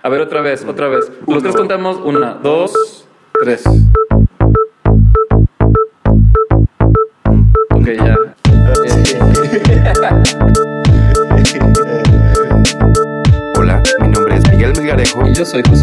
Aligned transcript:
A 0.00 0.08
ver, 0.08 0.20
otra 0.20 0.40
vez, 0.40 0.64
otra 0.64 0.88
vez. 0.88 1.10
Los 1.26 1.42
tres 1.42 1.54
contamos. 1.54 1.98
Una, 2.02 2.34
dos, 2.34 3.06
tres. 3.42 3.62
Ok, 7.70 7.86
ya. 7.96 8.16
Hola, 13.58 13.82
mi 14.00 14.08
nombre 14.08 14.36
es 14.36 14.50
Miguel 14.50 14.72
Melgarejo 14.76 15.26
Y 15.26 15.34
yo 15.34 15.44
soy 15.44 15.62
José 15.68 15.81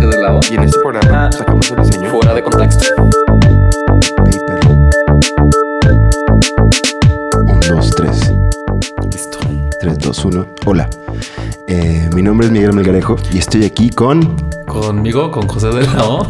Miguel 12.69 12.75
Melgarejo 12.75 13.15
y 13.33 13.39
estoy 13.39 13.65
aquí 13.65 13.89
con. 13.89 14.35
Conmigo, 14.67 15.31
con 15.31 15.47
José 15.47 15.69
de 15.69 15.87
Lao. 15.87 16.27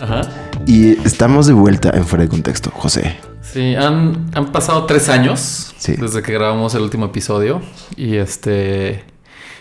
Ajá. 0.00 0.22
Y 0.66 0.90
estamos 1.06 1.46
de 1.46 1.54
vuelta 1.54 1.90
en 1.94 2.04
Fuera 2.06 2.24
de 2.24 2.28
Contexto, 2.28 2.70
José. 2.70 3.16
Sí, 3.40 3.74
han, 3.74 4.30
han 4.34 4.52
pasado 4.52 4.84
tres 4.84 5.08
años 5.08 5.72
Sí. 5.78 5.94
desde 5.96 6.22
que 6.22 6.32
grabamos 6.32 6.74
el 6.74 6.82
último 6.82 7.06
episodio. 7.06 7.62
Y 7.96 8.16
este. 8.16 9.04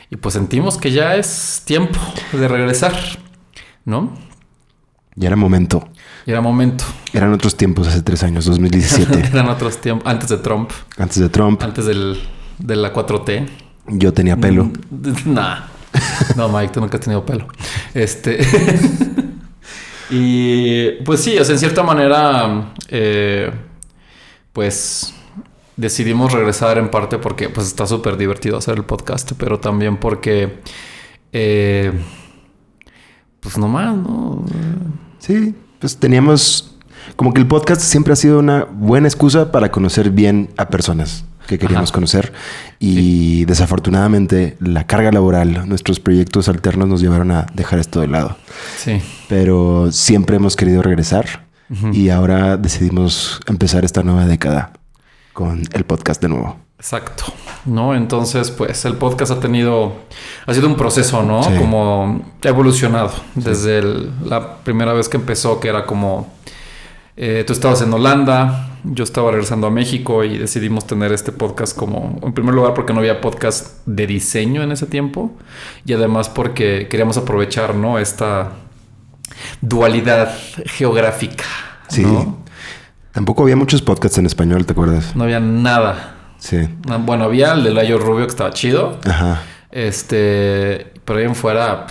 Y 0.10 0.18
pues 0.18 0.34
sentimos 0.34 0.78
que 0.78 0.92
ya 0.92 1.16
es 1.16 1.62
tiempo 1.66 1.98
de 2.34 2.48
regresar. 2.48 2.94
¿No? 3.86 4.14
Ya 5.16 5.28
era 5.28 5.36
momento. 5.38 5.88
Y 6.26 6.32
era 6.32 6.42
momento. 6.42 6.84
Eran 7.14 7.32
otros 7.34 7.56
tiempos 7.56 7.88
hace 7.88 8.02
tres 8.02 8.24
años, 8.24 8.44
2017. 8.46 9.20
Eran 9.32 9.48
otros 9.48 9.78
tiempos. 9.80 10.06
Antes 10.06 10.30
de 10.30 10.38
Trump. 10.38 10.72
Antes 10.98 11.20
de 11.20 11.30
Trump, 11.30 11.64
Antes 11.64 11.86
del, 11.86 12.20
de 12.58 12.76
la 12.76 12.92
4T. 12.94 13.48
Yo 13.92 14.14
tenía 14.14 14.38
pelo. 14.38 14.66
Mm, 14.66 14.74
Nah. 15.34 15.60
No, 16.36 16.50
Mike, 16.50 16.74
tú 16.74 16.80
nunca 16.80 16.98
has 16.98 17.04
tenido 17.04 17.26
pelo. 17.26 17.48
Este. 17.94 18.40
y 20.10 20.92
pues 21.04 21.22
sí, 21.22 21.38
o 21.38 21.44
sea, 21.44 21.54
en 21.54 21.60
cierta 21.60 21.84
manera, 21.84 22.74
eh, 22.90 23.52
pues 24.54 25.14
decidimos 25.76 26.34
regresar 26.34 26.78
en 26.78 26.92
parte 26.92 27.18
porque 27.18 27.50
pues 27.50 27.68
está 27.68 27.88
súper 27.88 28.18
divertido 28.18 28.58
hacer 28.58 28.78
el 28.78 28.84
podcast, 28.84 29.32
pero 29.38 29.60
también 29.60 29.98
porque, 29.98 30.60
eh, 31.32 31.92
pues 33.40 33.58
nomás, 33.58 33.96
¿no? 33.96 34.46
Sí, 35.20 35.56
pues 35.80 35.98
teníamos. 35.98 36.76
Como 37.16 37.34
que 37.34 37.42
el 37.42 37.48
podcast 37.48 37.82
siempre 37.82 38.14
ha 38.14 38.16
sido 38.16 38.40
una 38.40 38.66
buena 38.66 39.08
excusa 39.08 39.52
para 39.52 39.72
conocer 39.72 40.12
bien 40.12 40.50
a 40.58 40.70
personas 40.70 41.26
que 41.50 41.58
queríamos 41.60 41.90
Ajá. 41.90 41.96
conocer. 41.96 42.32
Y 42.80 43.44
desafortunadamente, 43.46 44.56
la 44.60 44.86
carga 44.86 45.12
laboral, 45.12 45.68
nuestros 45.68 46.00
proyectos 46.00 46.48
alternos 46.48 46.88
nos 46.88 47.02
llevaron 47.02 47.32
a 47.32 47.48
dejar 47.56 47.80
esto 47.80 48.00
de 48.02 48.08
lado. 48.08 48.38
Sí. 48.78 49.02
Pero 49.28 49.92
siempre 49.92 50.36
hemos 50.36 50.56
querido 50.56 50.82
regresar 50.84 51.48
y 51.92 52.10
ahora 52.10 52.58
decidimos 52.58 53.40
empezar 53.48 53.84
esta 53.86 54.02
nueva 54.04 54.26
década 54.26 54.74
con 55.34 55.64
el 55.74 55.84
podcast 55.86 56.22
de 56.22 56.30
nuevo. 56.30 56.58
Exacto, 56.78 57.26
¿no? 57.66 57.94
Entonces, 57.94 58.52
pues 58.52 58.86
el 58.86 58.94
podcast 58.94 59.32
ha 59.34 59.40
tenido, 59.40 59.94
ha 60.46 60.54
sido 60.54 60.68
un 60.68 60.76
proceso, 60.78 61.22
¿no? 61.24 61.44
Sí. 61.44 61.52
Como 61.58 62.24
ha 62.44 62.48
evolucionado 62.48 63.12
desde 63.36 63.80
el- 63.80 64.12
la 64.26 64.58
primera 64.64 64.94
vez 64.94 65.10
que 65.10 65.18
empezó, 65.18 65.60
que 65.60 65.68
era 65.68 65.86
como, 65.86 66.32
eh, 67.18 67.44
tú 67.46 67.52
estabas 67.54 67.82
en 67.82 67.92
Holanda, 67.94 68.69
yo 68.84 69.04
estaba 69.04 69.32
regresando 69.32 69.68
a 69.68 69.72
México 69.72 70.24
y 70.24 70.38
decidimos 70.38 70.88
tener 70.88 71.12
este 71.12 71.32
podcast 71.32 71.76
como, 71.78 72.20
en 72.24 72.34
primer 72.34 72.54
lugar, 72.56 72.74
porque 72.74 72.94
no 72.94 73.00
había 73.00 73.22
podcast 73.22 73.86
de 73.86 74.08
diseño 74.08 74.64
en 74.64 74.72
ese 74.72 74.86
tiempo 74.86 75.32
y 75.86 75.94
además 75.94 76.30
porque 76.30 76.88
queríamos 76.90 77.18
aprovechar, 77.18 77.76
¿no? 77.76 78.00
Esta 78.00 78.52
dualidad 79.62 80.34
geográfica, 80.66 81.46
Sí. 81.88 82.04
¿no? 82.04 82.40
Tampoco 83.12 83.44
había 83.44 83.56
muchos 83.56 83.82
podcasts 83.82 84.18
en 84.18 84.26
español, 84.26 84.66
¿te 84.66 84.74
acuerdas? 84.74 85.16
No 85.16 85.24
había 85.24 85.40
nada. 85.40 86.16
Sí. 86.38 86.70
Ah, 86.90 86.98
Bueno, 86.98 87.26
había 87.26 87.54
el 87.54 87.64
de 87.64 87.72
Layo 87.72 87.98
Rubio 87.98 88.26
que 88.26 88.30
estaba 88.32 88.52
chido. 88.52 89.00
Ajá. 89.06 89.42
Este, 89.72 90.94
pero 91.06 91.20
ahí 91.20 91.26
en 91.26 91.36
fuera, 91.36 91.88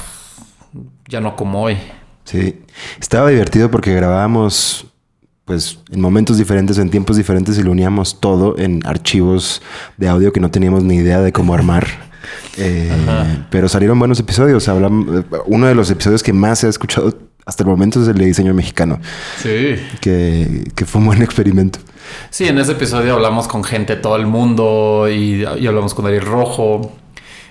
ya 1.09 1.21
no 1.21 1.37
como 1.37 1.63
hoy. 1.63 1.77
Sí. 2.25 2.61
Estaba 3.01 3.29
divertido 3.31 3.71
porque 3.71 3.95
grabábamos 3.95 4.87
pues 5.49 5.79
en 5.91 6.01
momentos 6.01 6.37
diferentes, 6.39 6.79
en 6.79 6.91
tiempos 6.91 7.17
diferentes 7.17 7.59
y 7.59 7.63
lo 7.65 7.73
uníamos 7.73 8.21
todo 8.21 8.57
en 8.59 8.81
archivos 8.87 9.61
de 9.97 10.07
audio 10.09 10.33
que 10.33 10.39
no 10.41 10.51
teníamos 10.53 10.85
ni 10.85 10.97
idea 10.97 11.21
de 11.21 11.33
cómo 11.33 11.55
armar. 11.55 11.87
Eh, 12.59 12.93
pero 13.51 13.69
salieron 13.69 13.99
buenos 13.99 14.21
episodios. 14.21 14.69
Hablamos, 14.69 15.25
uno 15.47 15.67
de 15.67 15.75
los 15.75 15.91
episodios 15.91 16.23
que 16.23 16.33
más 16.35 16.59
se 16.61 16.67
ha 16.67 16.71
escuchado 16.71 17.17
hasta 17.47 17.63
el 17.63 17.69
momento 17.71 18.03
es 18.03 18.09
el 18.09 18.19
de 18.19 18.27
diseño 18.27 18.53
mexicano, 18.53 19.01
Sí. 19.43 19.77
que, 20.03 20.71
que 20.75 20.85
fue 20.85 21.01
un 21.01 21.07
buen 21.07 21.23
experimento. 21.23 21.79
Sí, 22.29 22.45
en 22.45 22.59
ese 22.59 22.73
episodio 22.73 23.15
hablamos 23.15 23.49
con 23.49 23.65
gente 23.65 23.97
de 23.97 24.03
todo 24.03 24.17
el 24.17 24.27
mundo 24.27 25.07
y, 25.11 25.45
y 25.59 25.67
hablamos 25.67 25.95
con 25.95 26.05
Ariel 26.07 26.27
Rojo. 26.27 26.93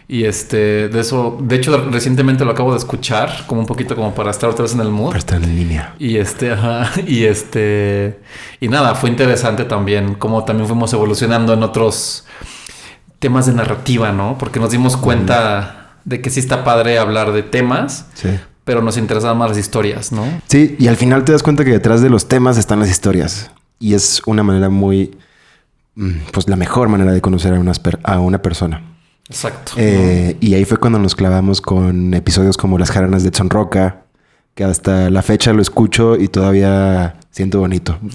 Y 0.09 0.23
este, 0.23 0.87
de 0.87 0.99
eso, 1.01 1.37
de 1.41 1.57
hecho, 1.57 1.89
recientemente 1.91 2.45
lo 2.45 2.51
acabo 2.51 2.71
de 2.71 2.77
escuchar, 2.77 3.43
como 3.45 3.59
un 3.61 3.67
poquito 3.67 3.93
como 3.95 4.15
para 4.15 4.31
estar 4.31 4.49
otra 4.49 4.63
vez 4.63 4.73
en 4.73 4.79
el 4.79 4.89
mood. 4.89 5.07
Para 5.07 5.19
estar 5.19 5.43
en 5.43 5.53
línea. 5.55 5.95
Y 5.99 6.15
este, 6.17 6.51
ajá, 6.51 6.89
y 7.07 7.25
este, 7.25 8.19
y 8.61 8.69
nada, 8.69 8.95
fue 8.95 9.09
interesante 9.09 9.65
también, 9.65 10.15
como 10.15 10.45
también 10.45 10.65
fuimos 10.67 10.93
evolucionando 10.93 11.53
en 11.53 11.61
otros 11.63 12.25
temas 13.19 13.47
de 13.47 13.53
narrativa, 13.53 14.11
¿no? 14.13 14.37
Porque 14.37 14.59
nos 14.61 14.71
dimos 14.71 14.95
cuenta 14.95 15.97
de 16.05 16.21
que 16.21 16.29
sí 16.29 16.39
está 16.39 16.63
padre 16.63 16.99
hablar 16.99 17.33
de 17.33 17.43
temas, 17.43 18.05
Sí. 18.13 18.29
pero 18.63 18.81
nos 18.81 18.95
interesaban 18.97 19.37
más 19.37 19.49
las 19.49 19.57
historias, 19.57 20.13
¿no? 20.13 20.23
Sí, 20.47 20.77
y 20.79 20.87
al 20.87 20.95
final 20.95 21.25
te 21.25 21.33
das 21.33 21.43
cuenta 21.43 21.65
que 21.65 21.71
detrás 21.71 22.01
de 22.01 22.09
los 22.09 22.29
temas 22.29 22.57
están 22.57 22.79
las 22.79 22.89
historias. 22.89 23.51
Y 23.79 23.93
es 23.93 24.21
una 24.25 24.41
manera 24.43 24.69
muy, 24.69 25.17
mm, 25.95 26.11
pues 26.31 26.47
la 26.47 26.55
mejor 26.55 26.87
manera 26.87 27.11
de 27.11 27.19
conocer 27.19 27.53
a, 27.53 27.59
unas 27.59 27.79
per- 27.79 27.99
a 28.03 28.19
una 28.21 28.41
persona. 28.41 28.81
Exacto. 29.29 29.73
Eh, 29.77 30.37
y 30.39 30.53
ahí 30.53 30.65
fue 30.65 30.77
cuando 30.77 30.99
nos 30.99 31.15
clavamos 31.15 31.59
con 31.61 32.13
episodios 32.13 32.57
como 32.57 32.77
Las 32.77 32.91
jaranas 32.91 33.23
de 33.23 33.29
Edson 33.29 33.49
Roca, 33.49 34.03
que 34.55 34.63
hasta 34.63 35.09
la 35.09 35.21
fecha 35.21 35.53
lo 35.53 35.61
escucho 35.61 36.15
y 36.15 36.27
todavía 36.29 37.15
siento 37.31 37.59
bonito. 37.59 37.97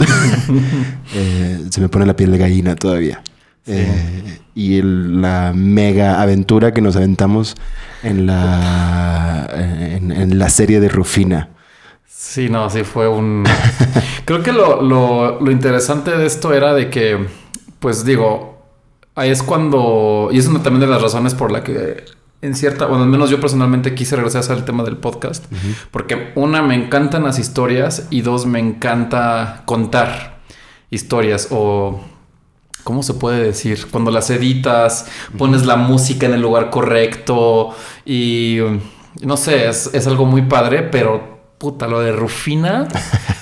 Eh, 1.15 1.67
se 1.71 1.81
me 1.81 1.89
pone 1.89 2.07
la 2.07 2.17
piel 2.17 2.33
de 2.33 2.39
gallina 2.39 2.75
todavía. 2.75 3.23
Eh, 3.67 4.41
y 4.55 4.79
el- 4.79 5.21
la 5.21 5.53
mega 5.55 6.21
aventura 6.23 6.73
que 6.73 6.81
nos 6.81 6.97
aventamos 6.97 7.55
en 8.03 8.27
la, 8.27 9.49
en, 9.55 10.11
en 10.11 10.39
la 10.39 10.49
serie 10.49 10.81
de 10.81 10.89
Rufina. 10.89 11.51
Sí, 12.09 12.49
no, 12.49 12.71
sí 12.71 12.83
fue 12.85 13.09
un... 13.09 13.45
Creo 14.25 14.43
que 14.43 14.53
lo, 14.53 14.81
lo, 14.83 15.41
lo 15.41 15.51
interesante 15.51 16.17
de 16.17 16.27
esto 16.27 16.55
era 16.55 16.73
de 16.75 16.89
que, 16.91 17.27
pues 17.79 18.05
digo, 18.05 18.52
ahí 19.15 19.31
es 19.31 19.43
cuando... 19.43 20.29
Y 20.33 20.39
es 20.39 20.47
una 20.47 20.63
también 20.63 20.81
de 20.81 20.87
las 20.87 21.03
razones 21.03 21.35
por 21.35 21.51
la 21.51 21.63
que 21.63 22.05
en 22.41 22.55
cierta... 22.55 22.87
Bueno, 22.87 23.05
al 23.05 23.11
menos 23.11 23.31
yo 23.31 23.41
personalmente 23.41 23.95
quise 23.95 24.17
regresar 24.17 24.39
a 24.39 24.45
hacer 24.45 24.59
el 24.59 24.65
tema 24.65 24.83
del 24.85 24.97
podcast. 24.97 25.45
Porque 25.91 26.33
una, 26.35 26.63
me 26.63 26.75
encantan 26.75 27.25
las 27.25 27.39
historias 27.39 28.07
y 28.11 28.23
dos, 28.23 28.47
me 28.47 28.59
encanta 28.59 29.63
contar 29.65 30.41
historias 30.91 31.49
o... 31.51 32.01
¿Cómo 32.85 33.05
se 33.05 33.15
puede 33.15 33.45
decir? 33.45 33.87
Cuando 33.93 34.11
las 34.11 34.29
editas, 34.31 35.07
pones 35.39 35.67
la 35.67 35.77
música 35.77 36.27
en 36.27 36.35
el 36.35 36.43
lugar 36.43 36.69
correcto 36.71 37.71
y 38.05 38.59
no 39.21 39.37
sé, 39.37 39.69
es, 39.69 39.91
es 39.93 40.07
algo 40.09 40.25
muy 40.25 40.43
padre, 40.43 40.83
pero 40.83 41.32
puta, 41.63 41.87
lo 41.87 42.01
de 42.01 42.11
Rufina 42.11 42.89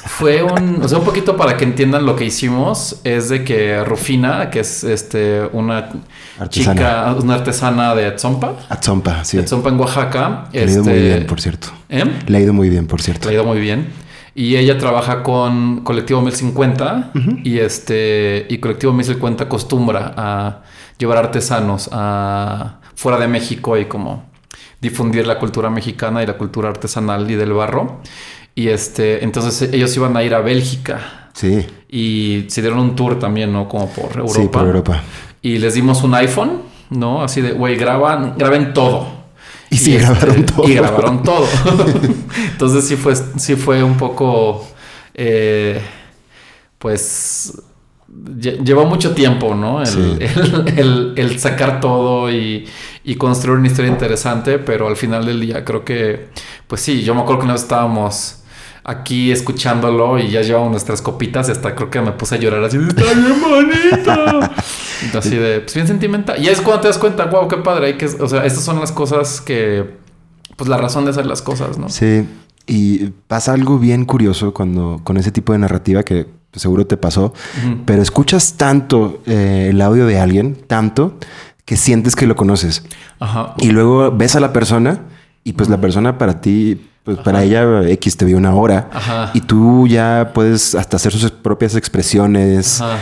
fue 0.06 0.42
un, 0.42 0.82
o 0.82 0.86
sea, 0.86 0.98
un 0.98 1.04
poquito 1.06 1.38
para 1.38 1.56
que 1.56 1.64
entiendan 1.64 2.04
lo 2.04 2.16
que 2.16 2.26
hicimos, 2.26 3.00
es 3.02 3.30
de 3.30 3.44
que 3.44 3.82
Rufina, 3.82 4.50
que 4.50 4.60
es 4.60 4.84
este 4.84 5.48
una 5.54 5.88
Artesana. 6.38 6.74
chica, 6.74 7.16
una 7.18 7.34
artesana 7.36 7.94
de 7.94 8.10
Tzompa, 8.12 8.56
Atzompa, 8.68 9.24
sí. 9.24 9.38
de 9.38 9.44
Tzompa 9.44 9.70
en 9.70 9.80
Oaxaca, 9.80 10.48
Le 10.52 10.60
ha 10.60 10.64
ido 10.64 10.84
muy 10.84 10.92
este, 10.92 11.08
bien, 11.08 11.26
por 11.26 11.40
cierto. 11.40 11.68
¿eh? 11.88 12.04
Le 12.26 12.36
ha 12.36 12.40
ido 12.42 12.52
muy 12.52 12.68
bien, 12.68 12.86
por 12.86 13.00
cierto. 13.00 13.30
Le 13.30 13.36
ha 13.36 13.38
ido 13.38 13.44
muy 13.46 13.58
bien. 13.58 13.88
Y 14.34 14.56
ella 14.56 14.76
trabaja 14.76 15.22
con 15.22 15.80
Colectivo 15.80 16.20
1050 16.20 17.12
y 17.42 17.58
este 17.58 18.46
y 18.50 18.58
Colectivo 18.58 18.92
1050 18.92 19.44
acostumbra 19.44 20.12
a 20.14 20.62
llevar 20.98 21.16
artesanos 21.16 21.88
a 21.90 22.80
fuera 22.94 23.18
de 23.18 23.28
México 23.28 23.78
y 23.78 23.86
como 23.86 24.29
difundir 24.80 25.26
la 25.26 25.38
cultura 25.38 25.70
mexicana 25.70 26.22
y 26.22 26.26
la 26.26 26.36
cultura 26.38 26.68
artesanal 26.68 27.30
y 27.30 27.34
del 27.34 27.52
barro. 27.52 28.00
Y 28.54 28.68
este, 28.68 29.24
entonces 29.24 29.72
ellos 29.72 29.94
iban 29.96 30.16
a 30.16 30.22
ir 30.22 30.34
a 30.34 30.40
Bélgica 30.40 31.20
Sí, 31.32 31.66
y 31.88 32.46
se 32.48 32.60
dieron 32.60 32.80
un 32.80 32.96
tour 32.96 33.18
también, 33.18 33.52
¿no? 33.52 33.68
Como 33.68 33.88
por 33.88 34.16
Europa. 34.16 34.34
sí, 34.34 34.48
por 34.48 34.66
Europa. 34.66 35.02
Y 35.42 35.58
les 35.58 35.74
dimos 35.74 36.02
un 36.02 36.14
iPhone, 36.14 36.62
¿no? 36.90 37.22
Así 37.22 37.40
de, 37.40 37.52
güey, 37.52 37.76
graban, 37.76 38.34
graben 38.36 38.74
todo. 38.74 39.06
Y 39.70 39.76
sí, 39.76 39.96
grabaron 39.96 40.44
todo. 40.44 40.68
Y 40.68 40.74
grabaron 40.74 41.22
todo. 41.22 41.46
Entonces 42.52 42.86
sí 42.86 42.96
fue, 42.96 43.14
sí 43.16 43.56
fue 43.56 43.82
un 43.82 43.96
poco, 43.96 44.68
eh, 45.14 45.80
pues, 46.78 47.62
llevó 48.40 48.84
mucho 48.86 49.12
tiempo, 49.14 49.54
¿no? 49.54 49.80
El, 49.80 49.86
Sí. 49.86 50.16
el- 50.20 50.78
el- 50.78 51.12
el 51.16 51.38
sacar 51.38 51.80
todo 51.80 52.30
y, 52.30 52.66
y 53.04 53.14
construir 53.16 53.58
una 53.58 53.66
historia 53.68 53.90
interesante, 53.90 54.58
pero 54.58 54.88
al 54.88 54.96
final 54.96 55.24
del 55.26 55.40
día 55.40 55.64
creo 55.64 55.84
que, 55.84 56.28
pues 56.66 56.80
sí, 56.80 57.02
yo 57.02 57.14
me 57.14 57.22
acuerdo 57.22 57.42
que 57.42 57.48
vez 57.48 57.62
estábamos 57.62 58.36
aquí 58.82 59.30
escuchándolo 59.30 60.18
y 60.18 60.30
ya 60.30 60.40
llevamos 60.42 60.70
nuestras 60.70 61.02
copitas 61.02 61.48
y 61.48 61.52
hasta 61.52 61.74
creo 61.74 61.90
que 61.90 62.00
me 62.00 62.12
puse 62.12 62.34
a 62.34 62.38
llorar 62.38 62.64
así, 62.64 62.78
está 62.78 63.02
bien 63.02 63.40
bonito. 63.40 64.40
así 65.18 65.36
de, 65.36 65.60
pues 65.60 65.74
bien 65.74 65.86
sentimental. 65.86 66.42
Y 66.42 66.48
es 66.48 66.60
cuando 66.60 66.82
te 66.82 66.88
das 66.88 66.98
cuenta, 66.98 67.26
wow, 67.26 67.46
qué 67.48 67.58
padre, 67.58 67.86
hay 67.88 67.94
que, 67.96 68.06
o 68.06 68.28
sea, 68.28 68.44
estas 68.44 68.64
son 68.64 68.80
las 68.80 68.90
cosas 68.92 69.40
que, 69.40 69.98
pues 70.56 70.68
la 70.68 70.76
razón 70.76 71.04
de 71.04 71.10
hacer 71.10 71.26
las 71.26 71.42
cosas, 71.42 71.78
¿no? 71.78 71.88
Sí, 71.88 72.26
y 72.66 73.10
pasa 73.26 73.52
algo 73.52 73.78
bien 73.78 74.04
curioso 74.04 74.52
cuando 74.54 75.00
con 75.04 75.16
ese 75.16 75.30
tipo 75.32 75.52
de 75.52 75.58
narrativa 75.58 76.02
que 76.02 76.26
seguro 76.52 76.86
te 76.86 76.96
pasó, 76.96 77.32
pero 77.84 78.02
escuchas 78.02 78.54
tanto 78.54 79.20
eh, 79.26 79.68
el 79.70 79.80
audio 79.80 80.06
de 80.06 80.18
alguien, 80.18 80.56
tanto 80.66 81.16
que 81.64 81.76
sientes 81.76 82.16
que 82.16 82.26
lo 82.26 82.34
conoces. 82.36 82.82
Ajá. 83.20 83.54
Y 83.58 83.70
luego 83.70 84.10
ves 84.10 84.34
a 84.36 84.40
la 84.40 84.52
persona 84.52 85.02
y 85.44 85.52
pues 85.52 85.68
la 85.68 85.80
persona 85.80 86.18
para 86.18 86.40
ti, 86.40 86.80
pues 87.04 87.18
para 87.18 87.44
ella 87.44 87.88
X 87.88 88.16
te 88.16 88.24
vio 88.24 88.36
una 88.36 88.54
hora 88.54 88.90
Ajá. 88.92 89.30
y 89.34 89.40
tú 89.42 89.86
ya 89.86 90.32
puedes 90.34 90.74
hasta 90.74 90.96
hacer 90.96 91.12
sus 91.12 91.30
propias 91.30 91.74
expresiones 91.76 92.80
Ajá. 92.80 92.98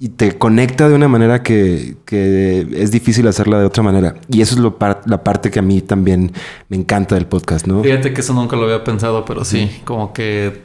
y 0.00 0.08
te 0.10 0.36
conecta 0.36 0.88
de 0.88 0.94
una 0.94 1.06
manera 1.08 1.42
que, 1.42 1.96
que 2.04 2.66
es 2.74 2.90
difícil 2.90 3.26
hacerla 3.28 3.60
de 3.60 3.64
otra 3.66 3.82
manera. 3.82 4.16
Y 4.28 4.42
eso 4.42 4.56
es 4.56 4.60
lo 4.60 4.76
par- 4.78 5.00
la 5.06 5.22
parte 5.22 5.50
que 5.50 5.60
a 5.60 5.62
mí 5.62 5.80
también 5.80 6.32
me 6.68 6.76
encanta 6.76 7.14
del 7.14 7.26
podcast, 7.26 7.66
¿no? 7.66 7.82
Fíjate 7.82 8.12
que 8.12 8.20
eso 8.20 8.34
nunca 8.34 8.56
lo 8.56 8.64
había 8.64 8.82
pensado, 8.84 9.24
pero 9.24 9.44
sí, 9.44 9.70
como 9.84 10.12
que 10.12 10.62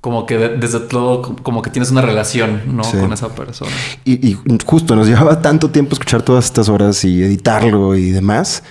como 0.00 0.26
que 0.26 0.38
de- 0.38 0.56
desde 0.56 0.80
todo 0.80 1.22
como 1.42 1.62
que 1.62 1.70
tienes 1.70 1.90
una 1.90 2.02
relación, 2.02 2.62
¿no? 2.76 2.84
Sí. 2.84 2.96
Con 2.98 3.12
esa 3.12 3.28
persona. 3.34 3.70
Y, 4.04 4.28
y 4.28 4.38
justo 4.64 4.94
nos 4.96 5.06
llevaba 5.08 5.40
tanto 5.42 5.70
tiempo 5.70 5.94
escuchar 5.94 6.22
todas 6.22 6.44
estas 6.46 6.68
horas 6.68 7.04
y 7.04 7.22
editarlo 7.22 7.96
y 7.96 8.10
demás 8.10 8.62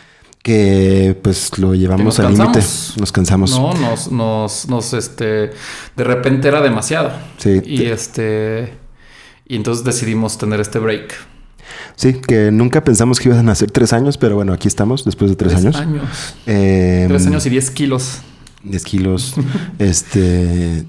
que 0.44 1.18
pues 1.22 1.58
lo 1.58 1.76
llevamos 1.76 2.20
al 2.22 2.32
límite. 2.34 2.60
Nos 3.00 3.12
cansamos. 3.12 3.52
No, 3.52 3.74
nos, 3.74 4.10
nos, 4.12 4.68
nos, 4.70 4.94
este, 4.94 5.26
de 5.96 6.04
repente 6.04 6.48
era 6.48 6.62
demasiado. 6.62 7.12
Sí. 7.38 7.62
Y 7.66 7.84
este, 7.86 8.74
y 9.46 9.58
entonces 9.58 9.84
decidimos 9.84 10.38
tener 10.38 10.62
este 10.62 10.80
break. 10.80 11.14
Sí, 11.98 12.14
que 12.14 12.50
nunca 12.52 12.82
pensamos 12.86 13.20
que 13.20 13.28
iban 13.28 13.50
a 13.50 13.56
ser 13.56 13.72
tres 13.72 13.92
años, 13.92 14.18
pero 14.18 14.36
bueno, 14.36 14.54
aquí 14.54 14.70
estamos 14.70 15.04
después 15.04 15.32
de 15.32 15.36
tres, 15.36 15.56
años. 15.56 15.76
años. 15.76 16.04
Eh, 16.46 17.06
Tres 17.10 17.28
años 17.28 17.46
y 17.46 17.50
diez 17.50 17.70
kilos. 17.70 18.20
10 18.64 18.84
kilos. 18.86 19.34
este. 19.80 20.86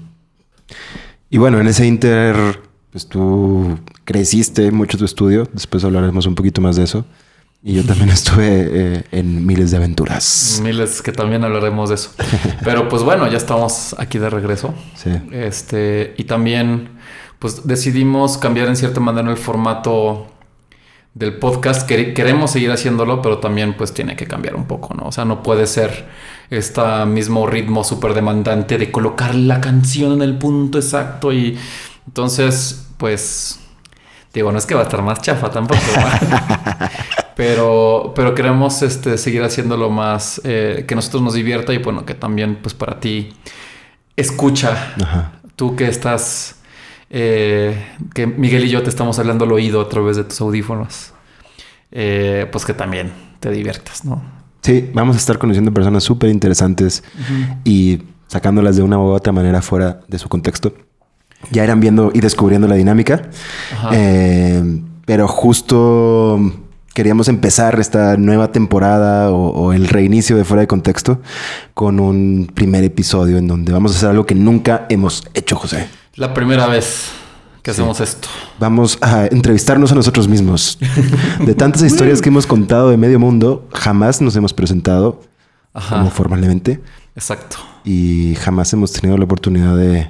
Y 1.29 1.37
bueno, 1.37 1.59
en 1.59 1.67
ese 1.67 1.85
inter, 1.85 2.35
pues 2.91 3.07
tú 3.07 3.77
creciste 4.05 4.71
mucho 4.71 4.97
tu 4.97 5.05
estudio. 5.05 5.47
Después 5.53 5.83
hablaremos 5.83 6.25
un 6.25 6.35
poquito 6.35 6.61
más 6.61 6.75
de 6.75 6.83
eso. 6.83 7.05
Y 7.61 7.73
yo 7.73 7.83
también 7.83 8.09
estuve 8.09 8.47
eh, 8.71 9.03
en 9.11 9.45
miles 9.45 9.71
de 9.71 9.77
aventuras. 9.77 10.59
Miles 10.63 11.01
que 11.01 11.11
también 11.11 11.43
hablaremos 11.43 11.89
de 11.89 11.95
eso. 11.95 12.11
Pero 12.63 12.87
pues 12.89 13.03
bueno, 13.03 13.27
ya 13.29 13.37
estamos 13.37 13.95
aquí 13.99 14.17
de 14.17 14.29
regreso. 14.29 14.73
Sí. 14.95 15.11
Este, 15.31 16.13
y 16.17 16.23
también, 16.23 16.89
pues 17.37 17.67
decidimos 17.67 18.37
cambiar 18.37 18.67
en 18.67 18.75
cierta 18.75 18.99
manera 18.99 19.29
el 19.29 19.37
formato 19.37 20.27
del 21.13 21.37
podcast. 21.37 21.87
Quere- 21.89 22.13
queremos 22.13 22.51
seguir 22.51 22.71
haciéndolo, 22.71 23.21
pero 23.21 23.39
también 23.39 23.75
pues 23.75 23.93
tiene 23.93 24.15
que 24.15 24.25
cambiar 24.25 24.55
un 24.55 24.65
poco, 24.65 24.93
¿no? 24.93 25.03
O 25.07 25.11
sea, 25.11 25.25
no 25.25 25.43
puede 25.43 25.67
ser 25.67 26.07
este 26.49 27.05
mismo 27.05 27.45
ritmo 27.45 27.83
súper 27.83 28.13
demandante 28.13 28.77
de 28.77 28.91
colocar 28.91 29.35
la 29.35 29.61
canción 29.61 30.13
en 30.13 30.21
el 30.21 30.37
punto 30.37 30.79
exacto 30.79 31.31
y 31.31 31.57
entonces, 32.07 32.87
pues, 32.97 33.59
digo, 34.33 34.51
no 34.51 34.57
es 34.57 34.65
que 34.65 34.73
va 34.73 34.81
a 34.81 34.83
estar 34.83 35.03
más 35.03 35.21
chafa 35.21 35.51
tampoco, 35.51 35.79
pero, 37.35 38.13
pero 38.15 38.33
queremos 38.33 38.81
este, 38.81 39.19
seguir 39.19 39.43
haciéndolo 39.43 39.91
más, 39.91 40.41
eh, 40.43 40.85
que 40.87 40.95
nosotros 40.95 41.21
nos 41.21 41.35
divierta 41.35 41.71
y 41.71 41.77
bueno, 41.77 42.03
que 42.05 42.15
también 42.15 42.57
pues 42.61 42.73
para 42.73 42.99
ti 42.99 43.31
escucha 44.15 44.93
Ajá. 44.99 45.33
tú 45.55 45.75
que 45.75 45.87
estás, 45.87 46.55
eh, 47.11 47.93
que 48.15 48.25
Miguel 48.25 48.65
y 48.65 48.69
yo 48.69 48.81
te 48.81 48.89
estamos 48.89 49.19
hablando 49.19 49.45
al 49.45 49.51
oído 49.51 49.81
a 49.81 49.87
través 49.87 50.17
de 50.17 50.23
tus 50.23 50.41
audífonos, 50.41 51.13
eh, 51.91 52.47
pues 52.51 52.65
que 52.65 52.73
también 52.73 53.13
te 53.39 53.51
diviertas, 53.51 54.03
¿no? 54.03 54.38
Sí, 54.61 54.89
vamos 54.93 55.15
a 55.15 55.19
estar 55.19 55.37
conociendo 55.37 55.73
personas 55.73 56.03
súper 56.03 56.29
interesantes 56.29 57.03
y 57.63 57.99
sacándolas 58.27 58.75
de 58.75 58.83
una 58.83 58.99
u 58.99 59.03
otra 59.07 59.33
manera 59.33 59.61
fuera 59.61 60.01
de 60.07 60.19
su 60.19 60.29
contexto. 60.29 60.73
Ya 61.51 61.63
irán 61.63 61.79
viendo 61.79 62.11
y 62.13 62.19
descubriendo 62.19 62.67
la 62.67 62.75
dinámica. 62.75 63.29
Eh, 63.93 64.81
pero 65.05 65.27
justo 65.27 66.39
queríamos 66.93 67.29
empezar 67.29 67.79
esta 67.79 68.17
nueva 68.17 68.51
temporada 68.51 69.31
o, 69.31 69.49
o 69.49 69.73
el 69.73 69.87
reinicio 69.87 70.35
de 70.35 70.43
fuera 70.43 70.61
de 70.61 70.67
contexto 70.67 71.21
con 71.73 71.99
un 71.99 72.51
primer 72.53 72.83
episodio 72.83 73.37
en 73.37 73.47
donde 73.47 73.71
vamos 73.71 73.93
a 73.93 73.97
hacer 73.97 74.09
algo 74.09 74.25
que 74.25 74.35
nunca 74.35 74.85
hemos 74.89 75.25
hecho, 75.33 75.55
José. 75.55 75.87
La 76.15 76.33
primera 76.33 76.67
vez 76.67 77.09
que 77.61 77.73
Sí. 77.73 77.81
hacemos 77.81 77.99
esto. 78.01 78.27
Vamos 78.59 78.97
a 79.01 79.25
entrevistarnos 79.27 79.91
a 79.91 79.95
nosotros 79.95 80.27
mismos. 80.27 80.77
De 81.45 81.53
tantas 81.55 81.81
historias 81.83 82.21
que 82.21 82.29
hemos 82.29 82.45
contado 82.47 82.89
de 82.89 82.97
medio 82.97 83.19
mundo, 83.19 83.67
jamás 83.73 84.21
nos 84.21 84.35
hemos 84.35 84.53
presentado 84.53 85.21
Ajá. 85.73 85.97
como 85.97 86.09
formalmente 86.09 86.81
Exacto. 87.15 87.57
y 87.83 88.35
jamás 88.41 88.71
hemos 88.73 88.91
tenido 88.93 89.17
la 89.17 89.25
oportunidad 89.25 89.75
de, 89.77 90.09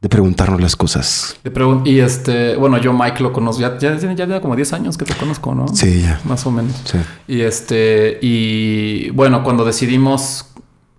de 0.00 0.08
preguntarnos 0.08 0.60
las 0.60 0.76
cosas. 0.76 1.36
Pregun- 1.44 1.86
y 1.86 2.00
este, 2.00 2.56
bueno, 2.56 2.78
yo 2.78 2.92
Mike 2.92 3.22
lo 3.22 3.32
conozco, 3.32 3.60
ya, 3.62 3.76
ya, 3.78 3.96
ya 3.96 4.14
tiene 4.14 4.40
como 4.40 4.54
10 4.56 4.72
años 4.72 4.96
que 4.96 5.04
te 5.04 5.14
conozco, 5.14 5.54
¿no? 5.54 5.66
Sí, 5.68 6.02
ya. 6.02 6.20
Más 6.24 6.46
o 6.46 6.50
menos. 6.50 6.74
Sí. 6.84 6.98
Y 7.28 7.40
este, 7.40 8.18
y 8.22 9.10
bueno, 9.10 9.42
cuando 9.42 9.64
decidimos 9.64 10.46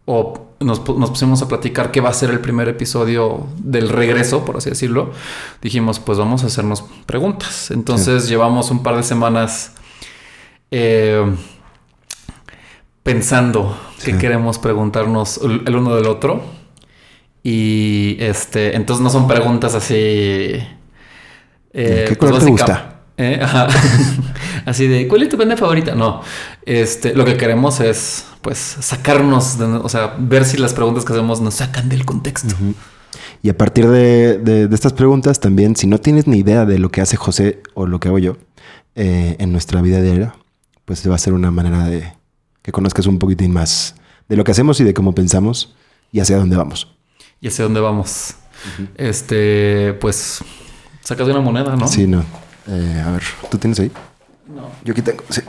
o 0.05 0.47
nos, 0.61 0.87
nos 0.97 1.09
pusimos 1.09 1.41
a 1.41 1.47
platicar 1.47 1.91
qué 1.91 2.01
va 2.01 2.09
a 2.09 2.13
ser 2.13 2.29
el 2.29 2.39
primer 2.39 2.67
episodio 2.69 3.47
del 3.57 3.89
regreso, 3.89 4.45
por 4.45 4.57
así 4.57 4.69
decirlo, 4.69 5.11
dijimos, 5.61 5.99
pues 5.99 6.17
vamos 6.17 6.43
a 6.43 6.47
hacernos 6.47 6.83
preguntas. 7.05 7.71
Entonces 7.71 8.27
llevamos 8.29 8.71
un 8.71 8.83
par 8.83 8.95
de 8.95 9.03
semanas 9.03 9.73
eh, 10.71 11.23
pensando 13.03 13.77
qué 14.03 14.11
Sí. 14.11 14.17
queremos 14.17 14.57
preguntarnos 14.59 15.39
el 15.43 15.75
uno 15.75 15.95
del 15.95 16.07
otro. 16.07 16.41
Y 17.43 18.17
este, 18.19 18.75
entonces 18.75 19.03
no 19.03 19.09
son 19.09 19.27
preguntas 19.27 19.73
así. 19.73 19.93
eh, 19.95 20.65
¿Qué 21.73 22.15
pues 22.15 22.31
color 22.31 22.43
te 22.43 22.51
gusta? 22.51 22.90
¿Eh? 23.21 23.39
Ajá. 23.43 23.67
Así 24.65 24.87
de, 24.87 25.07
¿cuál 25.07 25.23
es 25.23 25.29
tu 25.29 25.37
banda 25.37 25.55
favorita? 25.57 25.95
No, 25.95 26.21
este, 26.65 27.13
lo 27.15 27.23
que 27.25 27.37
queremos 27.37 27.79
es, 27.79 28.25
pues, 28.41 28.57
sacarnos, 28.57 29.57
de- 29.57 29.65
o 29.65 29.89
sea, 29.89 30.15
ver 30.19 30.45
si 30.45 30.57
las 30.57 30.73
preguntas 30.73 31.05
que 31.05 31.13
hacemos 31.13 31.39
nos 31.41 31.55
sacan 31.55 31.87
del 31.89 32.05
contexto. 32.05 32.55
Y 33.43 33.49
a 33.49 33.57
partir 33.57 33.87
de, 33.87 34.37
de- 34.37 34.67
de 34.67 34.75
estas 34.75 34.93
preguntas 34.93 35.39
también, 35.39 35.75
si 35.75 35.87
no 35.87 35.97
tienes 35.99 36.27
ni 36.27 36.37
idea 36.39 36.65
de 36.65 36.79
lo 36.79 36.89
que 36.89 37.01
hace 37.01 37.15
José 37.17 37.61
o 37.73 37.85
lo 37.87 37.99
que 37.99 38.07
hago 38.07 38.19
yo 38.19 38.37
eh, 38.95 39.35
en 39.39 39.51
nuestra 39.51 39.81
vida 39.81 40.01
diaria, 40.01 40.35
pues 40.85 41.07
va 41.09 41.15
a 41.15 41.19
ser 41.19 41.33
una 41.33 41.49
manera 41.51 41.85
de 41.85 42.13
que 42.61 42.71
conozcas 42.71 43.05
un 43.07 43.17
poquitín 43.19 43.51
más 43.53 43.95
de 44.29 44.35
lo 44.35 44.43
que 44.43 44.51
hacemos 44.51 44.79
y 44.79 44.83
de 44.83 44.93
cómo 44.93 45.13
pensamos 45.15 45.75
y 46.11 46.19
hacia 46.19 46.37
dónde 46.37 46.55
vamos. 46.55 46.87
Y 47.39 47.47
hacia 47.47 47.63
dónde 47.65 47.79
vamos. 47.79 48.35
Este, 48.95 49.93
pues, 49.99 50.43
sacas 51.03 51.25
de 51.25 51.33
una 51.33 51.41
moneda, 51.41 51.75
¿no? 51.75 51.87
Sí, 51.87 52.05
no. 52.05 52.23
Eh, 52.67 53.03
a 53.05 53.11
ver, 53.11 53.23
¿tú 53.49 53.57
tienes 53.57 53.79
ahí? 53.79 53.91
No, 54.47 54.69
Yo 54.83 54.91
aquí 54.91 55.01
tengo. 55.01 55.23
Sí. 55.29 55.41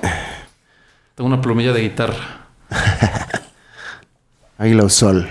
tengo 1.15 1.29
una 1.29 1.41
plumilla 1.41 1.73
de 1.73 1.81
guitarra. 1.83 2.47
Águila 4.59 4.85
o 4.85 4.89
sol. 4.89 5.29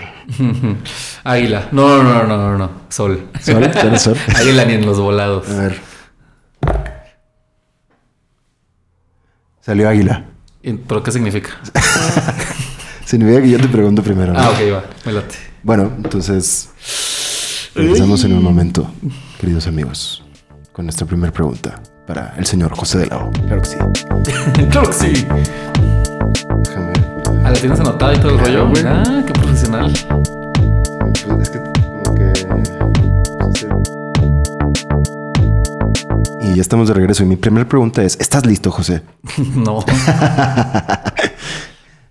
Águila. 1.24 1.68
No, 1.72 2.02
no, 2.02 2.12
no, 2.12 2.24
no, 2.26 2.36
no, 2.36 2.58
no. 2.58 2.70
Sol. 2.88 3.28
¿Sol? 3.40 3.70
¿Tienes 3.70 4.02
sol? 4.02 4.16
Águila 4.36 4.64
ni 4.64 4.74
en 4.74 4.86
los 4.86 4.98
volados. 5.00 5.48
A 5.50 5.54
ver. 5.62 5.80
Salió 9.60 9.88
águila. 9.88 10.24
¿Y- 10.62 10.72
¿Pero 10.74 11.02
qué 11.02 11.12
significa? 11.12 11.50
Significa 13.04 13.42
que 13.42 13.50
yo 13.50 13.60
te 13.60 13.68
pregunto 13.68 14.02
primero. 14.02 14.32
¿no? 14.32 14.38
Ah, 14.38 14.50
ok, 14.50 14.58
va. 14.72 14.84
Me 15.06 15.12
late. 15.12 15.34
Bueno, 15.62 15.92
entonces 15.96 16.70
regresamos 17.74 18.24
en 18.24 18.32
un 18.34 18.42
momento, 18.42 18.90
queridos 19.40 19.66
amigos, 19.68 20.21
con 20.72 20.86
nuestra 20.86 21.06
primera 21.06 21.32
pregunta 21.32 21.80
para 22.06 22.34
el 22.36 22.46
señor 22.46 22.74
José 22.74 22.98
de 22.98 23.06
Lao. 23.06 23.30
Claro 23.30 23.60
que 23.62 23.68
sí. 23.68 23.76
claro 24.70 24.86
que 24.88 24.92
sí. 24.94 25.26
Déjame. 26.64 26.92
Ah, 27.44 27.50
¿la 27.50 27.52
tienes 27.52 27.80
anotada 27.80 28.14
y 28.14 28.18
todo 28.18 28.30
el 28.32 28.36
Claro, 28.38 28.64
rollo? 28.66 28.68
güey. 28.70 28.84
Ah, 28.86 29.22
qué 29.26 29.32
profesional. 29.32 29.92
Pues 31.26 31.42
es 31.42 31.50
que 31.50 31.58
como 31.58 32.14
que. 32.14 32.32
sí. 33.58 33.66
Y 36.40 36.54
ya 36.56 36.62
estamos 36.62 36.88
de 36.88 36.94
regreso. 36.94 37.22
Y 37.22 37.26
mi 37.26 37.36
primera 37.36 37.68
pregunta 37.68 38.02
es: 38.02 38.16
¿Estás 38.20 38.46
listo, 38.46 38.70
José? 38.70 39.02
no. 39.54 39.84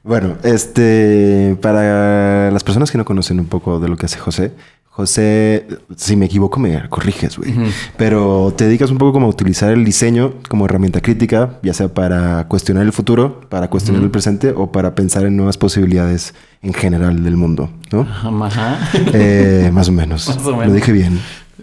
Bueno, 0.04 0.34
este, 0.42 1.56
para 1.62 2.50
las 2.50 2.64
personas 2.64 2.90
que 2.90 2.98
no 2.98 3.06
conocen 3.06 3.40
un 3.40 3.46
poco 3.46 3.80
de 3.80 3.88
lo 3.88 3.98
que 3.98 4.08
hace 4.08 4.18
José, 4.18 4.52
José, 4.94 5.68
si 5.96 6.18
me 6.18 6.26
equivoco 6.26 6.60
me 6.60 6.90
corriges, 6.90 7.38
güey. 7.38 7.54
Pero 7.96 8.54
te 8.58 8.66
dedicas 8.66 8.92
un 8.92 8.98
poco 8.98 9.14
como 9.14 9.28
a 9.28 9.30
utilizar 9.30 9.72
el 9.72 9.86
diseño 9.86 10.34
como 10.50 10.66
herramienta 10.66 11.00
crítica, 11.00 11.60
ya 11.64 11.74
sea 11.74 11.94
para 11.94 12.46
cuestionar 12.50 12.84
el 12.84 12.92
futuro, 12.92 13.40
para 13.48 13.70
cuestionar 13.70 14.04
el 14.04 14.12
presente 14.12 14.52
o 14.52 14.74
para 14.74 14.94
pensar 14.94 15.26
en 15.26 15.38
nuevas 15.38 15.58
posibilidades 15.58 16.34
en 16.62 16.74
general 16.74 17.24
del 17.24 17.38
mundo, 17.38 17.70
¿no? 17.92 18.02
Ajá. 18.02 18.80
Eh, 19.14 19.70
más 19.74 19.88
o 19.88 19.94
menos. 19.94 20.28
Más 20.36 20.46
o 20.46 20.52
menos. 20.52 20.68
Lo 20.68 20.74
dije 20.74 20.92
bien. 20.92 21.22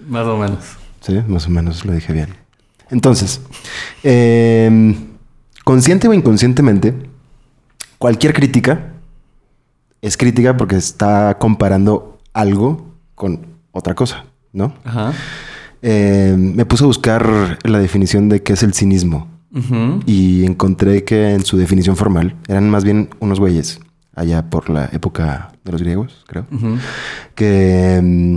Más 0.08 0.26
o 0.26 0.38
menos. 0.38 0.58
Sí, 1.00 1.20
más 1.26 1.46
o 1.46 1.50
menos 1.50 1.84
lo 1.84 1.92
dije 1.92 2.12
bien. 2.12 2.34
Entonces, 2.90 3.42
eh, 4.02 4.96
consciente 5.64 6.08
o 6.08 6.14
inconscientemente, 6.14 6.94
cualquier 7.98 8.32
crítica 8.32 8.94
es 10.00 10.16
crítica 10.16 10.56
porque 10.56 10.76
está 10.76 11.36
comparando 11.38 12.18
algo 12.32 12.87
con 13.18 13.46
otra 13.72 13.94
cosa, 13.94 14.24
¿no? 14.52 14.72
Ajá. 14.84 15.12
Eh, 15.82 16.34
me 16.38 16.64
puse 16.64 16.84
a 16.84 16.86
buscar 16.86 17.58
la 17.64 17.78
definición 17.78 18.28
de 18.28 18.42
qué 18.42 18.54
es 18.54 18.62
el 18.62 18.72
cinismo 18.72 19.28
y 20.06 20.44
encontré 20.44 21.04
que 21.04 21.32
en 21.32 21.44
su 21.44 21.56
definición 21.56 21.96
formal 21.96 22.36
eran 22.48 22.70
más 22.70 22.84
bien 22.84 23.10
unos 23.18 23.40
güeyes, 23.40 23.80
allá 24.14 24.50
por 24.50 24.70
la 24.70 24.88
época 24.92 25.50
de 25.64 25.72
los 25.72 25.82
griegos, 25.82 26.24
creo, 26.28 26.46
que 27.34 28.00
mm, 28.02 28.36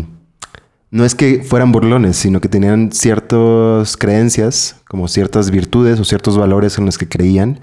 no 0.90 1.06
es 1.06 1.14
que 1.14 1.44
fueran 1.44 1.72
burlones, 1.72 2.18
sino 2.18 2.42
que 2.42 2.50
tenían 2.50 2.92
ciertas 2.92 3.98
creencias, 3.98 4.78
como 4.88 5.08
ciertas 5.08 5.52
virtudes 5.52 6.00
o 6.00 6.06
ciertos 6.06 6.38
valores 6.38 6.78
en 6.78 6.86
los 6.86 6.98
que 6.98 7.08
creían 7.08 7.60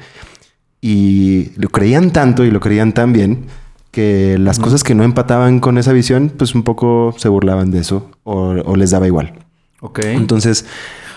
y 0.80 1.50
lo 1.56 1.68
creían 1.70 2.12
tanto 2.12 2.44
y 2.44 2.50
lo 2.50 2.60
creían 2.60 2.92
tan 2.92 3.12
bien 3.12 3.46
que 3.90 4.36
las 4.38 4.58
cosas 4.58 4.84
que 4.84 4.94
no 4.94 5.02
empataban 5.04 5.60
con 5.60 5.78
esa 5.78 5.92
visión, 5.92 6.30
pues 6.36 6.54
un 6.54 6.62
poco 6.62 7.14
se 7.16 7.28
burlaban 7.28 7.70
de 7.70 7.78
eso 7.80 8.10
o, 8.24 8.50
o 8.64 8.76
les 8.76 8.90
daba 8.90 9.06
igual. 9.06 9.32
Ok. 9.80 10.00
Entonces, 10.04 10.66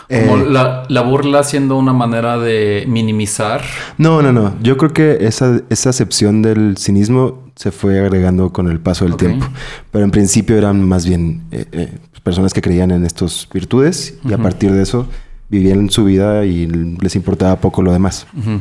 Como 0.07 0.37
eh, 0.37 0.45
la, 0.49 0.83
la 0.89 1.01
burla 1.01 1.43
siendo 1.43 1.77
una 1.77 1.93
manera 1.93 2.37
de 2.37 2.85
minimizar. 2.87 3.61
no, 3.97 4.21
no, 4.21 4.31
no. 4.31 4.55
Yo 4.61 4.77
creo 4.77 4.93
que 4.93 5.17
esa, 5.21 5.61
esa 5.69 5.89
acepción 5.89 6.41
del 6.41 6.77
cinismo 6.77 7.39
se 7.55 7.71
fue 7.71 7.99
agregando 7.99 8.51
con 8.51 8.69
el 8.69 8.79
paso 8.79 9.05
del 9.05 9.13
Ok. 9.15 9.19
tiempo. 9.19 9.47
Pero 9.91 10.03
en 10.05 10.11
principio 10.11 10.57
eran 10.57 10.83
más 10.87 11.05
bien 11.05 11.41
eh, 11.51 11.65
eh, 11.71 11.97
personas 12.23 12.53
que 12.53 12.61
creían 12.61 12.91
en 12.91 13.05
estas 13.05 13.47
virtudes 13.53 14.15
y 14.23 14.31
a 14.31 14.35
Ujú. 14.35 14.43
partir 14.43 14.71
de 14.71 14.81
eso 14.83 15.07
vivían 15.49 15.89
su 15.89 16.05
vida 16.05 16.45
y 16.45 16.67
les 16.67 17.15
importaba 17.15 17.57
poco 17.57 17.81
lo 17.81 17.91
demás. 17.91 18.25
Ujú. 18.37 18.59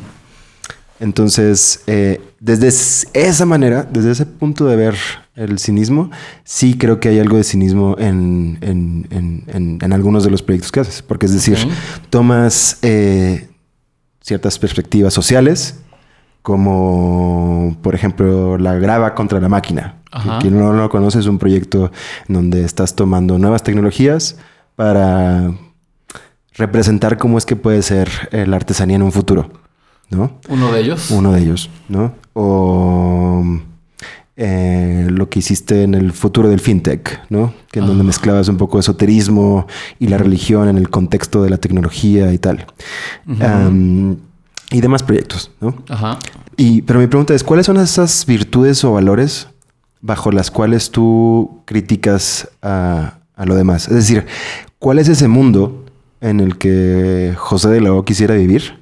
Entonces, 1.01 1.83
eh, 1.87 2.21
desde 2.41 2.69
es- 2.69 3.09
esa 3.15 3.47
manera, 3.47 3.89
desde 3.91 4.11
ese 4.13 4.27
punto 4.27 4.67
de 4.67 4.77
ver 4.77 4.95
el 5.35 5.59
cinismo, 5.59 6.11
sí 6.45 6.77
creo 6.77 7.01
que 7.01 7.09
hay 7.09 7.19
algo 7.19 7.37
de 7.39 7.45
cinismo 7.45 7.97
en, 7.99 8.59
en- 8.61 9.07
en- 9.11 9.45
en- 9.49 9.79
en 9.81 9.93
algunos 9.93 10.23
de 10.25 10.31
los 10.31 10.43
proyectos 10.43 10.71
que 10.71 10.81
haces. 10.81 11.03
Porque 11.03 11.27
es 11.27 11.33
decir, 11.33 11.57
tomas 12.11 12.79
eh, 12.83 13.49
ciertas 14.21 14.59
perspectivas 14.59 15.15
sociales, 15.15 15.81
como 16.43 17.77
por 17.83 17.95
ejemplo 17.95 18.59
la 18.59 18.75
grava 18.75 19.15
contra 19.15 19.41
la 19.41 19.49
máquina. 19.49 19.97
Ajá. 20.13 20.39
Quien 20.41 20.59
no 20.59 20.73
lo 20.73 20.89
conoce 20.91 21.21
es 21.21 21.27
un 21.27 21.39
proyecto 21.39 21.91
en 22.29 22.35
donde 22.35 22.65
estás 22.65 22.95
tomando 22.95 23.39
nuevas 23.39 23.63
tecnologías 23.63 24.37
para 24.77 25.53
representar 26.55 27.17
cómo 27.19 27.39
es 27.39 27.47
que 27.47 27.57
puede 27.57 27.83
ser 27.83 28.09
la 28.33 28.57
artesanía 28.57 28.97
en 28.97 29.03
un 29.03 29.13
futuro, 29.13 29.51
¿no? 30.11 30.39
Uno 30.49 30.73
de 30.73 30.81
ellos. 30.81 31.11
Uno 31.11 31.33
de 31.33 31.41
ellos, 31.41 31.71
¿no? 31.89 32.13
O 32.33 33.45
eh, 34.37 35.07
lo 35.11 35.29
que 35.29 35.41
hiciste 35.41 35.83
en 35.83 35.95
el 35.95 36.13
futuro 36.13 36.49
del 36.49 36.61
fintech, 36.61 37.21
¿no? 37.29 37.53
Que 37.71 37.81
en 37.81 37.87
donde 37.87 38.03
Ah. 38.03 38.07
mezclabas 38.07 38.49
un 38.49 38.57
poco 38.57 38.79
esoterismo 38.79 39.67
y 39.99 40.09
la 40.09 40.17
religión 40.19 40.69
en 40.69 40.79
el 40.79 40.89
contexto 40.89 41.43
de 41.43 41.51
la 41.51 41.59
tecnología 41.59 42.33
y 42.33 42.39
tal. 42.39 42.67
Y 44.73 44.81
demás 44.81 45.03
proyectos, 45.03 45.51
¿no? 45.61 45.75
Ajá. 45.89 46.19
Y, 46.57 46.83
pero 46.83 47.01
mi 47.01 47.07
pregunta 47.09 47.35
es, 47.35 47.43
¿cuáles 47.43 47.67
son 47.67 47.77
esas 47.79 48.25
virtudes 48.27 48.85
o 48.85 48.93
valores 48.93 49.49
bajo 50.01 50.31
las 50.31 50.51
cuales 50.51 50.91
tú 50.91 51.63
criticas 51.65 52.49
a, 52.63 53.15
a 53.35 53.47
lo 53.47 53.57
demás? 53.57 53.89
Es 53.89 53.95
decir, 53.95 54.27
¿cuál 54.79 54.99
es 55.01 55.09
ese 55.09 55.27
mundo 55.27 55.85
en 56.21 56.39
el 56.41 56.57
que 56.57 57.35
José 57.37 57.69
de 57.71 57.81
la 57.81 57.93
O 57.93 58.05
quisiera 58.05 58.35
vivir? 58.37 58.80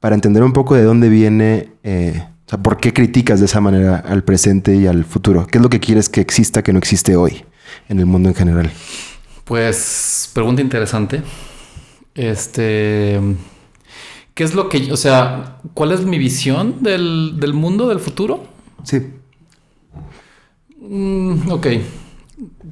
Para 0.00 0.14
entender 0.14 0.42
un 0.42 0.52
poco 0.52 0.74
de 0.74 0.82
dónde 0.82 1.08
viene, 1.08 1.68
eh, 1.82 2.24
o 2.46 2.50
sea, 2.50 2.58
por 2.58 2.78
qué 2.78 2.92
criticas 2.92 3.38
de 3.38 3.46
esa 3.46 3.60
manera 3.60 3.96
al 3.96 4.24
presente 4.24 4.74
y 4.74 4.86
al 4.86 5.04
futuro. 5.04 5.46
¿Qué 5.46 5.58
es 5.58 5.62
lo 5.62 5.70
que 5.70 5.78
quieres 5.78 6.08
que 6.08 6.20
exista 6.20 6.62
que 6.62 6.72
no 6.72 6.78
existe 6.78 7.16
hoy 7.16 7.44
en 7.88 8.00
el 8.00 8.06
mundo 8.06 8.28
en 8.30 8.34
general? 8.34 8.70
Pues, 9.44 10.30
pregunta 10.32 10.62
interesante. 10.62 11.22
Este. 12.14 13.20
¿Qué 14.34 14.44
es 14.44 14.54
lo 14.54 14.68
que. 14.68 14.92
O 14.92 14.96
sea, 14.96 15.58
¿cuál 15.74 15.92
es 15.92 16.04
mi 16.04 16.18
visión 16.18 16.82
del, 16.82 17.34
del 17.38 17.52
mundo, 17.52 17.88
del 17.88 18.00
futuro? 18.00 18.44
Sí. 18.84 19.02
Mm, 20.80 21.50
ok. 21.50 21.66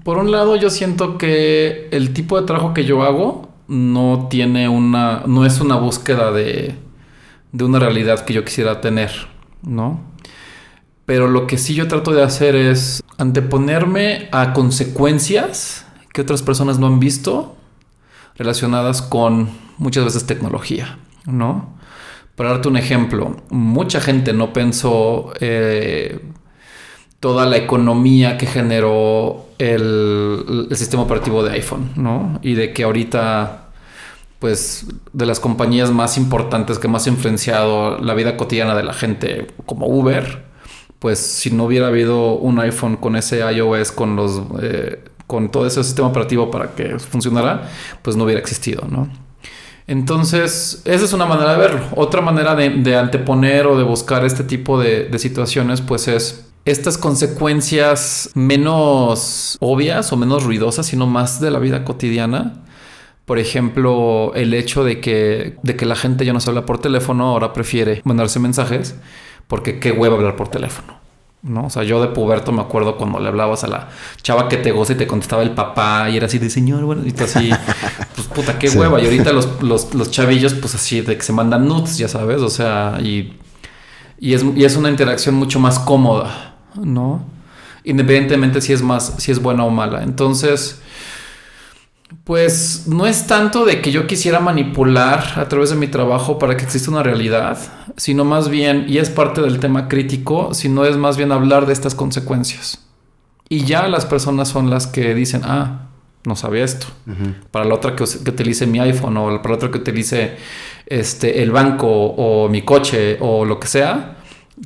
Por 0.03 0.19
un 0.19 0.31
lado, 0.31 0.57
yo 0.57 0.71
siento 0.71 1.19
que 1.19 1.89
el 1.91 2.13
tipo 2.13 2.41
de 2.41 2.47
trabajo 2.47 2.73
que 2.73 2.85
yo 2.85 3.03
hago 3.03 3.49
no 3.69 4.29
tiene 4.31 4.69
una. 4.69 5.25
no 5.27 5.45
es 5.45 5.61
una 5.61 5.77
búsqueda 5.77 6.33
de. 6.33 6.75
De 7.53 7.65
una 7.65 7.79
realidad 7.79 8.25
que 8.25 8.35
yo 8.35 8.45
quisiera 8.45 8.81
tener, 8.81 9.11
¿no? 9.63 10.01
Pero 11.07 11.29
lo 11.29 11.47
que 11.47 11.57
sí 11.57 11.75
yo 11.75 11.89
trato 11.89 12.13
de 12.13 12.23
hacer 12.23 12.55
es 12.55 13.03
anteponerme 13.17 14.29
a 14.31 14.53
consecuencias 14.53 15.87
que 16.13 16.21
otras 16.21 16.43
personas 16.43 16.79
no 16.79 16.87
han 16.87 17.01
visto 17.01 17.57
relacionadas 18.37 19.03
con 19.03 19.51
muchas 19.79 20.05
veces 20.05 20.27
tecnología, 20.27 20.99
¿no? 21.27 21.77
Para 22.37 22.51
darte 22.51 22.69
un 22.69 22.77
ejemplo, 22.77 23.37
mucha 23.51 24.01
gente 24.01 24.33
no 24.33 24.53
pensó 24.53 25.33
eh, 25.41 26.21
toda 27.21 27.47
la 27.47 27.57
economía 27.57 28.39
que 28.39 28.47
generó 28.47 29.47
el, 29.59 30.67
el 30.71 30.77
sistema 30.77 31.03
operativo 31.03 31.43
de 31.43 31.53
iPhone, 31.53 31.91
¿no? 31.97 32.39
Y 32.43 32.55
de 32.55 32.73
que 32.73 32.85
ahorita, 32.85 33.68
pues, 34.39 34.87
de 35.13 35.27
las 35.27 35.41
compañías 35.41 35.91
más 35.91 36.17
importantes 36.17 36.79
que 36.79 36.89
más 36.89 37.07
ha 37.07 37.11
influenciado 37.11 37.99
la 37.99 38.15
vida 38.15 38.37
cotidiana 38.37 38.75
de 38.75 38.83
la 38.83 38.93
gente, 38.93 39.49
como 39.67 39.87
Uber, 39.87 40.45
pues 40.99 41.19
si 41.19 41.51
no 41.51 41.65
hubiera 41.65 41.89
habido 41.89 42.35
un 42.35 42.59
iPhone 42.61 42.97
con 42.97 43.17
ese 43.17 43.41
iOS, 43.41 43.93
con 43.93 44.17
los... 44.17 44.43
eh, 44.63 45.03
con 45.29 45.51
todo 45.51 45.67
ese 45.67 45.85
sistema 45.85 46.09
operativo 46.09 46.51
para 46.51 46.75
que 46.75 46.99
funcionara, 46.99 47.69
pues 48.01 48.17
no 48.17 48.25
hubiera 48.25 48.41
existido, 48.41 48.87
¿no? 48.89 49.09
Entonces, 49.87 50.83
esa 50.87 51.05
es 51.05 51.13
una 51.13 51.27
manera 51.27 51.53
de 51.53 51.59
verlo. 51.59 51.81
Otra 51.97 52.21
manera 52.23 52.55
de, 52.55 52.97
anteponer 52.97 53.67
o 53.67 53.77
de 53.77 53.85
buscar 53.85 54.25
este 54.25 54.43
tipo 54.43 54.81
de, 54.81 55.05
de 55.05 55.19
situaciones, 55.19 55.83
pues 55.83 56.09
es 56.09 56.47
estas 56.65 56.99
consecuencias 56.99 58.31
menos 58.35 59.57
obvias 59.61 60.13
o 60.13 60.17
menos 60.17 60.45
ruidosas, 60.45 60.87
sino 60.87 61.07
más 61.07 61.41
de 61.41 61.51
la 61.51 61.59
vida 61.59 61.85
cotidiana. 61.85 62.65
Por 63.29 63.39
ejemplo, 63.39 64.33
el 64.35 64.53
hecho 64.55 64.83
de 64.83 65.01
que, 65.01 65.55
de 65.63 65.77
que 65.77 65.87
la 65.87 65.95
gente 65.95 66.25
ya 66.25 66.33
no 66.33 66.41
se 66.41 66.51
habla 66.51 66.67
por 66.67 66.81
teléfono, 66.81 67.29
ahora 67.29 67.53
prefiere 67.53 68.01
mandarse 68.05 68.41
mensajes, 68.41 68.97
porque 69.47 69.79
qué 69.79 69.93
hueva 69.93 70.17
hablar 70.17 70.35
por 70.35 70.49
teléfono. 70.49 70.99
¿no? 71.43 71.67
O 71.67 71.71
sea, 71.71 71.85
yo 71.85 72.01
de 72.01 72.09
puberto 72.09 72.51
me 72.51 72.61
acuerdo 72.63 72.97
cuando 72.97 73.21
le 73.21 73.29
hablabas 73.29 73.63
a 73.63 73.69
la 73.69 73.91
chava 74.23 74.49
que 74.49 74.57
te 74.57 74.73
goza 74.73 74.95
y 74.95 74.97
te 74.97 75.07
contestaba 75.07 75.43
el 75.45 75.51
papá 75.53 76.11
y 76.11 76.17
era 76.17 76.27
así 76.27 76.39
de 76.41 76.51
señor, 76.51 76.83
bueno, 76.85 77.03
y 77.07 77.13
tú 77.13 77.23
así, 77.25 77.51
pues 78.17 78.27
puta, 78.29 78.59
qué 78.59 78.69
Sí. 78.69 78.77
hueva. 78.79 79.01
Y 79.01 79.05
ahorita 79.05 79.33
los, 79.33 79.63
los, 79.63 79.95
los 79.95 80.11
chavillos, 80.11 80.55
pues 80.55 80.75
así 80.75 81.01
de 81.03 81.17
que 81.17 81.23
se 81.23 81.33
mandan 81.33 81.69
nudes, 81.69 81.97
ya 81.97 82.09
sabes, 82.09 82.41
o 82.43 82.49
sea, 82.51 82.99
y, 83.01 83.35
y, 84.19 84.33
es, 84.35 84.45
y 84.57 84.65
es 84.65 84.75
una 84.77 84.89
interacción 84.91 85.37
mucho 85.37 85.61
más 85.61 85.79
cómoda, 85.79 86.57
¿no? 86.75 87.23
Independientemente 87.85 88.61
si 88.61 88.73
es 88.73 88.83
más, 88.83 89.15
si 89.19 89.31
es 89.31 89.41
buena 89.41 89.65
o 89.65 89.71
mala. 89.71 90.03
Entonces, 90.03 90.81
pues 92.29 92.83
no 92.87 93.07
es 93.07 93.27
tanto 93.27 93.65
de 93.65 93.81
que 93.81 93.91
yo 93.91 94.07
quisiera 94.07 94.39
manipular 94.39 95.39
a 95.39 95.49
través 95.49 95.71
de 95.71 95.77
mi 95.77 95.89
trabajo 95.89 96.39
para 96.39 96.59
que 96.59 96.65
exista 96.65 96.91
una 96.91 97.03
realidad, 97.03 97.57
sino 97.97 98.27
más 98.27 98.51
bien, 98.51 98.85
y 98.87 98.99
es 98.99 99.09
parte 99.09 99.41
del 99.41 99.61
tema 99.61 99.89
crítico, 99.89 100.53
sino 100.53 100.85
es 100.85 100.99
más 100.99 101.17
bien 101.17 101.33
hablar 101.33 101.65
de 101.65 101.73
estas 101.73 101.95
consecuencias. 101.95 102.85
Y 103.49 103.65
ya 103.65 103.89
las 103.89 104.05
personas 104.05 104.49
son 104.49 104.69
las 104.69 104.87
que 104.87 105.15
dicen, 105.15 105.41
ah, 105.43 105.89
no 106.27 106.37
sabía 106.37 106.65
esto. 106.65 106.89
Para 107.51 107.65
la 107.65 107.75
otra 107.75 107.97
que, 107.97 108.03
utilice 108.03 108.67
mi 108.67 108.79
iPhone 108.79 109.17
o 109.17 109.41
para 109.41 109.49
la 109.49 109.57
otra 109.57 109.71
que 109.71 109.79
utilice 109.79 110.37
este, 110.85 111.43
el 111.43 111.51
banco 111.51 111.89
o 111.89 112.51
mi 112.51 112.61
coche 112.61 113.17
o 113.21 113.47
lo 113.47 113.59
que 113.59 113.69
sea, 113.69 114.19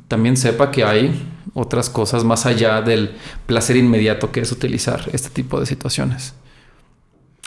también 0.09 0.35
sepa 0.35 0.69
que 0.69 0.83
hay 0.83 1.29
otras 1.53 1.89
cosas 1.89 2.25
más 2.25 2.45
allá 2.45 2.81
del 2.81 3.15
placer 3.45 3.77
inmediato 3.77 4.33
que 4.33 4.41
es 4.41 4.51
utilizar 4.51 5.09
este 5.13 5.29
tipo 5.29 5.61
de 5.61 5.65
situaciones. 5.65 6.33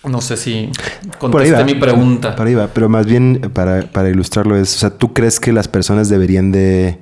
No 0.04 0.20
sé 0.20 0.36
si 0.36 0.70
contesté 1.18 1.64
mi 1.64 1.74
pregunta. 1.74 2.36
Por 2.36 2.46
ahí 2.46 2.54
va, 2.54 2.68
pero 2.68 2.88
más 2.88 3.06
bien 3.06 3.40
eh, 3.42 3.48
para, 3.48 3.82
para 3.82 4.08
ilustrarlo 4.08 4.56
es, 4.56 4.74
o 4.76 4.78
sea, 4.78 4.90
¿tú 4.90 5.12
crees 5.12 5.40
que 5.40 5.52
las 5.52 5.68
personas 5.68 6.08
deberían 6.08 6.52
de 6.52 6.98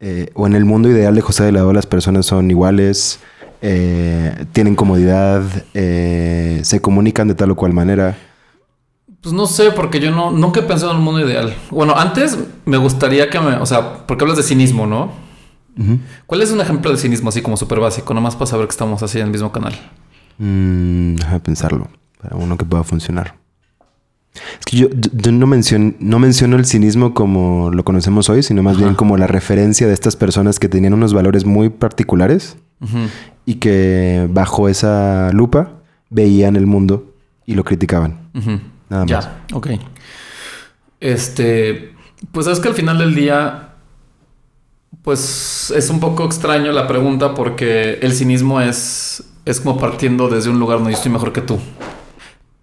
eh, 0.00 0.30
o 0.34 0.46
en 0.46 0.54
el 0.54 0.64
mundo 0.64 0.90
ideal 0.90 1.14
de 1.14 1.22
José 1.22 1.44
de 1.44 1.52
la 1.52 1.66
O 1.66 1.72
las 1.72 1.86
personas 1.86 2.26
son 2.26 2.50
iguales, 2.50 3.18
eh, 3.62 4.44
tienen 4.52 4.74
comodidad, 4.74 5.42
eh, 5.72 6.60
se 6.62 6.80
comunican 6.80 7.28
de 7.28 7.34
tal 7.34 7.52
o 7.52 7.56
cual 7.56 7.72
manera. 7.72 8.16
Pues 9.22 9.34
no 9.34 9.46
sé, 9.46 9.70
porque 9.70 9.98
yo 9.98 10.10
no, 10.10 10.30
nunca 10.30 10.60
he 10.60 10.62
pensado 10.62 10.92
en 10.92 10.98
un 10.98 11.04
mundo 11.04 11.26
ideal. 11.26 11.54
Bueno, 11.70 11.94
antes 11.96 12.38
me 12.64 12.76
gustaría 12.76 13.30
que 13.30 13.40
me, 13.40 13.56
o 13.56 13.66
sea, 13.66 14.06
porque 14.06 14.24
hablas 14.24 14.36
de 14.36 14.42
cinismo, 14.42 14.86
¿no? 14.86 15.24
¿Cuál 16.26 16.40
es 16.40 16.50
un 16.52 16.60
ejemplo 16.60 16.90
de 16.90 16.96
cinismo 16.96 17.28
así 17.28 17.42
como 17.42 17.58
súper 17.58 17.80
básico? 17.80 18.14
Nomás 18.14 18.34
para 18.34 18.46
saber 18.46 18.66
que 18.66 18.70
estamos 18.70 19.02
así 19.02 19.18
en 19.18 19.26
el 19.26 19.30
mismo 19.30 19.52
canal. 19.52 19.74
Mm, 20.38 21.16
déjame 21.16 21.40
pensarlo, 21.40 21.88
para 22.20 22.36
uno 22.36 22.56
que 22.56 22.64
pueda 22.64 22.84
funcionar. 22.84 23.34
Es 24.58 24.66
que 24.66 24.76
yo, 24.76 24.88
no, 25.32 25.46
menciono, 25.46 25.94
no 25.98 26.18
menciono 26.18 26.56
el 26.56 26.66
cinismo 26.66 27.14
como 27.14 27.70
lo 27.70 27.84
conocemos 27.84 28.28
hoy, 28.28 28.42
sino 28.42 28.62
más 28.62 28.76
bien 28.76 28.94
como 28.94 29.16
la 29.16 29.26
referencia 29.26 29.86
de 29.86 29.94
estas 29.94 30.16
personas 30.16 30.58
que 30.58 30.68
tenían 30.68 30.94
unos 30.94 31.14
valores 31.14 31.44
muy 31.44 31.70
particulares 31.70 32.56
y 33.46 33.54
que 33.54 34.28
bajo 34.30 34.68
esa 34.68 35.30
lupa 35.32 35.72
veían 36.10 36.56
el 36.56 36.66
mundo 36.66 37.14
y 37.46 37.54
lo 37.54 37.64
criticaban. 37.64 38.30
Nada 38.88 39.04
más. 39.04 39.08
Ya, 39.08 39.44
ok. 39.54 39.68
Este, 41.00 41.94
pues 42.32 42.46
es 42.46 42.60
que 42.60 42.68
al 42.68 42.74
final 42.74 42.98
del 42.98 43.14
día, 43.14 43.74
pues 45.02 45.72
es 45.74 45.90
un 45.90 46.00
poco 46.00 46.24
extraño 46.24 46.72
la 46.72 46.86
pregunta 46.86 47.34
porque 47.34 47.98
el 48.02 48.12
cinismo 48.12 48.60
es, 48.60 49.24
es 49.44 49.60
como 49.60 49.78
partiendo 49.78 50.28
desde 50.28 50.50
un 50.50 50.58
lugar 50.58 50.78
donde 50.78 50.92
yo 50.92 50.96
estoy 50.96 51.12
mejor 51.12 51.32
que 51.32 51.40
tú. 51.40 51.58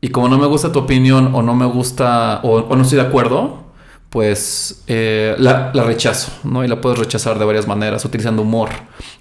Y 0.04 0.10
como 0.10 0.28
no 0.28 0.38
me 0.38 0.48
gusta 0.48 0.70
tu 0.70 0.80
opinión 0.80 1.34
o 1.34 1.42
no 1.42 1.56
me 1.56 1.66
gusta 1.66 2.42
o, 2.44 2.76
no 2.76 2.82
estoy 2.82 2.98
de 2.98 3.06
acuerdo, 3.06 3.64
pues 4.10 4.84
eh, 4.88 5.34
la, 5.38 5.72
rechazo, 5.72 6.30
¿no? 6.44 6.62
Y 6.66 6.68
la 6.68 6.82
puedes 6.82 7.00
rechazar 7.00 7.40
de 7.40 7.46
varias 7.46 7.68
maneras, 7.70 8.04
utilizando 8.04 8.42
humor 8.42 8.68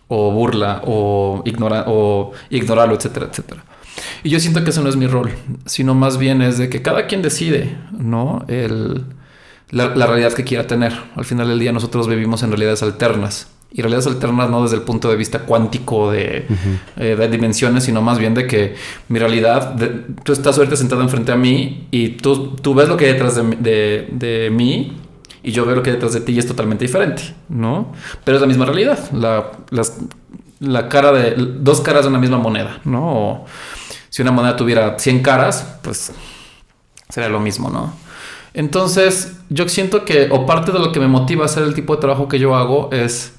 o 0.09 0.33
burla 0.33 0.83
o, 0.85 1.41
ignora 1.45 1.85
o 1.87 2.33
ignorarlo, 2.51 2.97
etcétera, 2.97 3.29
etcétera. 3.31 3.65
Y 4.25 4.31
yo 4.31 4.41
siento 4.41 4.65
que 4.65 4.71
ese 4.71 4.83
no 4.83 4.89
es 4.89 4.97
mi 4.97 5.07
rol, 5.07 5.31
sino 5.67 5.95
más 5.95 6.19
bien 6.19 6.43
es 6.43 6.59
de 6.59 6.69
que 6.69 6.83
cada 6.83 7.07
quien 7.07 7.23
decide, 7.23 7.79
¿no? 7.93 8.45
La 9.71 10.07
realidad 10.09 10.33
que 10.33 10.43
quiera 10.43 10.67
tener. 10.67 10.95
Al 11.15 11.25
final 11.25 11.47
del 11.47 11.61
día 11.61 11.71
nosotros 11.71 12.09
vivimos 12.09 12.43
en 12.43 12.51
realidades 12.51 12.83
alternas. 12.83 13.52
Y 13.75 13.81
realidades 13.81 14.07
alternas 14.07 14.50
no 14.50 14.62
desde 14.62 14.76
el 14.76 14.83
punto 14.83 15.09
de 15.09 15.17
vista 15.17 15.41
cuántico 15.41 16.11
de, 16.12 16.47
eh, 16.97 17.17
de 17.17 17.29
dimensiones, 17.29 17.85
sino 17.85 18.02
más 18.02 18.19
bien 18.19 18.35
de 18.35 18.47
que 18.47 18.75
mi 19.09 19.19
realidad, 19.19 19.73
de- 19.73 19.88
tú 20.23 20.33
estás 20.33 20.59
ahorita 20.59 20.76
sentado 20.76 21.00
enfrente 21.00 21.33
a 21.33 21.37
mí 21.37 21.88
y 21.91 22.11
tú, 22.11 22.55
tú 22.57 22.75
ves 22.75 22.88
lo 22.88 22.97
que 22.99 23.07
hay 23.07 23.12
detrás 23.12 23.35
de, 23.37 23.43
de, 23.57 24.09
de 24.12 24.50
mí 24.50 24.99
y 25.43 25.52
yo 25.52 25.64
veo 25.64 25.75
lo 25.76 25.83
que 25.83 25.88
hay 25.91 25.97
detrás 25.97 26.12
de 26.12 26.21
ti 26.21 26.33
y 26.33 26.38
es 26.38 26.47
totalmente 26.47 26.85
diferente, 26.85 27.23
¿no? 27.49 27.93
Pero 28.25 28.37
es 28.37 28.41
la 28.43 28.47
misma 28.47 28.67
realidad, 28.67 28.99
la, 29.12 29.52
las- 29.71 29.97
la 30.61 30.88
cara 30.88 31.11
de, 31.12 31.35
dos 31.37 31.81
caras 31.81 32.02
de 32.02 32.09
una 32.11 32.19
misma 32.19 32.37
moneda, 32.38 32.79
¿no? 32.85 33.09
O 33.14 33.47
si 34.11 34.21
una 34.21 34.33
moneda 34.33 34.55
tuviera 34.55 34.99
100 34.99 35.23
caras, 35.23 35.79
pues 35.83 36.12
sería 37.09 37.31
lo 37.31 37.41
mismo, 37.41 37.71
¿no? 37.71 37.95
Entonces, 38.55 39.38
yo 39.49 39.67
siento 39.69 40.05
que, 40.05 40.29
o 40.31 40.45
parte 40.47 40.73
de 40.73 40.79
lo 40.79 40.93
que 40.93 41.00
me 41.00 41.09
motiva 41.09 41.43
a 41.45 41.47
hacer 41.47 41.62
el 41.62 41.73
tipo 41.75 41.95
de 41.95 42.00
trabajo 42.02 42.29
que 42.29 42.38
yo 42.38 42.55
hago 42.55 42.91
es 42.93 43.33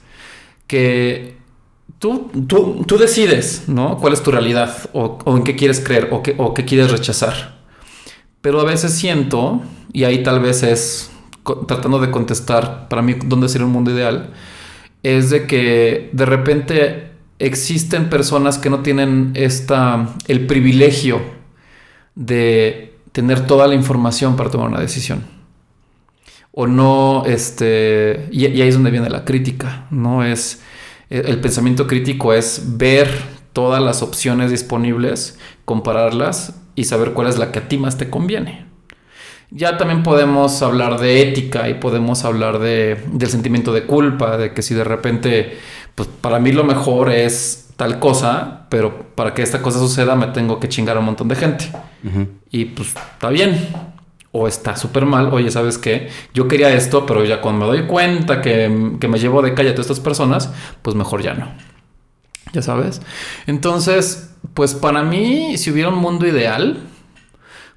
que 0.68 1.38
tú, 2.00 2.32
tú, 2.48 2.84
tú 2.88 2.98
decides, 2.98 3.64
¿no? 3.68 3.98
¿Cuál 3.98 4.14
es 4.14 4.24
tu 4.24 4.32
realidad? 4.32 4.76
O, 4.94 5.20
en 5.26 5.44
qué 5.44 5.56
quieres 5.56 5.80
creer 5.80 6.10
o 6.12 6.22
qué, 6.22 6.36
o 6.38 6.54
qué 6.54 6.66
quieres 6.66 6.92
rechazar. 6.92 7.62
Pero 8.42 8.60
a 8.60 8.66
veces 8.66 8.94
siento, 8.94 9.62
y 9.94 10.04
ahí 10.04 10.24
tal 10.24 10.40
vez 10.40 10.64
es 10.64 11.12
tratando 11.68 12.00
de 12.00 12.10
contestar 12.12 12.88
para 12.88 13.02
mí 13.02 13.16
dónde 13.26 13.50
sería 13.50 13.66
un 13.66 13.74
mundo 13.74 13.92
ideal, 13.92 14.34
es 15.04 15.30
de 15.30 15.48
que 15.48 16.10
de 16.14 16.26
repente 16.26 17.12
existen 17.40 18.10
personas 18.10 18.58
que 18.58 18.70
no 18.70 18.80
tienen 18.80 19.32
esta, 19.36 20.10
el 20.28 20.48
privilegio 20.48 21.22
de 22.16 22.98
tener 23.12 23.46
toda 23.46 23.68
la 23.68 23.76
información 23.76 24.36
para 24.36 24.50
tomar 24.50 24.70
una 24.70 24.80
decisión. 24.80 25.33
O 26.56 26.68
no, 26.68 27.24
este, 27.26 28.28
y, 28.32 28.46
y 28.46 28.62
ahí 28.62 28.70
es 28.70 28.76
donde 28.76 28.92
viene 28.92 29.10
la 29.10 29.26
crítica, 29.26 29.88
¿no? 29.90 30.24
Es, 30.24 30.62
el 31.10 31.28
el 31.28 31.42
pensamiento 31.42 31.88
crítico 31.88 32.34
es 32.34 32.78
ver 32.78 33.10
todas 33.54 33.82
las 33.82 34.02
opciones 34.02 34.52
disponibles, 34.52 35.40
compararlas 35.66 36.60
y 36.76 36.86
saber 36.86 37.14
cuál 37.14 37.28
es 37.28 37.38
la 37.38 37.52
que 37.52 37.60
a 37.60 37.68
ti 37.68 37.78
más 37.78 37.98
te 37.98 38.10
conviene. 38.10 38.66
Ya 39.52 39.78
también 39.78 40.02
podemos 40.02 40.64
hablar 40.64 41.00
de 41.00 41.22
ética 41.22 41.70
y 41.70 41.76
podemos 41.76 42.26
hablar 42.26 42.58
de, 42.58 43.00
del 43.12 43.30
sentimiento 43.30 43.72
de 43.72 43.86
culpa, 43.86 44.38
de 44.38 44.54
que 44.54 44.64
si 44.64 44.74
de 44.74 44.84
repente, 44.84 45.60
pues 45.94 46.10
para 46.10 46.40
mí 46.40 46.52
lo 46.52 46.64
mejor 46.64 47.12
es 47.12 47.70
tal 47.76 48.00
cosa, 48.00 48.66
pero 48.70 49.14
para 49.14 49.36
que 49.36 49.44
esta 49.44 49.62
cosa 49.62 49.78
suceda 49.78 50.16
me 50.16 50.28
tengo 50.28 50.60
que 50.60 50.70
chingar 50.70 50.98
a 50.98 51.00
un 51.00 51.06
montón 51.06 51.28
de 51.28 51.36
gente. 51.36 51.66
Y 52.50 52.66
pues 52.66 52.90
está 52.90 53.30
bien. 53.30 53.70
O 54.34 54.48
está 54.48 54.76
súper 54.76 55.06
mal. 55.06 55.32
Oye, 55.32 55.50
¿sabes 55.52 55.78
qué? 55.78 56.10
Yo 56.34 56.50
quería 56.50 56.74
esto, 56.74 57.06
pero 57.06 57.24
ya 57.24 57.40
cuando 57.40 57.66
me 57.66 57.72
doy 57.72 57.88
cuenta 57.88 58.42
que, 58.42 58.98
que 59.00 59.08
me 59.08 59.20
llevo 59.20 59.42
de 59.42 59.54
calle 59.54 59.70
a 59.70 59.74
todas 59.74 59.86
estas 59.86 60.04
personas, 60.04 60.52
pues 60.82 60.96
mejor 60.96 61.22
ya 61.22 61.34
no. 61.34 61.48
Ya 62.52 62.62
sabes. 62.62 63.02
Entonces, 63.48 64.32
pues 64.54 64.74
para 64.74 65.04
mí, 65.04 65.58
si 65.58 65.72
hubiera 65.72 65.90
un 65.90 66.00
mundo 66.00 66.28
ideal, 66.28 66.82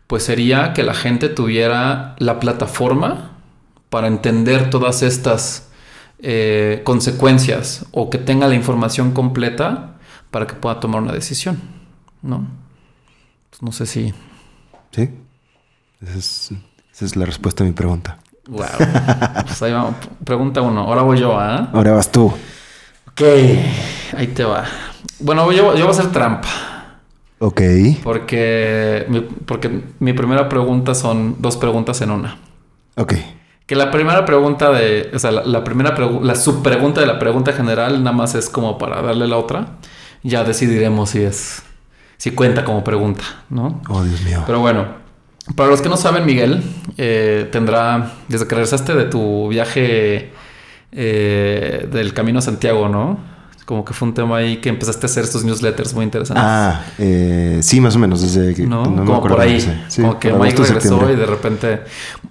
pues 0.07 0.25
sería 0.25 0.73
que 0.73 0.83
la 0.83 0.95
gente 0.95 1.29
tuviera 1.29 2.17
la 2.19 2.41
plataforma 2.41 3.33
para 3.89 4.07
entender 4.07 4.71
todas 4.71 5.03
estas 5.03 5.69
eh, 6.19 6.83
consecuencias 6.85 7.87
o 7.93 8.11
que 8.11 8.19
tenga 8.19 8.49
la 8.49 8.55
información 8.55 9.13
completa 9.13 9.97
para 10.31 10.47
que 10.47 10.55
pueda 10.55 10.81
tomar 10.81 11.03
una 11.03 11.13
decisión, 11.13 11.61
¿no? 12.23 12.47
Pues 13.51 13.63
no 13.63 13.73
sé 13.73 13.87
si... 13.87 14.15
¿Sí? 14.93 15.11
Esa 16.03 16.19
es, 16.19 16.51
esa 16.93 17.05
es 17.05 17.17
la 17.17 17.27
respuesta 17.27 17.65
a 17.65 17.67
mi 17.67 17.73
pregunta. 17.73 18.19
Wow. 18.49 18.65
Pues 19.45 19.63
ahí 19.63 19.73
vamos. 19.73 19.95
Pregunta 20.25 20.61
uno. 20.61 20.83
Ahora 20.83 21.03
voy 21.03 21.19
yo, 21.19 21.39
¿ah? 21.39 21.69
Ahora 21.73 21.93
vas 21.93 22.13
tú. 22.13 22.27
Ok. 23.09 23.23
Ahí 24.17 24.29
te 24.29 24.45
va. 24.45 24.65
Bueno, 25.21 25.51
yo, 25.53 25.75
yo 25.75 25.87
voy 25.87 25.89
a 25.89 25.99
hacer 25.99 26.13
trampa. 26.13 26.49
Ok. 27.39 27.61
Porque 28.03 29.05
mi, 29.09 29.21
porque 29.21 29.83
mi 29.99 30.13
primera 30.13 30.49
pregunta 30.49 30.95
son 30.95 31.37
dos 31.41 31.57
preguntas 31.57 32.01
en 32.03 32.11
una. 32.11 32.39
Ok. 32.97 33.15
Que 33.67 33.75
la 33.75 33.91
primera 33.91 34.25
pregunta 34.25 34.71
de, 34.71 35.11
o 35.13 35.19
sea, 35.19 35.33
la, 35.33 35.45
la 35.45 35.65
primera 35.65 35.97
pregu- 35.97 36.23
la 36.23 36.37
subpregunta 36.37 37.01
de 37.01 37.07
la 37.07 37.19
pregunta 37.19 37.53
general 37.53 38.03
nada 38.05 38.17
más 38.17 38.35
es 38.37 38.49
como 38.49 38.79
para 38.79 39.03
darle 39.03 39.27
la 39.27 39.39
otra. 39.39 39.79
Ya 40.23 40.45
decidiremos 40.45 41.11
si 41.11 41.23
es, 41.23 41.63
si 42.17 42.31
cuenta 42.31 42.65
como 42.65 42.85
pregunta, 42.85 43.25
¿no? 43.51 43.83
Oh, 43.89 44.05
Dios 44.05 44.21
mío. 44.23 44.45
Pero 44.47 44.61
bueno, 44.61 44.87
para 45.55 45.71
los 45.71 45.81
que 45.81 45.89
no 45.89 45.97
saben, 45.97 46.27
Miguel, 46.27 46.63
eh, 46.99 47.49
tendrá, 47.53 48.13
desde 48.29 48.47
que 48.47 48.55
regresaste 48.55 48.95
de 48.95 49.05
tu 49.05 49.49
viaje 49.49 50.33
eh, 50.93 51.89
del 51.91 52.13
Camino 52.15 52.39
a 52.39 52.43
Santiago, 52.43 52.89
¿no? 52.89 53.19
Como 53.65 53.85
que 53.85 53.93
fue 53.93 54.07
un 54.09 54.15
tema 54.15 54.37
ahí 54.39 54.59
que 54.59 54.69
empezaste 54.69 55.07
a 55.07 55.09
hacer 55.09 55.25
estos 55.25 55.45
newsletters 55.45 55.93
muy 55.93 56.05
interesantes. 56.05 56.45
Ah, 56.47 56.83
eh, 56.99 57.59
sí, 57.63 57.81
más 57.81 57.97
o 57.97 57.99
menos. 57.99 58.23
Desde 58.23 58.55
que 58.55 58.63
¿no? 58.63 58.85
me 58.85 58.99
como 58.99 59.17
acuerdo 59.17 59.37
por 59.37 59.45
ahí. 59.45 59.61
Sí, 59.89 60.03
como 60.03 60.21
que 60.21 60.33
Mike 60.33 60.63
regresó 60.63 61.11
y 61.13 61.17
de 61.17 61.27
repente 61.27 61.81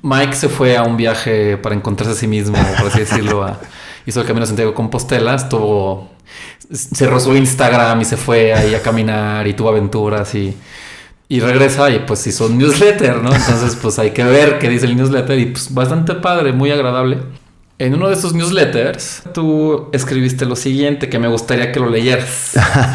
Mike 0.01 0.34
se 0.34 0.47
fue 0.47 0.78
a 0.78 0.84
un 0.84 0.95
viaje 0.95 1.58
para 1.58 1.75
encontrarse 1.75 2.13
a 2.13 2.15
sí 2.15 2.28
mismo, 2.28 2.58
por 2.80 2.88
así 2.88 2.99
decirlo. 2.99 3.43
a- 3.43 3.60
hizo 4.06 4.21
el 4.21 4.28
camino 4.28 4.43
a 4.43 4.47
Santiago 4.47 4.73
Compostela, 4.73 5.36
estuvo, 5.36 6.10
cerró 6.71 7.19
su 7.19 7.36
Instagram 7.36 7.99
y 8.01 8.06
se 8.06 8.15
fue 8.17 8.54
ahí 8.54 8.73
a 8.75 8.82
caminar 8.82 9.45
y 9.47 9.54
tuvo 9.56 9.69
aventuras 9.69 10.34
y, 10.36 10.56
y 11.28 11.40
regresa 11.40 11.90
y 11.90 12.00
pues 12.00 12.26
hizo 12.28 12.46
un 12.48 12.58
newsletter, 12.58 13.22
¿no? 13.22 13.34
Entonces 13.34 13.78
pues 13.82 13.98
hay 14.00 14.12
que 14.12 14.24
ver 14.24 14.60
qué 14.60 14.70
dice 14.70 14.86
el 14.86 14.96
newsletter 14.96 15.40
y 15.40 15.48
pues 15.48 15.74
bastante 15.74 16.16
padre, 16.16 16.54
muy 16.54 16.72
agradable. 16.72 17.20
En 17.78 17.94
uno 17.94 18.08
de 18.08 18.14
esos 18.14 18.34
newsletters, 18.34 19.24
tú 19.34 19.90
escribiste 19.92 20.46
lo 20.46 20.56
siguiente 20.56 21.10
que 21.10 21.20
me 21.20 21.28
gustaría 21.28 21.74
que 21.74 21.82
lo 21.82 21.90
leyeras. 21.90 22.54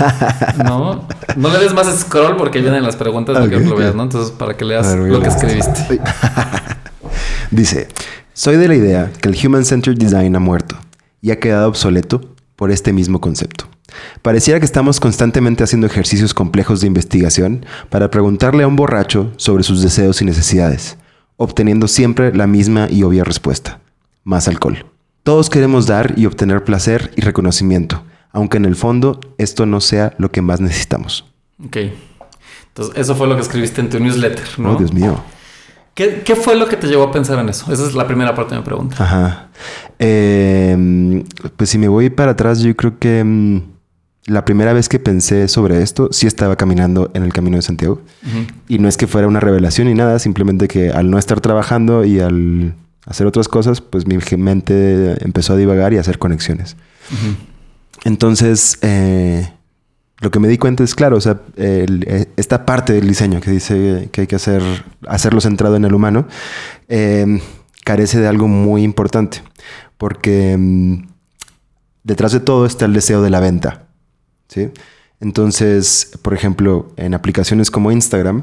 ¿No? 0.64 1.06
No 1.36 1.52
le 1.52 1.58
des 1.58 1.74
más 1.74 1.86
scroll 2.00 2.36
porque 2.36 2.62
vienen 2.62 2.82
las 2.82 2.96
preguntas 2.96 3.36
para 3.36 3.50
que 3.50 3.60
lo 3.60 3.76
veas, 3.76 3.94
¿no? 3.94 4.04
Entonces, 4.04 4.30
para 4.30 4.56
que 4.56 4.64
leas 4.64 4.96
ver, 4.96 5.10
lo 5.10 5.20
que 5.20 5.28
escribiste. 5.28 6.00
Dice, 7.50 7.88
soy 8.32 8.56
de 8.56 8.68
la 8.68 8.74
idea 8.74 9.12
que 9.20 9.28
el 9.28 9.36
Human 9.46 9.66
Centered 9.66 9.98
Design 9.98 10.34
ha 10.34 10.40
muerto 10.40 10.78
y 11.20 11.30
ha 11.30 11.38
quedado 11.38 11.68
obsoleto 11.68 12.22
por 12.56 12.70
este 12.70 12.94
mismo 12.94 13.20
concepto. 13.20 13.66
Pareciera 14.22 14.58
que 14.58 14.66
estamos 14.66 15.00
constantemente 15.00 15.64
haciendo 15.64 15.86
ejercicios 15.86 16.34
complejos 16.34 16.80
de 16.80 16.86
investigación 16.86 17.66
para 17.88 18.10
preguntarle 18.10 18.62
a 18.62 18.68
un 18.68 18.76
borracho 18.76 19.32
sobre 19.36 19.62
sus 19.62 19.82
deseos 19.82 20.20
y 20.22 20.24
necesidades, 20.24 20.98
obteniendo 21.36 21.88
siempre 21.88 22.34
la 22.34 22.46
misma 22.46 22.88
y 22.90 23.02
obvia 23.02 23.24
respuesta, 23.24 23.80
más 24.24 24.48
alcohol. 24.48 24.86
Todos 25.22 25.50
queremos 25.50 25.86
dar 25.86 26.14
y 26.16 26.26
obtener 26.26 26.64
placer 26.64 27.10
y 27.16 27.20
reconocimiento, 27.20 28.02
aunque 28.32 28.56
en 28.56 28.64
el 28.64 28.76
fondo 28.76 29.20
esto 29.38 29.66
no 29.66 29.80
sea 29.80 30.14
lo 30.18 30.30
que 30.30 30.42
más 30.42 30.60
necesitamos. 30.60 31.26
Ok. 31.64 31.76
Entonces, 32.68 32.96
eso 32.96 33.14
fue 33.16 33.26
lo 33.26 33.34
que 33.34 33.42
escribiste 33.42 33.80
en 33.80 33.90
tu 33.90 33.98
newsletter, 33.98 34.58
¿no? 34.58 34.72
Oh, 34.72 34.76
Dios 34.76 34.92
mío. 34.92 35.22
¿Qué, 35.94 36.22
qué 36.24 36.36
fue 36.36 36.54
lo 36.54 36.68
que 36.68 36.76
te 36.76 36.86
llevó 36.86 37.04
a 37.04 37.12
pensar 37.12 37.38
en 37.40 37.48
eso? 37.48 37.70
Esa 37.72 37.86
es 37.86 37.94
la 37.94 38.06
primera 38.06 38.34
parte 38.34 38.54
de 38.54 38.60
mi 38.60 38.64
pregunta. 38.64 38.96
Ajá. 38.98 39.48
Eh, 39.98 41.24
pues 41.56 41.68
si 41.68 41.78
me 41.78 41.88
voy 41.88 42.08
para 42.10 42.32
atrás, 42.32 42.60
yo 42.60 42.74
creo 42.74 42.98
que 42.98 43.22
mm, 43.22 43.62
la 44.30 44.44
primera 44.44 44.72
vez 44.72 44.88
que 44.88 45.00
pensé 45.00 45.48
sobre 45.48 45.82
esto, 45.82 46.08
sí 46.12 46.28
estaba 46.28 46.54
caminando 46.54 47.10
en 47.14 47.24
el 47.24 47.32
camino 47.32 47.56
de 47.56 47.62
Santiago. 47.62 48.00
Y 48.68 48.78
no 48.78 48.88
es 48.88 48.96
que 48.96 49.08
fuera 49.08 49.26
una 49.26 49.40
revelación 49.40 49.88
ni 49.88 49.94
nada, 49.94 50.20
simplemente 50.20 50.68
que 50.68 50.90
al 50.90 51.10
no 51.10 51.18
estar 51.18 51.40
trabajando 51.40 52.04
y 52.04 52.20
al 52.20 52.74
hacer 53.06 53.26
otras 53.26 53.48
cosas, 53.48 53.80
pues 53.80 54.06
mi 54.06 54.18
mente 54.38 55.24
empezó 55.24 55.54
a 55.54 55.56
divagar 55.56 55.92
y 55.92 55.96
a 55.96 56.00
hacer 56.00 56.20
conexiones. 56.20 56.76
Entonces, 58.04 58.78
eh, 58.82 59.52
lo 60.20 60.30
que 60.30 60.38
me 60.38 60.46
di 60.46 60.58
cuenta 60.58 60.84
es, 60.84 60.94
claro, 60.94 61.16
o 61.16 61.20
sea, 61.20 61.40
eh, 61.56 62.26
esta 62.36 62.64
parte 62.64 62.92
del 62.92 63.08
diseño 63.08 63.40
que 63.40 63.50
dice 63.50 64.10
que 64.12 64.20
hay 64.20 64.26
que 64.28 64.36
hacer, 64.36 64.62
hacerlo 65.08 65.40
centrado 65.40 65.74
en 65.74 65.84
el 65.84 65.92
humano, 65.92 66.28
eh, 66.88 67.40
carece 67.84 68.20
de 68.20 68.28
algo 68.28 68.46
muy 68.46 68.84
importante, 68.84 69.42
porque 69.98 70.56
mm, 70.56 71.08
detrás 72.04 72.30
de 72.30 72.38
todo 72.38 72.64
está 72.64 72.84
el 72.84 72.92
deseo 72.92 73.22
de 73.22 73.30
la 73.30 73.40
venta. 73.40 73.89
¿Sí? 74.50 74.70
Entonces, 75.20 76.10
por 76.22 76.34
ejemplo, 76.34 76.92
en 76.96 77.14
aplicaciones 77.14 77.70
como 77.70 77.92
Instagram, 77.92 78.42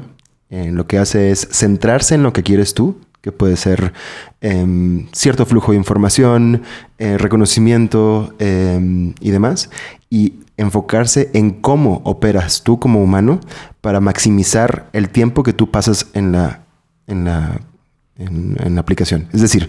lo 0.50 0.86
que 0.86 0.98
hace 0.98 1.30
es 1.30 1.46
centrarse 1.50 2.14
en 2.14 2.22
lo 2.22 2.32
que 2.32 2.42
quieres 2.42 2.72
tú, 2.72 2.98
que 3.20 3.32
puede 3.32 3.56
ser 3.56 3.92
em, 4.40 5.08
cierto 5.12 5.44
flujo 5.44 5.72
de 5.72 5.78
información, 5.78 6.62
eh, 6.98 7.18
reconocimiento 7.18 8.34
em, 8.38 9.14
y 9.20 9.30
demás, 9.30 9.70
y 10.08 10.34
enfocarse 10.56 11.30
en 11.34 11.50
cómo 11.50 12.00
operas 12.04 12.62
tú 12.62 12.78
como 12.78 13.02
humano 13.02 13.40
para 13.80 14.00
maximizar 14.00 14.88
el 14.92 15.10
tiempo 15.10 15.42
que 15.42 15.52
tú 15.52 15.70
pasas 15.70 16.06
en 16.14 16.32
la, 16.32 16.62
en 17.06 17.24
la, 17.24 17.60
en 18.16 18.74
la 18.74 18.80
aplicación. 18.80 19.28
Es 19.32 19.40
decir, 19.40 19.68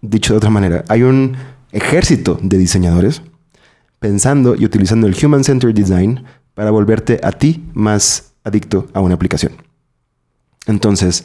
dicho 0.00 0.32
de 0.32 0.38
otra 0.38 0.50
manera, 0.50 0.84
hay 0.88 1.02
un 1.02 1.36
ejército 1.72 2.38
de 2.42 2.58
diseñadores 2.58 3.22
pensando 4.04 4.54
y 4.54 4.66
utilizando 4.66 5.06
el 5.06 5.16
Human 5.16 5.42
Centered 5.44 5.74
Design 5.74 6.22
para 6.52 6.70
volverte 6.70 7.18
a 7.22 7.32
ti 7.32 7.64
más 7.72 8.34
adicto 8.44 8.86
a 8.92 9.00
una 9.00 9.14
aplicación. 9.14 9.54
Entonces, 10.66 11.24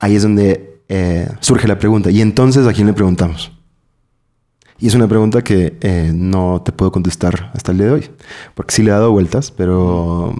ahí 0.00 0.16
es 0.16 0.24
donde 0.24 0.80
eh, 0.88 1.28
surge 1.38 1.68
la 1.68 1.78
pregunta. 1.78 2.10
¿Y 2.10 2.20
entonces 2.20 2.66
a 2.66 2.72
quién 2.72 2.88
le 2.88 2.94
preguntamos? 2.94 3.52
Y 4.80 4.88
es 4.88 4.96
una 4.96 5.06
pregunta 5.06 5.44
que 5.44 5.78
eh, 5.82 6.10
no 6.12 6.62
te 6.64 6.72
puedo 6.72 6.90
contestar 6.90 7.52
hasta 7.54 7.70
el 7.70 7.78
día 7.78 7.86
de 7.86 7.92
hoy, 7.92 8.10
porque 8.56 8.74
sí 8.74 8.82
le 8.82 8.90
he 8.90 8.94
dado 8.94 9.12
vueltas, 9.12 9.52
pero 9.52 10.34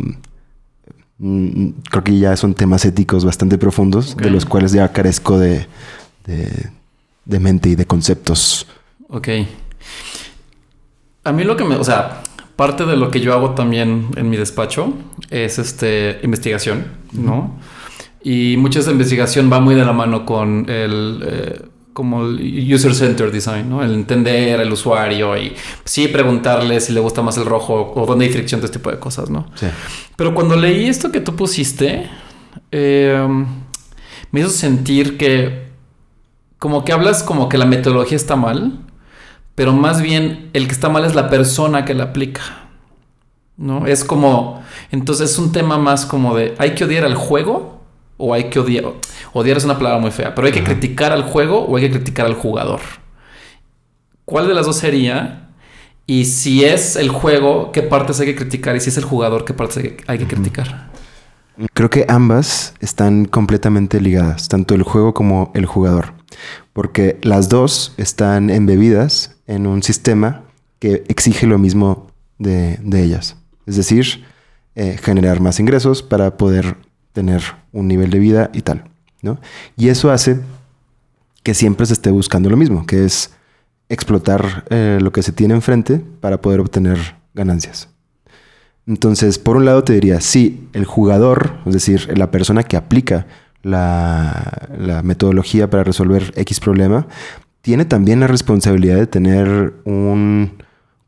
mm, 1.18 1.68
creo 1.88 2.02
que 2.02 2.18
ya 2.18 2.37
son 2.37 2.52
temas 2.52 2.84
éticos 2.84 3.24
bastante 3.24 3.58
profundos, 3.58 4.16
de 4.16 4.28
los 4.28 4.44
cuales 4.44 4.72
ya 4.72 4.90
carezco 4.90 5.38
de, 5.38 5.68
de 6.26 7.38
mente 7.38 7.68
y 7.68 7.76
de 7.76 7.87
conceptos. 7.87 8.66
Ok. 9.08 9.28
A 11.24 11.32
mí 11.32 11.44
lo 11.44 11.56
que 11.56 11.64
me, 11.64 11.76
o 11.76 11.84
sea, 11.84 12.22
parte 12.56 12.84
de 12.84 12.96
lo 12.96 13.10
que 13.10 13.20
yo 13.20 13.32
hago 13.32 13.50
también 13.50 14.08
en 14.16 14.30
mi 14.30 14.37
despacho 14.37 14.92
es 15.30 15.58
este 15.58 16.20
investigación, 16.22 16.87
¿no? 17.12 17.58
Y 18.22 18.56
mucha 18.58 18.78
de 18.78 18.82
esa 18.84 18.92
investigación 18.92 19.50
va 19.52 19.60
muy 19.60 19.74
de 19.74 19.84
la 19.84 19.92
mano 19.92 20.24
con 20.24 20.68
el 20.68 21.22
eh, 21.26 21.62
como 21.92 22.26
el 22.26 22.74
user 22.74 22.94
center 22.94 23.30
design, 23.30 23.70
¿no? 23.70 23.82
El 23.82 23.94
entender 23.94 24.60
al 24.60 24.72
usuario 24.72 25.37
y 25.37 25.54
sí 25.84 26.08
preguntarle 26.08 26.80
si 26.80 26.92
le 26.92 27.00
gusta 27.00 27.22
más 27.22 27.38
el 27.38 27.46
rojo 27.46 27.92
o 27.94 28.06
dónde 28.06 28.26
hay 28.26 28.32
fricción 28.32 28.60
de 28.60 28.66
este 28.66 28.78
tipo 28.78 28.90
de 28.90 28.98
cosas, 28.98 29.30
¿no? 29.30 29.46
Sí. 29.54 29.66
Pero 30.16 30.34
cuando 30.34 30.56
leí 30.56 30.87
esto 30.87 31.12
que 31.12 31.20
tú 31.20 31.37
pusiste, 31.37 32.10
eh, 32.72 33.26
me 34.32 34.40
hizo 34.40 34.50
sentir 34.50 35.16
que 35.16 35.68
como 36.58 36.84
que 36.84 36.92
hablas 36.92 37.22
como 37.22 37.48
que 37.48 37.58
la 37.58 37.66
metodología 37.66 38.16
está 38.16 38.37
mal 38.37 38.84
pero 39.55 39.73
más 39.73 40.03
bien 40.03 40.51
el 40.53 40.67
que 40.67 40.73
está 40.73 40.88
mal 40.88 41.05
es 41.05 41.14
la 41.14 41.31
persona 41.31 41.85
que 41.85 41.95
la 41.95 42.05
aplica. 42.05 42.43
¿No? 43.57 43.87
Es 43.87 44.05
como, 44.05 44.62
entonces 44.90 45.31
es 45.31 45.38
un 45.38 45.53
tema 45.53 45.79
más 45.79 46.07
como 46.07 46.35
de, 46.35 46.55
¿hay 46.59 46.75
que 46.75 46.85
odiar 46.85 47.05
al 47.05 47.14
juego 47.14 47.81
o 48.17 48.35
hay 48.35 48.51
que 48.51 48.59
odiar? 48.59 48.85
Odiar 49.33 49.57
es 49.57 49.64
una 49.64 49.79
palabra 49.79 50.01
muy 50.01 50.11
fea, 50.11 50.35
pero 50.35 50.47
hay 50.47 50.53
que 50.53 50.64
criticar 50.64 51.12
al 51.12 51.23
juego 51.23 51.61
o 51.61 51.77
hay 51.77 51.85
que 51.85 51.90
criticar 51.93 52.27
al 52.27 52.35
jugador. 52.35 52.81
¿Cuál 54.25 54.49
de 54.49 54.55
las 54.55 54.67
dos 54.67 54.77
sería? 54.77 55.51
Y 56.07 56.25
si 56.25 56.64
es 56.64 56.97
el 56.97 57.09
juego, 57.09 57.73
¿qué 57.73 57.83
partes 57.83 58.21
hay 58.21 58.27
que 58.27 58.37
criticar? 58.37 58.77
Y 58.77 58.81
si 58.81 58.90
es 58.90 58.97
el 58.97 59.05
jugador, 59.05 59.45
¿qué 59.45 59.55
partes 59.55 59.77
hay 60.07 60.19
que, 60.19 60.27
criticar? 60.27 60.90
Creo 61.73 61.88
que 61.88 62.05
ambas 62.09 62.75
están 62.81 63.25
completamente 63.27 64.01
ligadas, 64.01 64.49
tanto 64.49 64.75
el 64.75 64.83
juego 64.83 65.14
como 65.14 65.53
el 65.55 65.67
jugador, 65.67 66.14
porque 66.73 67.18
las 67.23 67.49
dos 67.49 67.94
están 67.97 68.51
embebidas 68.51 69.37
en 69.47 69.66
un 69.66 69.83
sistema 69.83 70.42
que 70.79 71.05
exige 71.09 71.47
lo 71.47 71.59
mismo 71.59 72.09
de, 72.38 72.79
ellas. 72.92 73.37
Es 73.66 73.77
decir, 73.77 74.25
eh, 74.75 74.99
generar 75.03 75.40
más 75.40 75.61
ingresos 75.61 76.03
para 76.03 76.37
poder 76.37 76.77
tener 77.12 77.42
un 77.73 77.88
nivel 77.88 78.11
de 78.11 78.18
vida 78.18 78.51
y 78.53 78.62
tal. 78.62 78.85
¿no? 79.23 79.38
Y 79.77 79.88
eso 79.88 80.11
hace 80.11 80.40
que 81.42 81.55
siempre 81.55 81.87
se 81.87 81.92
esté 81.94 82.11
buscando 82.11 82.51
lo 82.51 82.57
mismo, 82.57 82.87
que 82.87 83.05
es 83.05 83.31
explotar 83.88 84.64
eh, 84.70 84.99
lo 85.01 85.12
que 85.12 85.23
se 85.23 85.33
tiene 85.33 85.55
enfrente 85.55 86.03
para 86.20 86.40
poder 86.40 86.61
obtener 86.61 86.99
ganancias. 87.35 87.88
Entonces, 88.87 89.38
por 89.38 89.57
un 89.57 89.64
lado 89.64 89.85
te 89.85 89.94
diría, 89.94 90.20
sí, 90.20 90.68
el 90.73 90.85
jugador, 90.85 91.59
es 91.66 91.73
decir, 91.73 92.18
la 92.18 92.31
persona 92.31 92.64
que 92.64 92.77
aplica 92.77 93.27
la, 93.64 95.00
metodología 95.03 95.68
para 95.68 95.83
resolver 95.83 96.33
X 96.37 96.61
problema, 96.61 97.09
tiene 97.62 97.85
también 97.85 98.20
la 98.20 98.27
responsabilidad 98.27 98.96
de 98.96 99.07
tener 99.07 99.74
un 99.85 100.53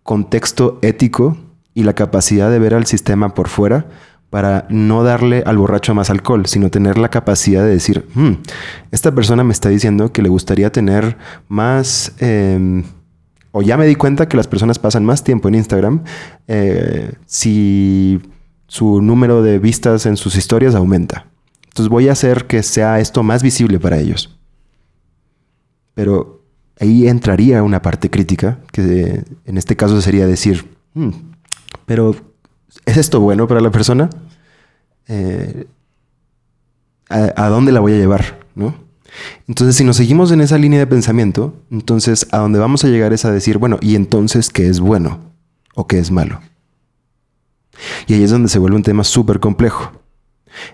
contexto 0.03 0.79
ético 0.83 1.37
y 1.75 1.83
la 1.83 1.93
capacidad 1.93 2.51
de 2.51 2.59
ver 2.59 2.75
al 2.75 2.87
sistema 2.87 3.35
por 3.35 3.49
fuera 3.49 3.87
para 4.31 4.67
no 4.71 5.05
darle 5.05 5.43
al 5.47 5.59
borracho 5.59 5.95
más 5.95 6.11
alcohol, 6.11 6.47
sino 6.47 6.71
tener 6.71 6.99
la 6.99 7.11
capacidad 7.11 7.63
de 7.63 7.71
decir, 7.71 8.07
hmm, 8.15 8.33
esta 8.91 9.15
persona 9.15 9.45
me 9.45 9.53
está 9.53 9.69
diciendo 9.69 10.13
que 10.13 10.23
le 10.23 10.29
gustaría 10.29 10.73
tener 10.73 11.17
más, 11.49 12.13
em, 12.19 12.85
o 13.53 13.63
ya 13.63 13.77
me 13.77 13.87
di 13.87 13.95
cuenta 13.95 14.29
que 14.29 14.37
las 14.37 14.49
personas 14.49 14.79
pasan 14.79 15.05
más 15.05 15.23
tiempo 15.23 15.49
en 15.49 15.55
Instagram 15.55 16.03
eh, 16.49 17.13
si 17.27 18.21
su 18.67 19.01
número 19.01 19.43
de 19.43 19.59
vistas 19.59 20.07
en 20.07 20.17
sus 20.17 20.37
historias 20.37 20.75
aumenta. 20.75 21.27
Entonces 21.77 21.91
voy 21.91 22.09
a 22.09 22.13
hacer 22.13 22.47
que 22.47 22.63
sea 22.63 23.01
esto 23.01 23.23
más 23.23 23.43
visible 23.43 23.79
para 23.79 23.99
ellos. 23.99 24.35
Pero 25.93 26.43
ahí 26.81 27.07
entraría 27.07 27.63
una 27.63 27.83
parte 27.83 28.09
crítica, 28.09 28.61
que 28.73 29.23
en 29.45 29.59
este 29.59 29.77
caso 29.77 30.01
sería 30.01 30.27
decir, 30.27 30.75
hmm, 30.95 31.11
pero 31.85 32.17
¿es 32.87 32.97
esto 32.97 33.21
bueno 33.21 33.47
para 33.47 33.61
la 33.61 33.71
persona? 33.71 34.09
Eh, 35.07 35.67
¿a, 37.11 37.49
dónde 37.51 37.73
la 37.73 37.81
voy 37.81 37.93
a 37.93 37.99
llevar? 37.99 38.41
¿No? 38.55 38.75
Entonces, 39.47 39.77
si 39.77 39.85
nos 39.85 39.99
seguimos 39.99 40.33
en 40.33 40.41
esa 40.41 40.57
línea 40.57 40.79
de 40.79 40.87
pensamiento, 40.87 41.63
entonces 41.71 42.27
a 42.33 42.39
dónde 42.39 42.59
vamos 42.59 42.85
a 42.85 42.89
llegar 42.89 43.13
es 43.13 43.27
a 43.27 43.31
decir, 43.31 43.59
bueno, 43.59 43.77
¿y 43.83 43.97
entonces 43.97 44.49
qué 44.49 44.67
es 44.67 44.81
bueno 44.81 45.21
o 45.75 45.87
qué 45.87 45.99
es 45.99 46.11
malo? 46.11 46.41
Y 48.07 48.15
ahí 48.15 48.23
es 48.23 48.31
donde 48.31 48.49
se 48.49 48.59
vuelve 48.59 48.77
un 48.77 48.83
tema 48.83 49.05
súper 49.05 49.41
complejo. 49.41 50.06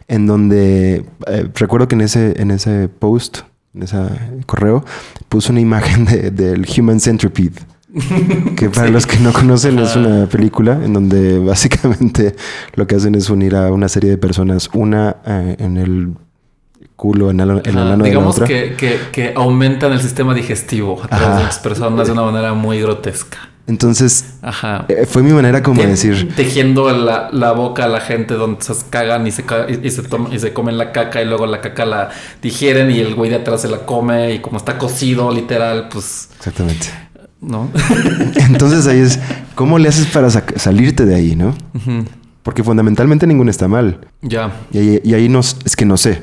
En 0.08 0.26
donde 0.26 1.04
eh, 1.26 1.48
recuerdo 1.54 1.88
que 1.88 1.94
en 1.94 2.02
ese, 2.02 2.40
en 2.40 2.50
ese 2.50 2.88
post 2.88 3.40
en 3.74 3.82
ese 3.82 3.96
correo, 4.46 4.84
puso 5.28 5.52
una 5.52 5.60
imagen 5.60 6.04
del 6.04 6.66
Human 6.76 7.00
Centipede. 7.00 7.60
que 8.56 8.70
para 8.70 8.88
los 8.88 9.06
que 9.06 9.18
no 9.18 9.34
conocen 9.34 9.78
es 9.78 9.96
una 9.96 10.26
película 10.26 10.80
en 10.82 10.94
donde 10.94 11.38
básicamente 11.38 12.34
lo 12.74 12.86
que 12.86 12.96
hacen 12.96 13.14
es 13.14 13.28
unir 13.28 13.54
a 13.54 13.70
una 13.70 13.88
serie 13.88 14.10
de 14.10 14.18
personas, 14.18 14.70
una 14.72 15.16
eh, 15.26 15.56
en 15.58 15.76
el 15.76 16.14
culo, 16.96 17.30
en 17.30 17.40
el, 17.40 17.50
en 17.64 17.78
el 17.78 17.78
ano 17.78 18.04
Digamos 18.04 18.36
de 18.36 18.40
la 18.40 18.46
otra. 18.46 18.76
Que, 18.76 18.98
que, 19.12 19.32
aumentan 19.36 19.92
el 19.92 20.00
sistema 20.00 20.34
digestivo 20.34 21.02
a 21.02 21.08
todas 21.08 21.42
las 21.42 21.58
personas 21.58 22.06
de 22.06 22.12
una 22.12 22.22
manera 22.22 22.54
muy 22.54 22.80
grotesca. 22.80 23.51
Entonces, 23.66 24.24
eh, 24.88 25.06
fue 25.08 25.22
mi 25.22 25.32
manera 25.32 25.62
como 25.62 25.80
de 25.80 25.88
decir... 25.88 26.34
Tejiendo 26.34 26.90
la, 26.90 27.30
la, 27.32 27.52
boca 27.52 27.84
a 27.84 27.88
la 27.88 28.00
gente 28.00 28.34
donde 28.34 28.62
se 28.62 28.74
cagan 28.90 29.26
y 29.26 29.30
se, 29.30 29.44
y, 29.82 29.90
se 29.90 30.02
y 30.32 30.38
se 30.40 30.52
comen 30.52 30.78
la 30.78 30.90
caca 30.90 31.22
y 31.22 31.26
luego 31.26 31.46
la 31.46 31.60
caca 31.60 31.84
la 31.84 32.10
digieren 32.42 32.90
y 32.90 32.98
el 32.98 33.14
güey 33.14 33.30
de 33.30 33.36
atrás 33.36 33.62
se 33.62 33.68
la 33.68 33.86
come 33.86 34.34
y 34.34 34.38
como 34.40 34.56
está 34.56 34.78
cocido 34.78 35.32
literal, 35.32 35.88
pues... 35.90 36.30
Exactamente. 36.38 36.88
¿No? 37.40 37.70
Entonces 38.48 38.86
ahí 38.88 38.98
es, 38.98 39.20
¿cómo 39.54 39.78
le 39.78 39.88
haces 39.88 40.06
para 40.06 40.28
salirte 40.30 41.06
de 41.06 41.14
ahí, 41.14 41.36
no? 41.36 41.54
Porque 42.42 42.64
fundamentalmente 42.64 43.28
ninguno 43.28 43.50
está 43.50 43.68
mal. 43.68 44.00
Ya. 44.22 44.52
Y, 44.72 44.78
ahí, 44.78 45.00
y 45.04 45.14
ahí 45.14 45.28
no, 45.28 45.40
es 45.40 45.76
que 45.76 45.84
no 45.84 45.96
sé. 45.96 46.22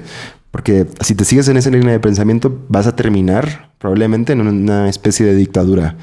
Porque 0.52 0.88
si 1.02 1.16
te 1.16 1.24
sigues 1.24 1.48
en 1.48 1.56
esa 1.58 1.70
línea 1.70 1.92
de 1.92 2.00
pensamiento, 2.00 2.66
vas 2.68 2.86
a 2.88 2.96
terminar 2.96 3.72
probablemente 3.78 4.34
en 4.34 4.42
una 4.42 4.90
especie 4.90 5.26
de 5.26 5.36
dictadura 5.36 5.96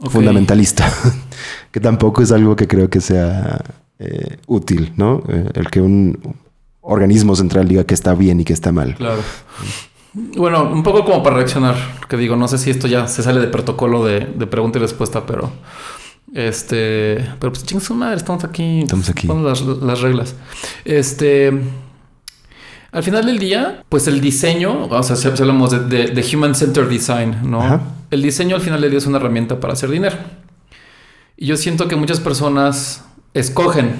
fundamentalista, 0.00 0.90
que 1.70 1.80
tampoco 1.80 2.22
es 2.22 2.32
algo 2.32 2.56
que 2.56 2.68
creo 2.68 2.88
que 2.90 3.00
sea 3.00 3.62
eh, 3.98 4.38
útil, 4.46 4.92
¿no? 4.96 5.22
Eh, 5.28 5.50
el 5.54 5.70
que 5.70 5.80
un 5.80 6.36
organismo 6.80 7.34
central 7.36 7.68
diga 7.68 7.84
que 7.84 7.94
está 7.94 8.14
bien 8.14 8.40
y 8.40 8.44
que 8.44 8.52
está 8.52 8.72
mal. 8.72 8.94
Claro. 8.96 9.22
Bueno, 10.12 10.70
un 10.70 10.82
poco 10.82 11.04
como 11.04 11.22
para 11.22 11.36
reaccionar, 11.36 11.76
que 12.08 12.16
digo, 12.16 12.36
no 12.36 12.46
sé 12.46 12.58
si 12.58 12.70
esto 12.70 12.86
ya 12.86 13.08
se 13.08 13.22
sale 13.22 13.40
de 13.40 13.48
protocolo 13.48 14.04
de, 14.04 14.20
de 14.20 14.46
pregunta 14.46 14.78
y 14.78 14.82
respuesta, 14.82 15.26
pero 15.26 15.50
este, 16.34 17.24
pero 17.38 17.52
pues 17.52 17.64
ching 17.64 17.80
su 17.80 17.94
madre, 17.94 18.16
estamos 18.16 18.42
aquí. 18.44 18.80
Estamos 18.80 19.08
aquí. 19.08 19.28
Las, 19.28 19.60
las 19.62 20.00
reglas. 20.00 20.34
Este, 20.84 21.52
al 22.94 23.02
final 23.02 23.26
del 23.26 23.40
día, 23.40 23.82
pues 23.88 24.06
el 24.06 24.20
diseño, 24.20 24.86
o 24.86 25.02
sea, 25.02 25.16
si 25.16 25.26
hablamos 25.26 25.72
de, 25.88 26.06
de, 26.06 26.36
Human 26.36 26.54
Centered 26.54 26.88
Design, 26.88 27.38
¿no? 27.42 27.60
Ajá. 27.60 27.80
El 28.10 28.22
diseño 28.22 28.54
al 28.54 28.62
final 28.62 28.80
del 28.80 28.90
día 28.90 28.98
es 28.98 29.06
una 29.06 29.18
herramienta 29.18 29.58
para 29.58 29.72
hacer 29.72 29.90
dinero. 29.90 30.16
Y 31.36 31.46
yo 31.46 31.56
siento 31.56 31.88
que 31.88 31.96
muchas 31.96 32.20
personas 32.20 33.04
escogen 33.34 33.96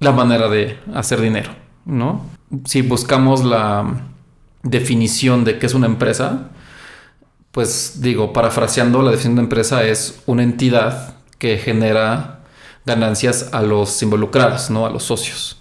la 0.00 0.12
manera 0.12 0.48
de 0.48 0.78
hacer 0.94 1.20
dinero, 1.20 1.50
¿no? 1.84 2.24
Si 2.64 2.80
buscamos 2.80 3.44
la 3.44 4.00
definición 4.62 5.44
de 5.44 5.58
qué 5.58 5.66
es 5.66 5.74
una 5.74 5.86
empresa, 5.86 6.48
pues 7.52 8.00
digo, 8.00 8.32
parafraseando, 8.32 9.02
la 9.02 9.10
definición 9.10 9.36
de 9.36 9.42
empresa 9.42 9.84
es 9.84 10.22
una 10.24 10.42
entidad 10.42 11.16
que 11.36 11.58
genera 11.58 12.40
ganancias 12.86 13.50
a 13.52 13.60
los 13.60 14.02
involucrados, 14.02 14.70
¿no? 14.70 14.86
A 14.86 14.90
los 14.90 15.02
socios, 15.02 15.60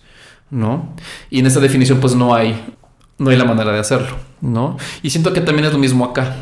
¿no? 0.50 0.96
Y 1.30 1.40
en 1.40 1.48
esa 1.48 1.60
definición, 1.60 2.00
pues 2.00 2.16
no 2.16 2.34
hay, 2.34 2.77
no 3.18 3.30
hay 3.30 3.38
la 3.38 3.46
manera 3.46 3.72
de 3.72 3.80
hacerlo, 3.80 4.18
¿no? 4.42 4.78
Y 5.02 5.10
siento 5.10 5.34
que 5.34 5.42
también 5.42 5.66
es 5.66 5.74
lo 5.74 5.80
mismo 5.80 6.06
acá. 6.06 6.36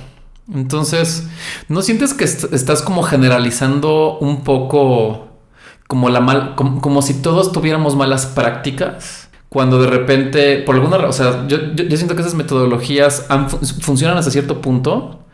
Entonces, 0.53 1.27
¿no 1.69 1.81
sientes 1.81 2.13
que 2.13 2.23
estás 2.23 2.81
como 2.81 3.03
generalizando 3.03 4.17
un 4.19 4.43
poco 4.43 5.29
como 5.87 6.09
la 6.09 6.19
mal, 6.19 6.55
como, 6.55 7.01
si 7.01 7.15
todos 7.15 7.51
tuviéramos 7.51 7.95
malas 7.95 8.25
prácticas? 8.27 9.29
Cuando 9.49 9.81
de 9.81 9.87
repente, 9.87 10.57
por 10.59 10.75
alguna 10.75 10.97
razón, 10.97 11.09
o 11.09 11.13
sea, 11.13 11.47
yo, 11.47 11.73
yo, 11.73 11.97
siento 11.97 12.15
que 12.15 12.21
esas 12.21 12.33
metodologías 12.33 13.25
funcionan 13.81 14.17
hasta 14.17 14.29
cierto 14.29 14.59
punto, 14.59 15.25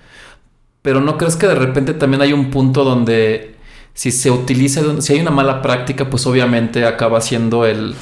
pero 0.81 1.01
¿no 1.01 1.17
crees 1.17 1.35
que 1.35 1.47
de 1.47 1.55
repente 1.55 1.93
también 1.93 2.21
hay 2.21 2.31
un 2.31 2.51
punto 2.51 2.83
donde 2.83 3.55
si 3.93 4.11
se 4.11 4.31
utiliza, 4.31 5.01
si 5.01 5.13
hay 5.13 5.19
una 5.19 5.31
mala 5.31 5.61
práctica, 5.61 6.09
pues 6.09 6.25
obviamente 6.27 6.85
acaba 6.85 7.19
siendo 7.19 7.65
el, 7.65 7.95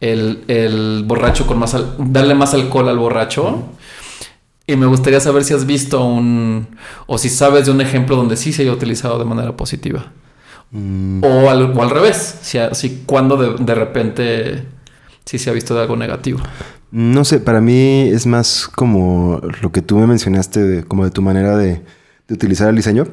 el, 0.00 0.44
el 0.48 1.04
borracho 1.06 1.46
con 1.46 1.58
más, 1.58 1.76
darle 1.98 2.34
más 2.34 2.54
alcohol 2.54 2.88
al 2.88 2.98
borracho? 2.98 3.64
Y 4.66 4.76
me 4.76 4.86
gustaría 4.86 5.20
saber 5.20 5.44
si 5.44 5.54
has 5.54 5.64
visto 5.64 6.04
un, 6.04 6.66
o 7.06 7.18
si 7.18 7.28
sabes 7.28 7.66
de 7.66 7.72
un 7.72 7.80
ejemplo 7.80 8.16
donde 8.16 8.36
sí 8.36 8.52
se 8.52 8.62
haya 8.62 8.72
utilizado 8.72 9.18
de 9.18 9.24
manera 9.24 9.56
positiva. 9.56 10.12
Mm. 10.72 11.22
O, 11.22 11.48
al, 11.48 11.76
o, 11.76 11.82
al, 11.82 11.90
revés, 11.90 12.38
si, 12.42 12.58
si 12.72 13.02
cuando 13.06 13.36
de, 13.36 13.64
de, 13.64 13.74
repente 13.74 14.64
sí 15.24 15.38
se 15.38 15.50
ha 15.50 15.52
visto 15.52 15.74
de 15.74 15.82
algo 15.82 15.96
negativo. 15.96 16.40
No 16.90 17.24
sé, 17.24 17.38
para 17.38 17.60
mí 17.60 18.08
es 18.12 18.26
más 18.26 18.66
como 18.66 19.40
lo 19.62 19.70
que 19.70 19.82
tú 19.82 19.98
me 19.98 20.06
mencionaste, 20.08 20.60
de, 20.60 20.84
como 20.84 21.04
de 21.04 21.10
tu 21.12 21.22
manera 21.22 21.56
de, 21.56 21.82
de 22.26 22.34
utilizar 22.34 22.68
el 22.68 22.76
diseño. 22.76 23.06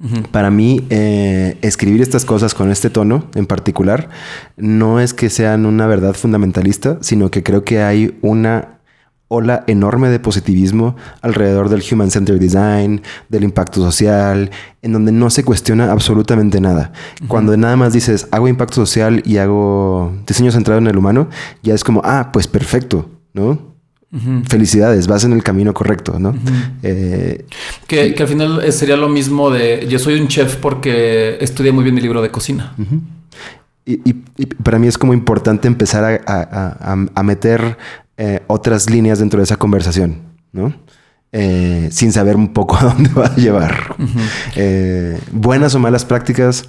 Uh 0.00 0.06
-huh. 0.06 0.28
Para 0.28 0.50
mí, 0.50 0.84
eh, 0.90 1.56
escribir 1.62 2.02
estas 2.02 2.24
cosas 2.24 2.54
con 2.54 2.70
este 2.70 2.90
tono 2.90 3.26
en 3.34 3.46
particular 3.46 4.08
no 4.56 4.98
es 5.00 5.14
que 5.14 5.30
sean 5.30 5.66
una 5.66 5.86
verdad 5.86 6.14
fundamentalista, 6.14 6.98
sino 7.00 7.30
que 7.30 7.42
creo 7.42 7.64
que 7.64 7.82
hay 7.82 8.18
una 8.20 8.80
ola 9.28 9.64
enorme 9.66 10.10
de 10.10 10.20
positivismo 10.20 10.96
alrededor 11.22 11.68
del 11.68 11.82
Human 11.90 12.10
Centered 12.10 12.40
Design, 12.40 13.02
del 13.28 13.44
impacto 13.44 13.80
social, 13.80 14.50
en 14.82 14.92
donde 14.92 15.12
no 15.12 15.30
se 15.30 15.44
cuestiona 15.44 15.90
absolutamente 15.90 16.60
nada. 16.60 16.92
Uh 16.92 17.24
-huh. 17.24 17.28
Cuando 17.28 17.56
nada 17.56 17.76
más 17.76 17.92
dices, 17.92 18.28
hago 18.30 18.48
impacto 18.48 18.74
social 18.74 19.22
y 19.24 19.38
hago 19.38 20.12
diseño 20.26 20.52
centrado 20.52 20.78
en 20.80 20.86
el 20.86 20.96
humano, 20.96 21.28
ya 21.62 21.74
es 21.74 21.84
como, 21.84 22.00
ah, 22.04 22.30
pues 22.32 22.46
perfecto, 22.46 23.10
¿no? 23.32 23.73
Uh 24.14 24.18
-huh. 24.18 24.44
Felicidades, 24.48 25.08
vas 25.08 25.24
en 25.24 25.32
el 25.32 25.42
camino 25.42 25.74
correcto, 25.74 26.18
¿no? 26.20 26.30
Uh 26.30 26.34
-huh. 26.34 26.70
eh, 26.84 27.44
que, 27.88 28.14
que, 28.14 28.22
al 28.22 28.28
final 28.28 28.72
sería 28.72 28.96
lo 28.96 29.08
mismo 29.08 29.50
de 29.50 29.86
yo 29.88 29.98
soy 29.98 30.20
un 30.20 30.28
chef 30.28 30.56
porque 30.56 31.36
estudié 31.40 31.72
muy 31.72 31.82
bien 31.82 31.96
mi 31.96 32.00
libro 32.00 32.22
de 32.22 32.30
cocina. 32.30 32.74
Y, 33.84 33.94
y, 34.08 34.24
y, 34.38 34.46
para 34.46 34.78
mí 34.78 34.86
es 34.86 34.96
como 34.96 35.12
importante 35.12 35.66
empezar 35.66 36.04
a, 36.04 36.20
a, 36.32 36.92
a, 36.92 37.06
a 37.14 37.22
meter 37.22 37.76
eh, 38.16 38.40
otras 38.46 38.88
líneas 38.88 39.18
dentro 39.18 39.38
de 39.38 39.44
esa 39.44 39.56
conversación, 39.56 40.22
¿no? 40.52 40.72
Eh, 41.32 41.88
sin 41.90 42.12
saber 42.12 42.36
un 42.36 42.52
poco 42.52 42.76
a 42.80 42.84
dónde 42.84 43.10
va 43.10 43.26
a 43.26 43.36
llevar. 43.36 43.96
Buenas 45.32 45.74
o 45.74 45.80
malas 45.80 46.04
prácticas, 46.04 46.64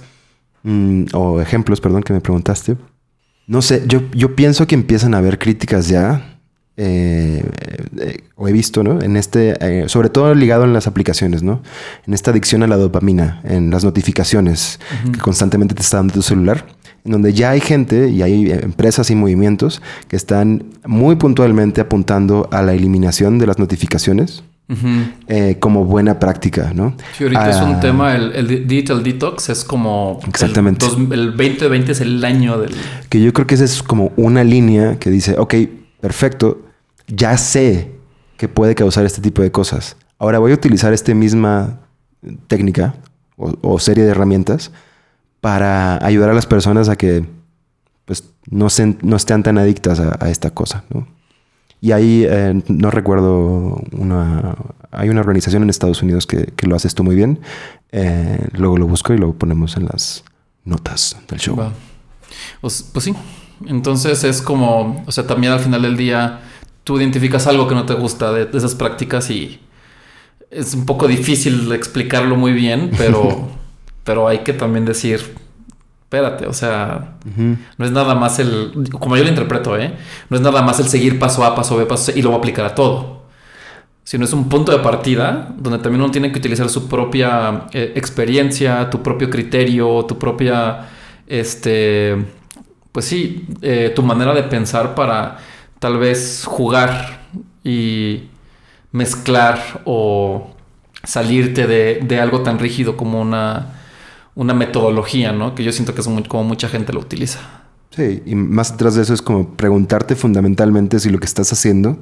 mmm, 0.64 1.04
o 1.12 1.40
ejemplos, 1.40 1.80
perdón, 1.80 2.02
que 2.02 2.12
me 2.12 2.20
preguntaste. 2.20 2.76
No 3.46 3.62
sé, 3.62 3.84
yo, 3.86 4.02
yo 4.12 4.34
pienso 4.34 4.66
que 4.66 4.74
empiezan 4.74 5.14
a 5.14 5.18
haber 5.18 5.38
críticas 5.38 5.86
ya, 5.86 6.35
eh, 6.78 7.42
eh, 7.98 8.18
o 8.36 8.48
he 8.48 8.52
visto, 8.52 8.82
¿no? 8.82 9.00
En 9.00 9.16
este, 9.16 9.56
eh, 9.60 9.88
sobre 9.88 10.10
todo 10.10 10.34
ligado 10.34 10.64
en 10.64 10.74
las 10.74 10.86
aplicaciones, 10.86 11.42
¿no? 11.42 11.62
En 12.06 12.12
esta 12.12 12.30
adicción 12.32 12.62
a 12.62 12.66
la 12.66 12.76
dopamina, 12.76 13.40
en 13.44 13.70
las 13.70 13.82
notificaciones 13.82 14.78
uh 14.78 15.08
-huh. 15.08 15.12
que 15.12 15.20
constantemente 15.20 15.74
te 15.74 15.80
está 15.80 15.96
dando 15.96 16.14
tu 16.14 16.22
celular, 16.22 16.66
en 17.04 17.12
donde 17.12 17.32
ya 17.32 17.50
hay 17.50 17.60
gente 17.60 18.10
y 18.10 18.20
hay 18.20 18.50
empresas 18.50 19.10
y 19.10 19.14
movimientos 19.14 19.80
que 20.08 20.16
están 20.16 20.64
muy 20.84 21.16
puntualmente 21.16 21.80
apuntando 21.80 22.48
a 22.52 22.60
la 22.60 22.74
eliminación 22.74 23.38
de 23.38 23.46
las 23.46 23.58
notificaciones. 23.58 24.42
Uh 24.68 24.74
-huh. 24.74 25.12
eh, 25.28 25.56
como 25.60 25.84
buena 25.84 26.18
práctica, 26.18 26.72
¿no? 26.74 26.96
Sí, 27.16 27.22
ahorita 27.22 27.44
ah, 27.44 27.50
es 27.50 27.60
un 27.60 27.78
tema, 27.78 28.16
el, 28.16 28.32
el, 28.32 28.66
Digital 28.66 29.00
Detox 29.04 29.48
es 29.48 29.62
como... 29.62 30.18
Exactamente. 30.26 30.84
El, 30.84 31.12
el 31.12 31.36
2020 31.36 31.92
es 31.92 32.00
el 32.00 32.24
año 32.24 32.58
del... 32.58 32.72
Que 33.08 33.20
yo 33.20 33.32
creo 33.32 33.46
que 33.46 33.54
esa 33.54 33.64
es 33.64 33.80
como 33.80 34.10
una 34.16 34.42
línea 34.42 34.98
que 34.98 35.08
dice, 35.10 35.36
ok, 35.38 35.54
perfecto, 36.00 36.65
ya 37.06 37.36
sé 37.36 37.92
que 38.36 38.48
puede 38.48 38.74
causar 38.74 39.04
este 39.06 39.20
tipo 39.20 39.42
de 39.42 39.50
cosas. 39.50 39.96
Ahora 40.18 40.38
voy 40.38 40.52
a 40.52 40.54
utilizar 40.54 40.92
esta 40.92 41.14
misma 41.14 41.80
técnica 42.48 42.94
o, 43.36 43.78
serie 43.78 44.04
de 44.04 44.10
herramientas 44.10 44.70
para 45.40 46.04
ayudar 46.04 46.30
a 46.30 46.34
las 46.34 46.46
personas 46.46 46.88
a 46.88 46.96
que 46.96 47.24
pues, 48.04 48.24
no, 48.50 48.70
se, 48.70 48.96
no 49.02 49.16
estén 49.16 49.42
tan 49.42 49.58
adictas 49.58 50.00
a, 50.00 50.30
esta 50.30 50.50
cosa. 50.50 50.84
¿no? 50.90 51.06
Y 51.80 51.92
ahí 51.92 52.24
eh, 52.26 52.62
no 52.68 52.90
recuerdo 52.90 53.80
una. 53.92 54.56
Hay 54.90 55.10
una 55.10 55.20
organización 55.20 55.62
en 55.62 55.70
Estados 55.70 56.02
Unidos 56.02 56.26
que, 56.26 56.46
que 56.56 56.66
lo 56.66 56.74
hace 56.74 56.88
esto 56.88 57.04
muy 57.04 57.14
bien. 57.14 57.40
Eh, 57.92 58.48
luego 58.52 58.78
lo 58.78 58.86
busco 58.86 59.12
y 59.12 59.18
lo 59.18 59.34
ponemos 59.34 59.76
en 59.76 59.84
las 59.84 60.24
notas 60.64 61.16
del 61.28 61.38
show. 61.38 61.56
Pues, 62.60 62.88
pues 62.92 63.04
sí. 63.04 63.14
Entonces 63.66 64.24
es 64.24 64.40
como. 64.40 65.04
O 65.06 65.12
sea, 65.12 65.26
también 65.26 65.52
al 65.52 65.60
final 65.60 65.82
del 65.82 65.96
día 65.96 66.40
tú 66.86 67.00
identificas 67.00 67.48
algo 67.48 67.66
que 67.66 67.74
no 67.74 67.84
te 67.84 67.94
gusta 67.94 68.30
de, 68.32 68.46
de 68.46 68.56
esas 68.56 68.76
prácticas 68.76 69.28
y 69.28 69.58
es 70.52 70.72
un 70.72 70.86
poco 70.86 71.08
difícil 71.08 71.72
explicarlo 71.72 72.36
muy 72.36 72.52
bien, 72.52 72.92
pero. 72.98 73.48
pero 74.04 74.28
hay 74.28 74.38
que 74.38 74.52
también 74.52 74.84
decir, 74.84 75.34
espérate, 76.04 76.46
o 76.46 76.52
sea, 76.52 77.16
uh 77.26 77.40
-huh. 77.40 77.56
no 77.76 77.84
es 77.84 77.90
nada 77.90 78.14
más 78.14 78.38
el, 78.38 78.88
como 79.00 79.16
yo 79.16 79.24
lo 79.24 79.28
interpreto, 79.28 79.76
¿eh? 79.76 79.94
No 80.30 80.36
es 80.36 80.42
nada 80.44 80.62
más 80.62 80.78
el 80.78 80.86
seguir 80.86 81.18
paso 81.18 81.44
A, 81.44 81.56
paso 81.56 81.76
B, 81.76 81.86
paso 81.86 82.12
C 82.12 82.18
y 82.18 82.22
luego 82.22 82.36
aplicar 82.38 82.64
a 82.64 82.74
todo. 82.76 83.16
Sino 84.04 84.24
es 84.24 84.32
un 84.32 84.48
punto 84.48 84.70
de 84.70 84.78
partida 84.78 85.52
donde 85.58 85.80
también 85.80 86.00
uno 86.02 86.12
tiene 86.12 86.30
que 86.30 86.38
utilizar 86.38 86.68
su 86.68 86.86
propia 86.86 87.64
eh, 87.72 87.94
experiencia, 87.96 88.88
tu 88.88 89.02
propio 89.02 89.28
criterio, 89.28 90.04
tu 90.04 90.16
propia, 90.16 90.86
este, 91.26 92.16
pues 92.92 93.06
sí, 93.06 93.44
eh, 93.60 93.92
tu 93.92 94.04
manera 94.04 94.32
de 94.32 94.44
pensar 94.44 94.94
para 94.94 95.38
tal 95.78 95.98
vez 95.98 96.44
jugar 96.46 97.26
y 97.64 98.28
mezclar 98.92 99.82
o 99.84 100.54
salirte 101.04 101.66
de, 101.66 102.00
de 102.02 102.20
algo 102.20 102.42
tan 102.42 102.58
rígido 102.58 102.96
como 102.96 103.20
una 103.20 103.76
una 104.36 104.54
metodología, 104.54 105.32
¿no? 105.32 105.54
Que 105.54 105.64
yo 105.64 105.72
siento 105.72 105.94
que 105.94 106.02
es 106.02 106.06
muy, 106.06 106.22
como 106.22 106.44
mucha 106.44 106.68
gente 106.68 106.92
lo 106.92 107.00
utiliza. 107.00 107.40
Sí, 107.90 108.22
y 108.24 108.34
más 108.34 108.72
atrás 108.72 108.94
de 108.94 109.02
eso 109.02 109.14
es 109.14 109.22
como 109.22 109.56
preguntarte 109.56 110.14
fundamentalmente 110.14 111.00
si 111.00 111.08
lo 111.08 111.18
que 111.18 111.24
estás 111.24 111.52
haciendo 111.52 111.98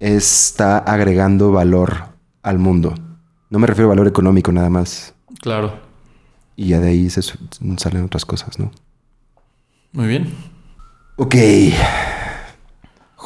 está 0.00 0.78
agregando 0.78 1.52
valor 1.52 2.08
al 2.42 2.58
mundo. 2.58 2.94
No 3.50 3.58
me 3.58 3.66
refiero 3.66 3.88
a 3.88 3.90
valor 3.90 4.08
económico 4.08 4.50
nada 4.50 4.70
más. 4.70 5.14
Claro. 5.40 5.78
Y 6.56 6.68
ya 6.68 6.80
de 6.80 6.88
ahí 6.88 7.10
se 7.10 7.20
salen 7.22 8.04
otras 8.04 8.24
cosas, 8.24 8.58
¿no? 8.58 8.70
Muy 9.92 10.08
bien. 10.08 10.32
Ok. 11.16 11.34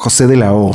José 0.01 0.25
de 0.25 0.35
la 0.35 0.51
O. 0.55 0.71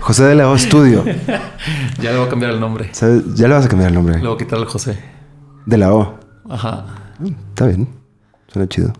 José 0.00 0.22
de 0.22 0.36
la 0.36 0.48
O 0.48 0.54
Estudio. 0.54 1.04
ya 1.04 2.12
le 2.12 2.18
voy 2.18 2.26
a 2.28 2.30
cambiar 2.30 2.52
el 2.52 2.60
nombre. 2.60 2.90
¿Sabes? 2.92 3.34
Ya 3.34 3.48
le 3.48 3.54
vas 3.54 3.66
a 3.66 3.68
cambiar 3.68 3.88
el 3.88 3.94
nombre. 3.96 4.18
Le 4.20 4.28
voy 4.28 4.36
a 4.36 4.38
quitar 4.38 4.60
el 4.60 4.66
José. 4.66 4.96
De 5.66 5.76
la 5.76 5.92
O. 5.92 6.20
Ajá. 6.48 6.84
Está 7.48 7.66
bien. 7.66 7.88
Suena 8.46 8.68
chido. 8.68 8.92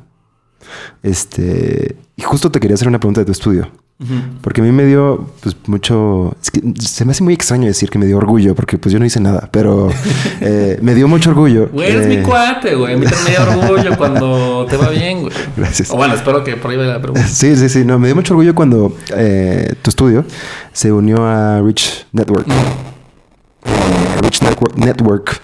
Este. 1.05 1.97
Y 2.17 2.23
justo 2.23 2.51
te 2.51 2.59
quería 2.59 2.75
hacer 2.75 2.89
una 2.89 2.99
pregunta 2.99 3.21
de 3.21 3.27
tu 3.27 3.31
estudio. 3.31 3.71
Porque 4.43 4.61
a 4.61 4.65
mí 4.65 4.73
me 4.73 4.85
dio 4.85 5.31
pues 5.41 5.57
mucho... 5.67 6.37
Es 6.43 6.51
que 6.51 6.61
se 6.81 7.05
me 7.05 7.13
hace 7.13 7.23
muy 7.23 7.33
extraño 7.33 7.67
decir 7.67 7.89
que 7.89 7.99
me 7.99 8.05
dio 8.07 8.19
orgullo 8.19 8.55
porque 8.55 8.77
pues 8.77 8.93
yo 8.93 8.99
no 8.99 9.07
hice 9.07 9.21
nada, 9.21 9.49
pero 9.51 9.89
eh, 10.41 10.79
me 10.83 10.95
dio 10.95 11.09
mucho 11.09 11.31
orgullo. 11.31 11.69
Güey, 11.73 11.91
eres 11.93 12.09
mi 12.09 12.17
Eh, 12.17 12.23
cuate, 12.23 12.75
güey. 12.75 12.95
A 12.95 12.97
mí 12.99 13.07
también 13.07 13.25
me 13.41 13.47
da 13.47 13.57
orgullo 13.57 13.97
cuando 13.97 14.67
te 14.69 14.77
va 14.77 14.91
bien, 14.91 15.23
güey. 15.23 15.33
Gracias. 15.57 15.91
O 15.91 15.97
bueno, 15.97 16.15
espero 16.15 16.45
que 16.45 16.57
por 16.57 16.73
ahí 16.73 16.77
vaya 16.77 16.95
la 16.95 17.01
pregunta. 17.01 17.27
Sí, 17.27 17.57
sí, 17.57 17.69
sí. 17.69 17.85
No, 17.85 17.99
me 17.99 18.09
dio 18.09 18.17
mucho 18.17 18.35
orgullo 18.35 18.55
cuando 18.55 18.95
eh, 19.17 19.75
tu 19.81 19.91
estudio 19.91 20.25
se 20.73 20.93
unió 20.93 21.25
a 21.27 21.63
Rich 21.63 22.07
Network. 22.13 22.47
Eh, 22.49 24.21
Rich 24.23 24.43
Network, 24.43 24.77
Network, 24.77 25.41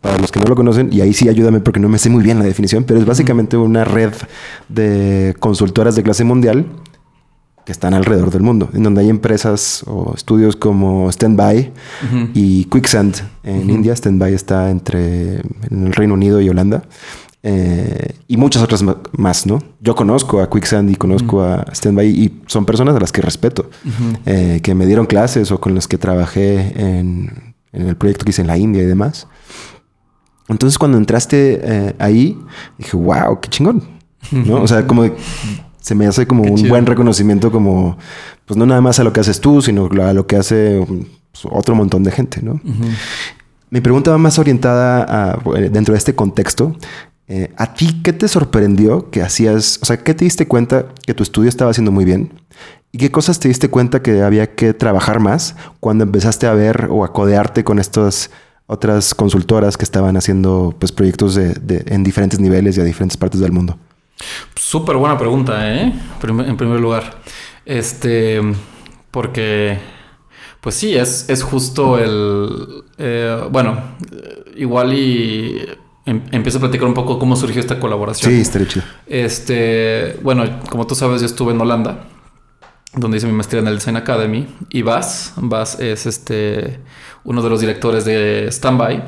para 0.00 0.18
los 0.18 0.30
que 0.30 0.38
no 0.38 0.46
lo 0.46 0.54
conocen, 0.54 0.90
y 0.92 1.00
ahí 1.00 1.14
sí 1.14 1.28
ayúdame 1.28 1.60
porque 1.60 1.80
no 1.80 1.88
me 1.88 1.98
sé 1.98 2.10
muy 2.10 2.22
bien 2.22 2.38
la 2.38 2.44
definición, 2.44 2.84
pero 2.84 3.00
es 3.00 3.06
básicamente 3.06 3.56
una 3.56 3.84
red 3.84 4.12
de 4.68 5.34
consultoras 5.40 5.96
de 5.96 6.02
clase 6.02 6.22
mundial 6.24 6.66
que 7.64 7.72
están 7.72 7.94
alrededor 7.94 8.30
del 8.30 8.42
mundo, 8.42 8.68
en 8.74 8.82
donde 8.82 9.00
hay 9.00 9.08
empresas 9.08 9.84
o 9.86 10.12
estudios 10.14 10.54
como 10.56 11.10
Standby 11.10 11.72
Ujú. 12.06 12.28
y 12.34 12.64
Quicksand 12.64 13.16
en 13.42 13.70
India. 13.70 13.96
Standby 13.96 14.34
está 14.34 14.70
entre 14.70 15.36
en 15.36 15.86
el 15.86 15.92
Reino 15.94 16.14
Unido 16.14 16.40
y 16.40 16.48
Holanda. 16.48 16.82
Eh, 17.46 18.14
y 18.26 18.36
muchas 18.38 18.62
otras 18.62 18.82
más, 19.18 19.44
¿no? 19.46 19.58
Yo 19.80 19.94
conozco 19.94 20.40
a 20.40 20.48
Quicksand 20.48 20.90
y 20.90 20.96
conozco 20.96 21.42
a 21.42 21.66
Standby 21.74 22.06
y 22.08 22.42
son 22.46 22.64
personas 22.64 22.96
a 22.96 23.00
las 23.00 23.12
que 23.12 23.20
respeto, 23.20 23.68
eh, 24.24 24.60
que 24.62 24.74
me 24.74 24.86
dieron 24.86 25.04
clases 25.06 25.50
o 25.52 25.60
con 25.60 25.74
las 25.74 25.86
que 25.86 25.98
trabajé 25.98 26.72
en, 26.80 27.54
en 27.72 27.88
el 27.88 27.96
proyecto 27.96 28.24
que 28.24 28.30
hice 28.30 28.40
en 28.42 28.46
la 28.48 28.56
India 28.56 28.82
y 28.82 28.86
demás. 28.86 29.26
Entonces 30.48 30.78
cuando 30.78 30.98
entraste 30.98 31.60
eh, 31.62 31.94
ahí, 31.98 32.38
dije, 32.78 32.96
wow, 32.96 33.40
qué 33.40 33.48
chingón. 33.48 33.82
¿No? 34.30 34.62
O 34.62 34.66
sea, 34.68 34.86
como 34.86 35.02
de- 35.02 35.14
se 35.84 35.94
me 35.94 36.06
hace 36.06 36.26
como 36.26 36.44
Qué 36.44 36.50
un 36.50 36.56
chido. 36.56 36.70
buen 36.70 36.86
reconocimiento 36.86 37.52
como, 37.52 37.98
pues 38.46 38.56
no 38.56 38.64
nada 38.64 38.80
más 38.80 38.98
a 39.00 39.04
lo 39.04 39.12
que 39.12 39.20
haces 39.20 39.38
tú, 39.40 39.60
sino 39.60 39.86
a 40.02 40.12
lo 40.14 40.26
que 40.26 40.36
hace 40.36 40.82
pues, 40.86 41.44
otro 41.52 41.74
montón 41.74 42.02
de 42.04 42.10
gente, 42.10 42.40
¿no? 42.42 42.58
Mi 43.68 43.80
pregunta 43.82 44.10
va 44.10 44.16
más 44.16 44.38
orientada 44.38 45.04
a, 45.34 45.38
eh, 45.58 45.68
dentro 45.70 45.92
de 45.92 45.98
este 45.98 46.14
contexto. 46.14 46.74
Eh, 47.28 47.52
¿A 47.58 47.74
ti 47.74 48.00
qué 48.02 48.14
te 48.14 48.28
sorprendió 48.28 49.10
que 49.10 49.20
hacías? 49.22 49.78
O 49.82 49.84
sea, 49.84 49.98
¿qué 49.98 50.14
te 50.14 50.24
diste 50.24 50.48
cuenta 50.48 50.86
que 51.06 51.12
tu 51.12 51.22
estudio 51.22 51.50
estaba 51.50 51.70
haciendo 51.70 51.92
muy 51.92 52.04
bien? 52.06 52.30
¿Y 52.90 52.96
qué 52.98 53.10
cosas 53.10 53.38
te 53.38 53.48
diste 53.48 53.68
cuenta 53.68 54.00
que 54.00 54.22
había 54.22 54.54
que 54.54 54.72
trabajar 54.72 55.20
más 55.20 55.54
cuando 55.80 56.04
empezaste 56.04 56.46
a 56.46 56.54
ver 56.54 56.88
o 56.90 57.04
a 57.04 57.12
codearte 57.12 57.62
con 57.62 57.78
estas 57.78 58.30
otras 58.66 59.14
consultoras 59.14 59.76
que 59.76 59.84
estaban 59.84 60.16
haciendo 60.16 60.74
pues, 60.78 60.92
proyectos 60.92 61.34
de- 61.34 61.52
de- 61.54 61.84
en 61.88 62.04
diferentes 62.04 62.40
niveles 62.40 62.78
y 62.78 62.80
a 62.80 62.84
diferentes 62.84 63.16
partes 63.18 63.40
del 63.40 63.52
mundo? 63.52 63.76
Súper 64.54 64.96
buena 64.96 65.18
pregunta, 65.18 65.72
¿eh? 65.74 65.92
En 66.22 66.56
primer 66.56 66.80
lugar. 66.80 67.20
Este, 67.64 68.40
porque, 69.10 69.78
pues 70.60 70.74
sí, 70.74 70.96
es, 70.96 71.28
es 71.28 71.42
justo 71.42 71.98
el, 71.98 72.84
eh, 72.98 73.42
bueno, 73.50 73.78
igual 74.56 74.92
y 74.94 75.64
em- 76.06 76.22
empiezo 76.32 76.58
a 76.58 76.60
platicar 76.62 76.86
un 76.86 76.94
poco 76.94 77.18
cómo 77.18 77.36
surgió 77.36 77.60
esta 77.60 77.78
colaboración. 77.80 78.32
Sí, 78.32 78.40
estaría 78.40 78.68
chido. 78.68 78.84
Este, 79.06 80.18
bueno, 80.22 80.44
como 80.70 80.86
tú 80.86 80.94
sabes, 80.94 81.20
yo 81.20 81.26
estuve 81.26 81.52
en 81.52 81.60
Holanda, 81.60 82.04
donde 82.94 83.16
hice 83.16 83.26
mi 83.26 83.32
maestría 83.32 83.60
en 83.60 83.68
el 83.68 83.74
Design 83.76 83.96
Academy. 83.96 84.46
Y 84.70 84.82
Bas, 84.82 85.32
Bas 85.36 85.80
es 85.80 86.06
este, 86.06 86.80
uno 87.24 87.42
de 87.42 87.50
los 87.50 87.60
directores 87.60 88.04
de 88.04 88.48
Standby. 88.50 89.02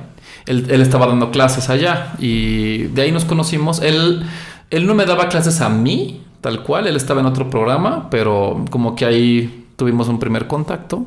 Él, 0.47 0.67
él 0.71 0.81
estaba 0.81 1.07
dando 1.07 1.31
clases 1.31 1.69
allá 1.71 2.13
y 2.19 2.85
de 2.85 3.03
ahí 3.03 3.13
nos 3.13 3.25
conocimos. 3.25 3.81
Él, 3.83 4.25
él 4.71 4.87
no 4.87 4.95
me 4.95 5.07
daba 5.07 5.29
clases 5.29 5.61
a 5.61 5.69
mí, 5.69 6.23
tal 6.41 6.63
cual, 6.63 6.87
él 6.87 6.97
estaba 6.97 7.21
en 7.21 7.27
otro 7.27 7.51
programa, 7.51 8.09
pero 8.11 8.65
como 8.71 8.95
que 8.95 9.05
ahí 9.05 9.67
tuvimos 9.77 10.09
un 10.09 10.19
primer 10.19 10.47
contacto. 10.47 11.07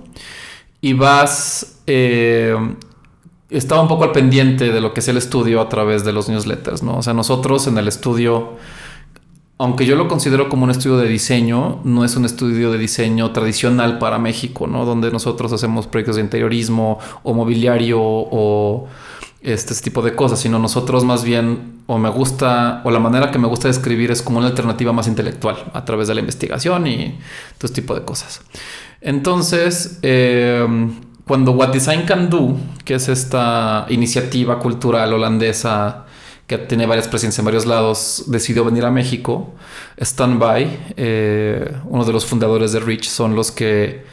Y 0.81 0.93
Bas 0.93 1.81
eh, 1.87 2.55
estaba 3.49 3.81
un 3.81 3.87
poco 3.87 4.05
al 4.05 4.11
pendiente 4.11 4.71
de 4.71 4.81
lo 4.81 4.93
que 4.93 5.01
es 5.01 5.07
el 5.07 5.17
estudio 5.17 5.61
a 5.61 5.69
través 5.69 6.03
de 6.05 6.13
los 6.13 6.29
newsletters, 6.29 6.83
¿no? 6.83 6.97
O 6.97 7.01
sea, 7.01 7.13
nosotros 7.13 7.67
en 7.67 7.77
el 7.77 7.87
estudio 7.87 8.57
aunque 9.61 9.85
yo 9.85 9.97
lo 9.97 10.07
considero 10.07 10.47
como 10.47 10.63
un 10.63 10.71
estudio 10.71 10.97
de 10.97 11.09
diseño, 11.09 11.81
no 11.83 12.05
es 12.05 12.15
un 12.15 12.23
estudio 12.23 12.71
de 12.71 12.77
diseño 12.77 13.31
tradicional 13.31 13.99
para 13.99 14.17
México, 14.17 14.67
¿no? 14.67 14.85
Donde 14.85 15.11
nosotros 15.11 15.51
hacemos 15.51 15.85
proyectos 15.85 16.15
de 16.15 16.21
interiorismo 16.21 16.97
o 17.23 17.33
mobiliario 17.33 17.99
o 18.01 18.87
este, 19.41 19.73
este 19.73 19.85
tipo 19.85 20.01
de 20.01 20.15
cosas, 20.15 20.39
sino 20.39 20.59
nosotros 20.59 21.03
más 21.03 21.23
bien, 21.23 21.81
o 21.87 21.97
me 21.97 22.09
gusta, 22.09 22.81
o 22.83 22.91
la 22.91 22.99
manera 22.99 23.31
que 23.31 23.39
me 23.39 23.47
gusta 23.47 23.67
describir 23.67 24.11
es 24.11 24.21
como 24.21 24.39
una 24.39 24.47
alternativa 24.47 24.91
más 24.91 25.07
intelectual 25.07 25.71
a 25.73 25.85
través 25.85 26.07
de 26.07 26.15
la 26.15 26.19
investigación 26.19 26.87
y 26.87 27.19
todo 27.57 27.67
este 27.67 27.81
tipo 27.81 27.95
de 27.95 28.03
cosas. 28.03 28.41
Entonces, 29.01 29.99
eh, 30.01 30.67
cuando 31.25 31.51
What 31.51 31.69
Design 31.69 32.03
Can 32.05 32.29
Do, 32.29 32.57
que 32.83 32.95
es 32.95 33.07
esta 33.07 33.85
iniciativa 33.89 34.59
cultural 34.59 35.13
holandesa, 35.13 36.05
que 36.47 36.57
tiene 36.57 36.87
varias 36.87 37.07
presencias 37.07 37.37
en 37.37 37.45
varios 37.45 37.67
lados, 37.67 38.23
decidió 38.25 38.65
venir 38.65 38.83
a 38.83 38.89
México. 38.89 39.53
Standby, 40.01 40.93
eh, 40.97 41.71
uno 41.85 42.03
de 42.03 42.11
los 42.11 42.25
fundadores 42.25 42.71
de 42.71 42.79
Rich, 42.79 43.07
son 43.07 43.35
los 43.35 43.51
que 43.51 44.03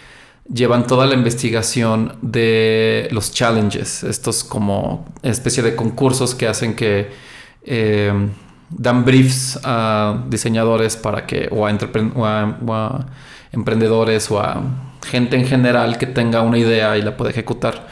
llevan 0.53 0.87
toda 0.87 1.07
la 1.07 1.15
investigación 1.15 2.13
de 2.23 3.09
los 3.11 3.33
challenges, 3.33 4.03
estos 4.05 4.45
como 4.45 5.05
especie 5.23 5.63
de 5.63 5.75
concursos 5.75 6.35
que 6.35 6.47
hacen 6.49 6.75
que 6.75 7.11
eh, 7.65 8.13
dan 8.71 9.05
briefs 9.05 9.59
a 9.65 10.25
diseñadores 10.29 10.97
para 10.97 11.27
que, 11.27 11.49
o 11.53 11.67
a, 11.67 13.07
emprendedores 13.53 14.31
o 14.31 14.41
a 14.41 14.61
gente 15.07 15.37
en 15.37 15.47
general 15.47 15.99
que 15.99 16.07
tenga 16.07 16.43
una 16.43 16.59
idea 16.59 16.97
y 16.99 17.03
la 17.03 17.17
pueda 17.17 17.31
ejecutar. 17.31 17.87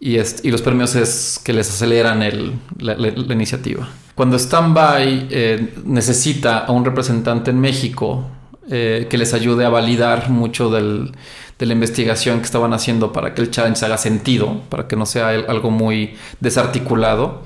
Y, 0.00 0.16
y 0.18 0.50
los 0.50 0.62
premios 0.62 0.94
es 0.94 1.40
que 1.42 1.52
les 1.52 1.68
aceleran 1.68 2.22
el- 2.22 2.54
la 2.78 3.32
iniciativa. 3.34 3.88
Cuando 4.14 4.38
Standby 4.38 5.28
eh, 5.30 5.74
necesita 5.84 6.58
a 6.60 6.72
un 6.72 6.84
representante 6.84 7.50
en 7.50 7.60
México 7.60 8.24
eh, 8.70 9.06
que 9.10 9.18
les 9.18 9.32
ayude 9.34 9.64
a 9.64 9.68
validar 9.68 10.28
mucho 10.30 10.70
del- 10.70 11.12
de 11.58 11.66
la 11.66 11.72
investigación 11.72 12.38
que 12.38 12.44
estaban 12.44 12.72
haciendo 12.74 13.12
para 13.12 13.34
que 13.34 13.42
el 13.42 13.50
challenge 13.50 13.84
haga 13.84 13.98
sentido, 13.98 14.60
para 14.68 14.88
que 14.88 14.96
no 14.96 15.06
sea 15.06 15.28
algo 15.28 15.70
muy 15.70 16.16
desarticulado, 16.40 17.42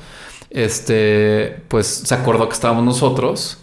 este, 0.50 1.62
pues 1.68 1.86
se 1.86 2.14
acordó 2.14 2.48
que 2.48 2.54
estábamos 2.54 2.84
nosotros 2.84 3.58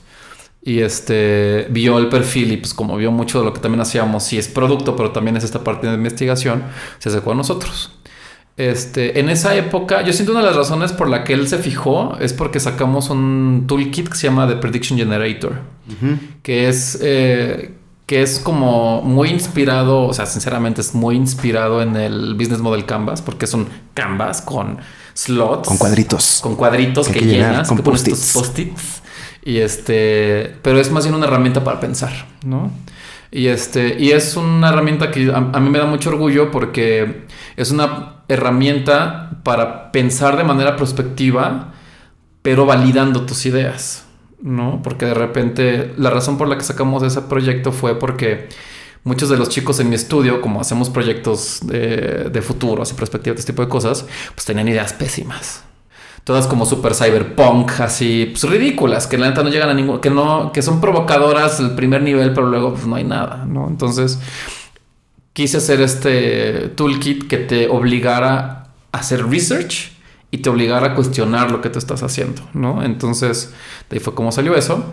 y 0.64 0.80
este 0.80 1.68
vio 1.70 1.98
el 1.98 2.10
perfil 2.10 2.54
y 2.54 2.58
pues 2.58 2.74
como 2.74 2.98
vio 2.98 3.12
mucho 3.12 3.40
de 3.40 3.46
lo 3.46 3.54
que 3.54 3.60
también 3.60 3.82
hacíamos, 3.82 4.24
sí 4.24 4.38
es 4.38 4.48
producto, 4.48 4.96
pero 4.96 5.12
también 5.12 5.38
es 5.38 5.44
esta 5.44 5.64
parte 5.64 5.88
de 5.88 5.94
investigación, 5.94 6.64
se 7.00 7.10
acercó 7.10 7.32
a 7.32 7.36
nosotros. 7.36 7.94
Este, 8.58 9.20
en 9.20 9.30
esa 9.30 9.56
época, 9.56 10.02
yo 10.02 10.12
siento 10.14 10.32
una 10.32 10.42
de 10.42 10.48
las 10.48 10.56
razones 10.56 10.92
por 10.92 11.10
la 11.10 11.24
que 11.24 11.34
él 11.34 11.48
se 11.48 11.60
fijó 11.60 12.18
es 12.20 12.34
porque 12.34 12.60
sacamos 12.60 13.12
un 13.12 13.66
toolkit 13.68 14.10
que 14.10 14.16
se 14.16 14.28
llama 14.28 14.48
The 14.48 14.56
Prediction 14.56 14.98
Generator, 14.98 15.60
que 16.42 16.68
es 16.68 16.98
eh, 17.04 17.76
que 18.08 18.24
es 18.24 18.40
como 18.40 19.04
muy 19.04 19.30
inspirado, 19.30 20.04
o 20.08 20.14
sea, 20.14 20.26
sinceramente 20.26 20.82
es 20.82 20.96
muy 20.96 21.16
inspirado 21.18 21.82
en 21.84 21.96
el 21.98 22.36
Business 22.36 22.60
Model 22.62 22.86
Canvas, 22.86 23.22
porque 23.22 23.46
es 23.46 23.54
un 23.54 23.70
canvas 23.94 24.42
con 24.42 24.80
slots, 25.14 25.68
Con 25.68 25.78
cuadritos. 25.78 26.40
con 26.42 26.56
cuadritos 26.56 27.10
Que 27.10 27.14
que, 27.14 27.20
hay 27.20 27.26
que 27.26 27.32
llenar, 27.32 27.66
llenas, 27.66 27.68
con 27.68 27.78
que 27.78 27.84
pones 27.84 28.08
tus 28.08 28.32
post-its. 28.34 28.34
post-its. 28.34 29.04
Y 29.44 29.60
este, 29.60 30.58
pero 30.64 30.80
es 30.80 30.92
más 30.92 31.06
bien 31.06 31.16
una 31.16 31.28
herramienta 31.28 31.64
para 31.64 31.80
pensar, 31.82 32.14
¿no? 32.44 32.72
Y 33.32 33.48
este, 33.48 33.98
y 34.00 34.12
es 34.12 34.38
una 34.38 34.70
herramienta 34.70 35.12
que 35.12 35.32
a, 35.32 35.38
a 35.38 35.60
mí 35.60 35.70
me 35.70 35.80
da 35.80 35.86
mucho 35.86 36.10
orgullo 36.10 36.52
porque 36.52 37.28
es 37.58 37.72
una 37.72 38.24
herramienta 38.30 39.42
para 39.44 39.92
pensar 39.92 40.38
de 40.38 40.46
manera 40.46 40.78
prospectiva, 40.78 41.74
pero 42.42 42.66
validando 42.66 43.26
tus 43.26 43.46
ideas, 43.46 44.06
¿no? 44.42 44.82
Porque 44.84 45.06
de 45.06 45.14
repente 45.14 45.94
la 45.98 46.10
razón 46.10 46.38
por 46.38 46.48
la 46.48 46.58
que 46.58 46.64
sacamos 46.64 47.04
ese 47.04 47.22
proyecto 47.22 47.72
fue 47.72 47.98
porque 47.98 48.50
muchos 49.04 49.30
de 49.30 49.38
los 49.38 49.50
chicos 49.50 49.80
en 49.80 49.90
mi 49.90 49.96
estudio, 49.96 50.42
como 50.42 50.62
hacemos 50.62 50.90
proyectos 50.90 51.60
de, 51.64 52.30
de 52.32 52.42
futuro, 52.42 52.84
así 52.84 52.94
perspectiva, 52.94 53.36
este 53.36 53.52
tipo 53.54 53.64
de 53.64 53.70
cosas, 53.70 54.06
pues 54.36 54.46
tenían 54.46 54.68
ideas 54.68 54.94
pésimas. 54.94 55.64
Todas 56.24 56.46
como 56.46 56.66
super 56.66 56.94
cyberpunk, 56.94 57.80
así, 57.80 58.28
pues 58.32 58.44
ridículas, 58.44 59.08
que 59.08 59.18
la 59.18 59.30
neta 59.30 59.44
no 59.44 59.50
llegan 59.50 59.70
a 59.70 59.74
ningún, 59.74 60.02
que 60.02 60.10
no, 60.10 60.52
que 60.52 60.62
son 60.62 60.82
provocadoras 60.82 61.62
el 61.62 61.72
primer 61.72 62.02
nivel, 62.02 62.34
pero 62.34 62.48
luego 62.48 62.74
pues 62.74 62.86
no 62.86 62.98
hay 62.98 63.06
nada, 63.06 63.46
¿no? 63.46 63.68
Entonces 63.70 64.20
quise 65.32 65.58
hacer 65.58 65.80
este 65.82 66.70
toolkit 66.76 67.28
que 67.30 67.38
te 67.38 67.70
obligara 67.70 68.74
a 68.92 68.98
hacer 68.98 69.26
research 69.26 69.97
y 70.32 70.40
te 70.40 70.50
obligara 70.50 70.88
a 70.88 70.96
cuestionar 70.96 71.52
lo 71.52 71.62
que 71.62 71.70
te 71.70 71.80
estás 71.80 72.04
haciendo, 72.04 72.42
¿no? 72.54 72.84
Entonces, 72.84 73.54
de 73.90 73.98
ahí 73.98 74.00
fue 74.04 74.14
como 74.14 74.32
salió 74.32 74.56
eso. 74.56 74.84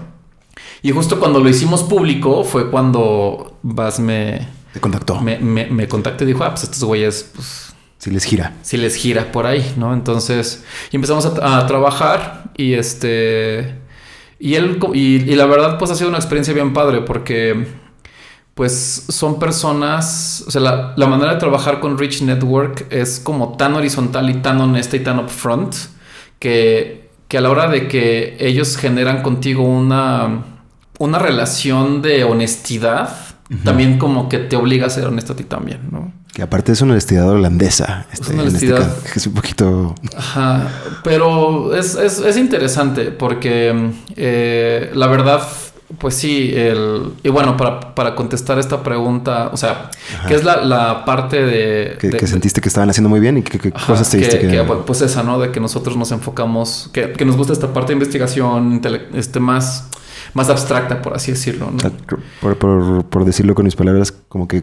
Y 0.82 0.90
justo 0.92 1.18
cuando 1.18 1.40
lo 1.40 1.48
hicimos 1.48 1.82
público 1.82 2.44
fue 2.44 2.70
cuando 2.70 3.58
Vas 3.62 3.98
me, 3.98 4.46
Te 4.72 4.80
contactó. 4.80 5.20
me, 5.20 5.38
me, 5.38 5.66
me 5.66 5.88
contactó 5.88 6.24
y 6.24 6.28
dijo, 6.28 6.44
ah, 6.44 6.50
pues 6.50 6.64
estos 6.64 6.84
güeyes, 6.84 7.30
pues 7.34 7.74
Si 7.98 8.10
les 8.10 8.24
gira. 8.24 8.52
si 8.62 8.76
les 8.76 8.94
gira 8.94 9.32
por 9.32 9.46
ahí, 9.46 9.74
¿no? 9.76 9.92
Entonces, 9.94 10.62
y 10.92 10.96
empezamos 10.96 11.24
a, 11.26 11.58
a 11.58 11.66
trabajar 11.66 12.50
y 12.56 12.74
este, 12.74 13.74
y 14.38 14.54
él, 14.56 14.78
y 14.92 15.18
la 15.34 15.46
verdad, 15.46 15.78
pues 15.78 15.90
ha 15.90 15.94
sido 15.94 16.10
una 16.10 16.18
experiencia 16.18 16.52
bien 16.54 16.72
padre 16.74 17.00
porque, 17.00 17.66
pues 18.54 19.06
son 19.08 19.40
personas, 19.40 20.44
o 20.46 20.50
sea, 20.50 20.60
la, 20.60 20.94
la, 20.96 21.06
manera 21.06 21.34
de 21.34 21.40
trabajar 21.40 21.80
con 21.80 21.98
Rich 21.98 22.22
Network 22.22 22.86
es 22.90 23.18
como 23.18 23.56
tan 23.56 23.74
horizontal 23.74 24.30
y 24.30 24.34
tan 24.34 24.60
honesta 24.60 24.96
y 24.96 25.00
tan 25.00 25.18
upfront 25.18 25.74
que, 26.38 27.10
que 27.26 27.38
a 27.38 27.40
la 27.40 27.50
hora 27.50 27.68
de 27.68 27.88
que 27.88 28.36
ellos 28.38 28.76
generan 28.76 29.22
contigo 29.22 29.64
una, 29.64 30.44
una 30.98 31.18
relación 31.18 32.00
de 32.00 32.22
honestidad, 32.22 33.10
también 33.64 33.98
como 33.98 34.28
que 34.28 34.38
te 34.38 34.56
obliga 34.56 34.86
a 34.86 34.90
ser 34.90 35.06
honesto 35.06 35.32
a 35.32 35.36
ti 35.36 35.44
también, 35.44 35.80
¿no? 35.90 36.12
Que 36.32 36.42
aparte 36.42 36.72
es 36.72 36.80
una 36.80 36.92
honestidad 36.92 37.28
holandesa. 37.28 38.06
Este, 38.12 38.24
es 38.24 38.30
una 38.30 38.42
este 38.44 38.48
honestidad. 38.48 38.96
Este 39.04 39.18
es 39.18 39.26
un 39.28 39.34
poquito. 39.34 39.94
Ajá. 40.16 40.68
Pero 41.04 41.76
es, 41.76 41.94
es, 41.94 42.18
es 42.18 42.36
interesante 42.36 43.12
porque 43.12 43.92
eh, 44.16 44.90
la 44.94 45.06
verdad 45.06 45.42
pues 45.98 46.14
sí, 46.14 46.52
el, 46.54 47.12
y 47.22 47.28
bueno, 47.28 47.56
para, 47.56 47.94
para 47.94 48.14
contestar 48.14 48.58
esta 48.58 48.82
pregunta, 48.82 49.50
o 49.52 49.56
sea, 49.56 49.90
¿qué 50.28 50.34
es 50.34 50.44
la, 50.44 50.64
la 50.64 51.04
parte 51.04 51.44
de 51.44 51.96
que, 51.98 52.26
sentiste 52.26 52.60
que 52.60 52.68
estaban 52.68 52.90
haciendo 52.90 53.08
muy 53.08 53.20
bien 53.20 53.38
y 53.38 53.42
qué, 53.42 53.70
cosas 53.72 54.10
te 54.10 54.18
diste 54.18 54.38
que, 54.40 54.62
Pues 54.86 55.00
esa, 55.02 55.22
¿no? 55.22 55.38
De 55.38 55.50
que 55.50 55.60
nosotros 55.60 55.96
nos 55.96 56.12
enfocamos, 56.12 56.90
que, 56.92 57.12
que 57.12 57.24
nos 57.24 57.36
gusta 57.36 57.52
esta 57.52 57.72
parte 57.72 57.88
de 57.88 57.94
investigación 57.94 58.80
este, 59.14 59.40
más, 59.40 59.88
más 60.32 60.48
abstracta, 60.50 61.02
por 61.02 61.14
así 61.14 61.32
decirlo. 61.32 61.70
¿no? 61.70 61.78
Por, 62.40 62.56
por, 62.56 63.04
por 63.06 63.24
decirlo 63.24 63.54
con 63.54 63.64
mis 63.64 63.76
palabras, 63.76 64.12
como 64.12 64.48
que 64.48 64.62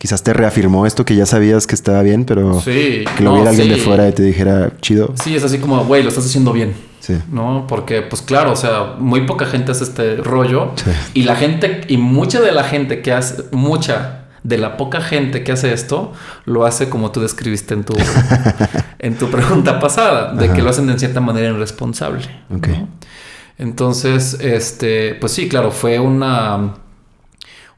quizás 0.00 0.22
te 0.22 0.32
reafirmó 0.32 0.86
esto 0.86 1.04
que 1.04 1.14
ya 1.14 1.26
sabías 1.26 1.66
que 1.66 1.74
estaba 1.74 2.00
bien, 2.00 2.24
pero 2.24 2.58
que 2.64 3.04
lo 3.20 3.34
viera 3.34 3.50
alguien 3.50 3.68
de 3.68 3.76
fuera 3.76 4.08
y 4.08 4.12
te 4.12 4.22
dijera 4.22 4.72
chido. 4.80 5.12
Sí, 5.22 5.36
es 5.36 5.44
así 5.44 5.58
como, 5.58 5.84
güey, 5.84 6.02
lo 6.02 6.08
estás 6.08 6.24
haciendo 6.24 6.54
bien. 6.54 6.74
Sí. 7.00 7.18
¿No? 7.30 7.66
Porque, 7.68 8.00
pues 8.00 8.22
claro, 8.22 8.52
o 8.52 8.56
sea, 8.56 8.94
muy 8.98 9.26
poca 9.26 9.44
gente 9.44 9.72
hace 9.72 9.84
este 9.84 10.16
rollo. 10.16 10.72
Y 11.12 11.24
la 11.24 11.36
gente, 11.36 11.82
y 11.88 11.98
mucha 11.98 12.40
de 12.40 12.50
la 12.50 12.64
gente 12.64 13.02
que 13.02 13.12
hace, 13.12 13.44
mucha 13.52 14.24
de 14.42 14.56
la 14.56 14.78
poca 14.78 15.02
gente 15.02 15.44
que 15.44 15.52
hace 15.52 15.70
esto, 15.74 16.14
lo 16.46 16.64
hace 16.64 16.88
como 16.88 17.12
tú 17.12 17.20
describiste 17.20 17.74
en 17.74 17.84
tu, 17.84 17.94
en 19.00 19.18
tu 19.18 19.30
pregunta 19.30 19.80
pasada, 19.80 20.32
de 20.32 20.50
que 20.50 20.62
lo 20.62 20.70
hacen 20.70 20.86
de 20.86 20.98
cierta 20.98 21.20
manera 21.20 21.50
irresponsable. 21.50 22.24
Ok. 22.50 22.68
Entonces, 23.58 24.38
este, 24.40 25.14
pues 25.16 25.32
sí, 25.32 25.46
claro, 25.46 25.70
fue 25.70 25.98
una, 25.98 26.76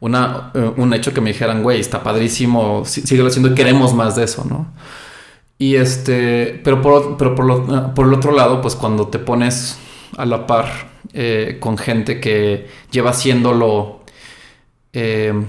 una, 0.02 0.50
eh, 0.54 0.72
un 0.78 0.92
hecho 0.94 1.14
que 1.14 1.20
me 1.20 1.32
dijeran, 1.32 1.62
güey, 1.62 1.78
está 1.78 2.02
padrísimo, 2.02 2.84
síguelo 2.84 3.28
haciendo 3.28 3.52
y 3.52 3.54
queremos 3.54 3.94
más 3.94 4.16
de 4.16 4.24
eso, 4.24 4.44
¿no? 4.44 4.66
Y 5.58 5.76
este, 5.76 6.60
pero 6.64 6.82
por, 6.82 7.16
pero 7.16 7.36
por, 7.36 7.94
por 7.94 8.08
el 8.08 8.12
otro 8.12 8.32
lado, 8.32 8.60
pues 8.60 8.74
cuando 8.74 9.06
te 9.06 9.20
pones 9.20 9.78
a 10.16 10.26
la 10.26 10.44
par 10.44 10.90
eh, 11.12 11.58
con 11.60 11.78
gente 11.78 12.18
que 12.18 12.66
lleva 12.90 13.10
haciéndolo, 13.10 14.00
eh, 14.92 15.40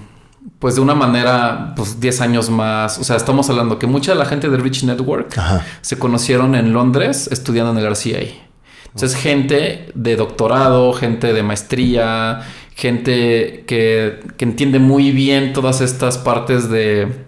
pues 0.59 0.75
de 0.75 0.81
una 0.81 0.93
manera, 0.93 1.73
pues 1.75 1.99
10 1.99 2.21
años 2.21 2.51
más. 2.51 2.99
O 2.99 3.03
sea, 3.03 3.15
estamos 3.15 3.49
hablando 3.49 3.79
que 3.79 3.87
mucha 3.87 4.11
de 4.11 4.19
la 4.19 4.25
gente 4.25 4.49
de 4.49 4.57
Rich 4.57 4.83
Network 4.83 5.35
se 5.81 5.97
conocieron 5.97 6.53
en 6.53 6.73
Londres 6.73 7.27
estudiando 7.31 7.71
en 7.71 7.79
el 7.79 7.87
RCA. 7.87 8.19
Entonces, 8.93 9.15
gente 9.15 9.89
de 9.95 10.15
doctorado, 10.15 10.93
gente 10.93 11.33
de 11.33 11.41
maestría, 11.41 12.41
gente 12.75 13.63
que, 13.67 14.19
que 14.37 14.45
entiende 14.45 14.79
muy 14.79 15.11
bien 15.11 15.53
todas 15.53 15.81
estas 15.81 16.17
partes 16.17 16.69
de 16.69 17.23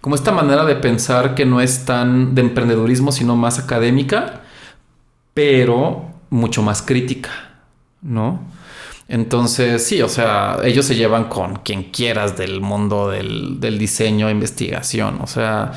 como 0.00 0.14
esta 0.14 0.32
manera 0.32 0.64
de 0.64 0.76
pensar 0.76 1.34
que 1.34 1.44
no 1.44 1.60
es 1.60 1.84
tan 1.84 2.34
de 2.34 2.42
emprendedurismo, 2.42 3.12
sino 3.12 3.36
más 3.36 3.58
académica, 3.58 4.42
pero 5.34 6.14
mucho 6.30 6.62
más 6.62 6.82
crítica, 6.82 7.30
¿no? 8.00 8.40
Entonces, 9.08 9.84
sí, 9.86 10.02
o 10.02 10.08
sea, 10.08 10.58
ellos 10.64 10.84
se 10.84 10.94
llevan 10.94 11.24
con 11.24 11.56
quien 11.56 11.84
quieras 11.84 12.36
del 12.36 12.60
mundo 12.60 13.08
del, 13.08 13.58
del 13.58 13.78
diseño, 13.78 14.30
investigación, 14.30 15.18
o 15.22 15.26
sea, 15.26 15.72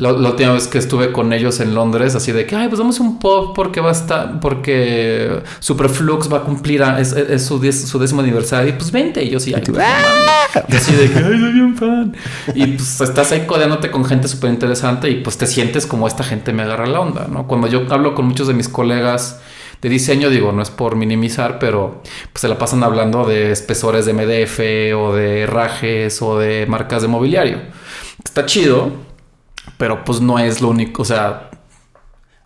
la, 0.00 0.30
última 0.30 0.52
vez 0.52 0.66
que 0.66 0.78
estuve 0.78 1.12
con 1.12 1.32
ellos 1.34 1.60
en 1.60 1.74
Londres, 1.74 2.14
así 2.14 2.32
de 2.32 2.46
que, 2.46 2.56
ay, 2.56 2.68
pues 2.68 2.80
vamos 2.80 2.98
un 3.00 3.18
pop 3.18 3.52
porque 3.54 3.80
va 3.80 3.90
a 3.90 3.92
estar, 3.92 4.40
porque 4.40 5.42
Superflux 5.58 6.32
va 6.32 6.38
a 6.38 6.40
cumplir, 6.40 6.82
es, 6.98 7.44
su, 7.44 7.60
su, 7.72 7.98
décimo 7.98 8.22
aniversario. 8.22 8.70
Y 8.70 8.72
pues 8.72 8.90
vente. 8.90 9.22
Y 9.22 9.28
yo 9.28 9.38
sí, 9.38 9.52
ay, 9.54 9.62
pues, 9.62 9.78
así 10.74 10.94
de 10.94 11.10
que, 11.10 11.18
ay, 11.18 11.38
soy 11.38 11.52
bien 11.52 11.76
fan. 11.76 12.16
Y 12.54 12.66
pues 12.68 13.00
estás 13.02 13.30
ahí 13.32 13.44
codeándote 13.46 13.90
con 13.90 14.06
gente 14.06 14.26
súper 14.26 14.50
interesante 14.50 15.10
y 15.10 15.16
pues 15.16 15.36
te 15.36 15.46
sientes 15.46 15.86
como 15.86 16.06
esta 16.06 16.24
gente 16.24 16.54
me 16.54 16.62
agarra 16.62 16.86
la 16.86 17.00
onda, 17.00 17.26
¿no? 17.30 17.46
Cuando 17.46 17.66
yo 17.66 17.82
hablo 17.90 18.14
con 18.14 18.26
muchos 18.26 18.48
de 18.48 18.54
mis 18.54 18.70
colegas 18.70 19.40
de 19.82 19.88
diseño, 19.90 20.30
digo, 20.30 20.52
no 20.52 20.62
es 20.62 20.70
por 20.70 20.96
minimizar, 20.96 21.58
pero 21.58 22.00
pues 22.32 22.40
se 22.40 22.48
la 22.48 22.56
pasan 22.56 22.82
hablando 22.84 23.26
de 23.26 23.52
espesores 23.52 24.06
de 24.06 24.14
MDF 24.14 24.96
o 24.98 25.14
de 25.14 25.46
rajes 25.46 26.22
o 26.22 26.38
de 26.38 26.64
marcas 26.66 27.02
de 27.02 27.08
mobiliario. 27.08 27.58
Está 28.24 28.46
chido 28.46 29.09
pero 29.80 30.04
pues 30.04 30.20
no 30.20 30.38
es 30.38 30.60
lo 30.60 30.68
único, 30.68 31.00
o 31.00 31.04
sea... 31.06 31.48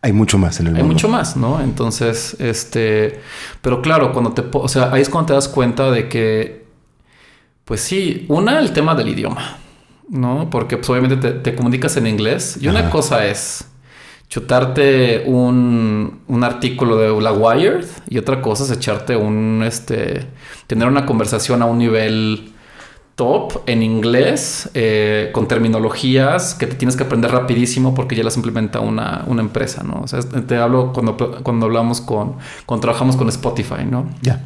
Hay 0.02 0.12
mucho 0.12 0.38
más 0.38 0.60
en 0.60 0.68
el 0.68 0.72
mundo. 0.74 0.84
Hay 0.84 0.88
mucho 0.88 1.08
más, 1.08 1.36
¿no? 1.36 1.60
Entonces, 1.60 2.36
este... 2.38 3.20
Pero 3.60 3.82
claro, 3.82 4.12
cuando 4.12 4.30
te... 4.30 4.44
O 4.52 4.68
sea, 4.68 4.92
ahí 4.92 5.02
es 5.02 5.08
cuando 5.08 5.26
te 5.26 5.32
das 5.32 5.48
cuenta 5.48 5.90
de 5.90 6.08
que... 6.08 6.64
Pues 7.64 7.80
sí, 7.80 8.24
una, 8.28 8.60
el 8.60 8.72
tema 8.72 8.94
del 8.94 9.08
idioma, 9.08 9.56
¿no? 10.08 10.48
Porque 10.48 10.76
pues 10.76 10.88
obviamente 10.90 11.32
te, 11.32 11.54
comunicas 11.56 11.96
en 11.96 12.06
inglés 12.06 12.56
y 12.60 12.68
una 12.68 12.88
cosa 12.88 13.26
es 13.26 13.68
chutarte 14.28 15.24
un, 15.26 16.20
un, 16.28 16.44
artículo 16.44 16.96
de 16.98 17.20
la 17.20 17.32
Wired 17.32 17.84
y 18.08 18.18
otra 18.18 18.42
cosa 18.42 18.62
es 18.62 18.70
echarte 18.70 19.16
un, 19.16 19.64
este, 19.66 20.28
tener 20.68 20.86
una 20.86 21.04
conversación 21.04 21.62
a 21.62 21.64
un 21.64 21.78
nivel 21.78 22.53
top 23.14 23.62
en 23.66 23.82
inglés 23.82 24.70
eh, 24.74 25.30
con 25.32 25.46
terminologías 25.46 26.54
que 26.54 26.66
te 26.66 26.74
tienes 26.74 26.96
que 26.96 27.04
aprender 27.04 27.30
rapidísimo 27.30 27.94
porque 27.94 28.16
ya 28.16 28.24
las 28.24 28.36
implementa 28.36 28.80
una, 28.80 29.24
una 29.26 29.40
empresa, 29.40 29.82
¿no? 29.84 30.00
O 30.02 30.08
sea, 30.08 30.20
te 30.20 30.56
hablo 30.56 30.92
cuando, 30.92 31.16
cuando 31.16 31.66
hablamos 31.66 32.00
con, 32.00 32.36
cuando 32.66 32.82
trabajamos 32.82 33.16
con 33.16 33.28
Spotify, 33.28 33.84
¿no? 33.88 34.08
Ya. 34.20 34.42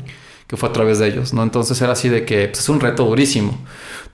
Que 0.46 0.56
fue 0.56 0.68
a 0.68 0.72
través 0.72 0.98
de 0.98 1.08
ellos, 1.08 1.32
¿no? 1.32 1.42
Entonces 1.42 1.80
era 1.80 1.92
así 1.92 2.08
de 2.08 2.24
que 2.24 2.48
pues, 2.48 2.60
es 2.60 2.68
un 2.68 2.80
reto 2.80 3.04
durísimo. 3.04 3.56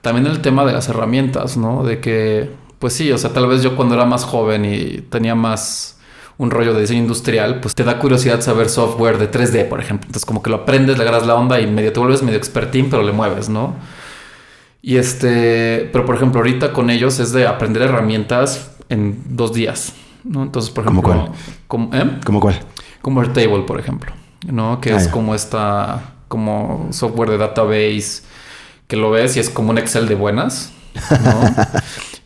También 0.01 0.27
el 0.27 0.41
tema 0.41 0.65
de 0.65 0.73
las 0.73 0.87
herramientas, 0.87 1.57
¿no? 1.57 1.83
De 1.83 1.99
que, 1.99 2.49
pues 2.79 2.93
sí, 2.93 3.11
o 3.11 3.17
sea, 3.17 3.33
tal 3.33 3.47
vez 3.47 3.61
yo 3.61 3.75
cuando 3.75 3.95
era 3.95 4.05
más 4.05 4.23
joven 4.23 4.65
y 4.65 5.01
tenía 5.09 5.35
más 5.35 5.97
un 6.37 6.51
rollo 6.51 6.73
de 6.73 6.81
diseño 6.81 6.99
industrial, 6.99 7.61
pues 7.61 7.75
te 7.75 7.83
da 7.83 7.97
curiosidad 7.99 8.41
saber 8.41 8.69
software 8.69 9.17
de 9.17 9.31
3D, 9.31 9.67
por 9.67 9.79
ejemplo. 9.79 10.07
Entonces 10.07 10.25
como 10.25 10.43
que 10.43 10.49
lo 10.49 10.57
aprendes, 10.57 10.97
le 10.97 11.03
agarras 11.03 11.25
la 11.25 11.35
onda 11.35 11.59
y 11.59 11.67
medio 11.67 11.93
te 11.93 11.99
vuelves 11.99 12.23
medio 12.23 12.37
expertín, 12.37 12.89
pero 12.89 13.03
le 13.03 13.13
mueves, 13.13 13.47
¿no? 13.49 13.75
Y 14.87 14.97
este, 14.97 15.89
pero 15.91 16.05
por 16.05 16.13
ejemplo, 16.13 16.41
ahorita 16.41 16.71
con 16.71 16.91
ellos 16.91 17.17
es 17.17 17.31
de 17.31 17.47
aprender 17.47 17.81
herramientas 17.81 18.69
en 18.87 19.19
dos 19.35 19.51
días, 19.51 19.93
¿no? 20.23 20.43
Entonces, 20.43 20.69
por 20.69 20.83
ejemplo, 20.83 21.01
¿cómo 21.01 21.25
cuál? 21.25 21.31
Como, 21.67 21.95
¿eh? 21.95 22.19
¿Cómo 22.23 22.39
cuál? 22.39 22.59
Como 23.01 23.21
Airtable, 23.21 23.63
por 23.63 23.79
ejemplo, 23.79 24.13
¿no? 24.45 24.79
Que 24.81 24.91
ah, 24.91 24.97
es 24.97 25.07
como 25.07 25.33
esta, 25.33 26.13
como 26.27 26.89
software 26.91 27.31
de 27.31 27.39
database 27.39 28.21
que 28.87 28.95
lo 28.95 29.09
ves 29.09 29.35
y 29.37 29.39
es 29.39 29.49
como 29.49 29.71
un 29.71 29.79
Excel 29.79 30.07
de 30.07 30.13
buenas, 30.13 30.71
¿no? 31.09 31.55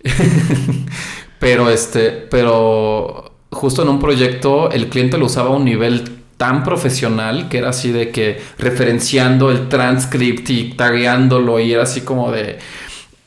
pero 1.39 1.69
este, 1.69 2.09
pero 2.09 3.35
justo 3.51 3.83
en 3.83 3.87
un 3.87 3.99
proyecto 3.99 4.69
el 4.69 4.89
cliente 4.89 5.17
lo 5.17 5.27
usaba 5.27 5.51
a 5.51 5.53
un 5.53 5.63
nivel 5.63 6.18
tan 6.39 6.63
profesional 6.63 7.49
que 7.49 7.57
era 7.57 7.71
así 7.71 7.91
de 7.91 8.11
que 8.11 8.41
referenciando 8.57 9.51
el 9.51 9.67
transcript 9.67 10.49
y 10.49 10.71
tagueándolo 10.71 11.59
y 11.59 11.73
era 11.73 11.83
así 11.83 11.99
como 11.99 12.31
de... 12.31 12.59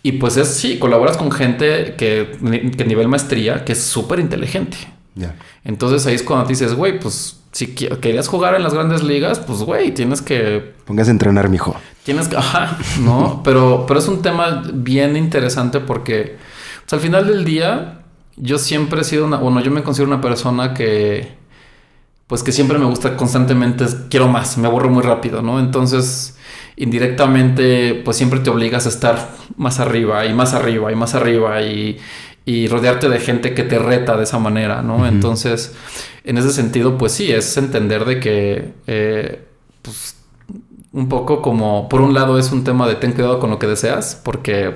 Y 0.02 0.12
pues 0.12 0.38
es, 0.38 0.48
sí, 0.48 0.78
colaboras 0.78 1.18
con 1.18 1.30
gente 1.30 1.94
que, 1.98 2.38
que 2.74 2.84
nivel 2.86 3.08
maestría, 3.08 3.66
que 3.66 3.72
es 3.72 3.82
súper 3.82 4.18
inteligente. 4.18 4.78
Entonces 5.62 6.06
ahí 6.06 6.14
es 6.14 6.22
cuando 6.22 6.46
te 6.46 6.54
dices, 6.54 6.72
güey, 6.72 6.98
pues 6.98 7.38
si 7.52 7.74
querías 7.74 8.28
jugar 8.28 8.54
en 8.54 8.62
las 8.62 8.72
grandes 8.72 9.02
ligas, 9.02 9.40
pues 9.40 9.58
güey, 9.58 9.92
tienes 9.92 10.22
que... 10.22 10.72
Pongas 10.86 11.08
a 11.08 11.10
entrenar, 11.10 11.50
mijo. 11.50 11.76
Tienes 12.04 12.28
que... 12.28 12.38
Ajá, 12.38 12.78
¿no? 12.98 13.42
pero, 13.44 13.84
pero 13.86 14.00
es 14.00 14.08
un 14.08 14.22
tema 14.22 14.62
bien 14.72 15.18
interesante 15.18 15.80
porque 15.80 16.38
pues, 16.80 16.94
al 16.94 17.00
final 17.00 17.26
del 17.26 17.44
día 17.44 18.00
yo 18.36 18.56
siempre 18.56 19.02
he 19.02 19.04
sido 19.04 19.26
una... 19.26 19.36
Bueno, 19.36 19.60
yo 19.60 19.70
me 19.70 19.82
considero 19.82 20.10
una 20.10 20.22
persona 20.22 20.72
que 20.72 21.41
pues 22.26 22.42
que 22.42 22.52
siempre 22.52 22.78
me 22.78 22.86
gusta 22.86 23.16
constantemente, 23.16 23.86
quiero 24.08 24.28
más, 24.28 24.58
me 24.58 24.68
aburro 24.68 24.88
muy 24.88 25.02
rápido, 25.02 25.42
¿no? 25.42 25.60
Entonces, 25.60 26.36
indirectamente, 26.76 28.00
pues 28.04 28.16
siempre 28.16 28.40
te 28.40 28.50
obligas 28.50 28.86
a 28.86 28.88
estar 28.88 29.30
más 29.56 29.80
arriba 29.80 30.24
y 30.26 30.32
más 30.32 30.54
arriba 30.54 30.90
y 30.90 30.94
más 30.94 31.14
arriba 31.14 31.60
y, 31.62 31.98
rodearte 32.68 33.08
de 33.08 33.20
gente 33.20 33.54
que 33.54 33.62
te 33.62 33.78
reta 33.78 34.16
de 34.16 34.24
esa 34.24 34.38
manera, 34.38 34.82
¿no? 34.82 35.06
Entonces, 35.06 35.74
en 36.24 36.38
ese 36.38 36.50
sentido, 36.50 36.98
pues 36.98 37.12
sí, 37.12 37.30
es 37.30 37.56
entender 37.56 38.04
de 38.04 38.18
que, 38.18 38.72
eh, 38.86 39.44
pues, 39.82 40.16
un 40.92 41.08
poco 41.08 41.40
como, 41.40 41.88
por 41.88 42.00
un 42.00 42.14
lado 42.14 42.38
es 42.38 42.52
un 42.52 42.64
tema 42.64 42.86
de 42.88 42.96
ten 42.96 43.12
cuidado 43.12 43.38
con 43.38 43.50
lo 43.50 43.58
que 43.58 43.66
deseas, 43.66 44.20
porque 44.22 44.74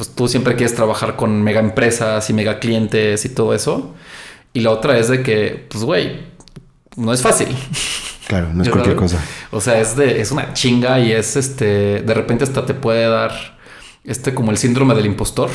pues 0.00 0.14
tú 0.14 0.28
siempre 0.28 0.56
quieres 0.56 0.74
trabajar 0.74 1.16
con 1.16 1.42
mega 1.42 1.60
empresas 1.60 2.30
y 2.30 2.32
mega 2.32 2.58
clientes 2.58 3.24
y 3.26 3.28
todo 3.28 3.52
eso. 3.52 3.94
Y 4.54 4.60
la 4.60 4.70
otra 4.70 4.98
es 4.98 5.08
de 5.08 5.22
que, 5.22 5.66
pues, 5.70 5.84
güey, 5.84 6.29
no 7.00 7.12
es 7.12 7.22
fácil. 7.22 7.48
Claro, 8.28 8.50
no 8.54 8.62
es 8.62 8.68
cualquier 8.68 8.94
cosa. 8.96 9.18
O 9.50 9.60
sea, 9.60 9.80
es 9.80 9.96
de, 9.96 10.20
es 10.20 10.30
una 10.30 10.52
chinga 10.54 11.00
y 11.00 11.10
es 11.10 11.34
este, 11.36 12.00
de 12.02 12.14
repente 12.14 12.44
hasta 12.44 12.64
te 12.64 12.74
puede 12.74 13.08
dar 13.08 13.58
este 14.04 14.34
como 14.34 14.50
el 14.52 14.56
síndrome 14.58 14.94
del 14.94 15.06
impostor. 15.06 15.50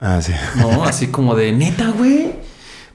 Ah, 0.00 0.20
sí. 0.22 0.32
¿No? 0.56 0.84
Así 0.86 1.08
como 1.08 1.34
de 1.34 1.52
neta, 1.52 1.90
güey. 1.90 2.32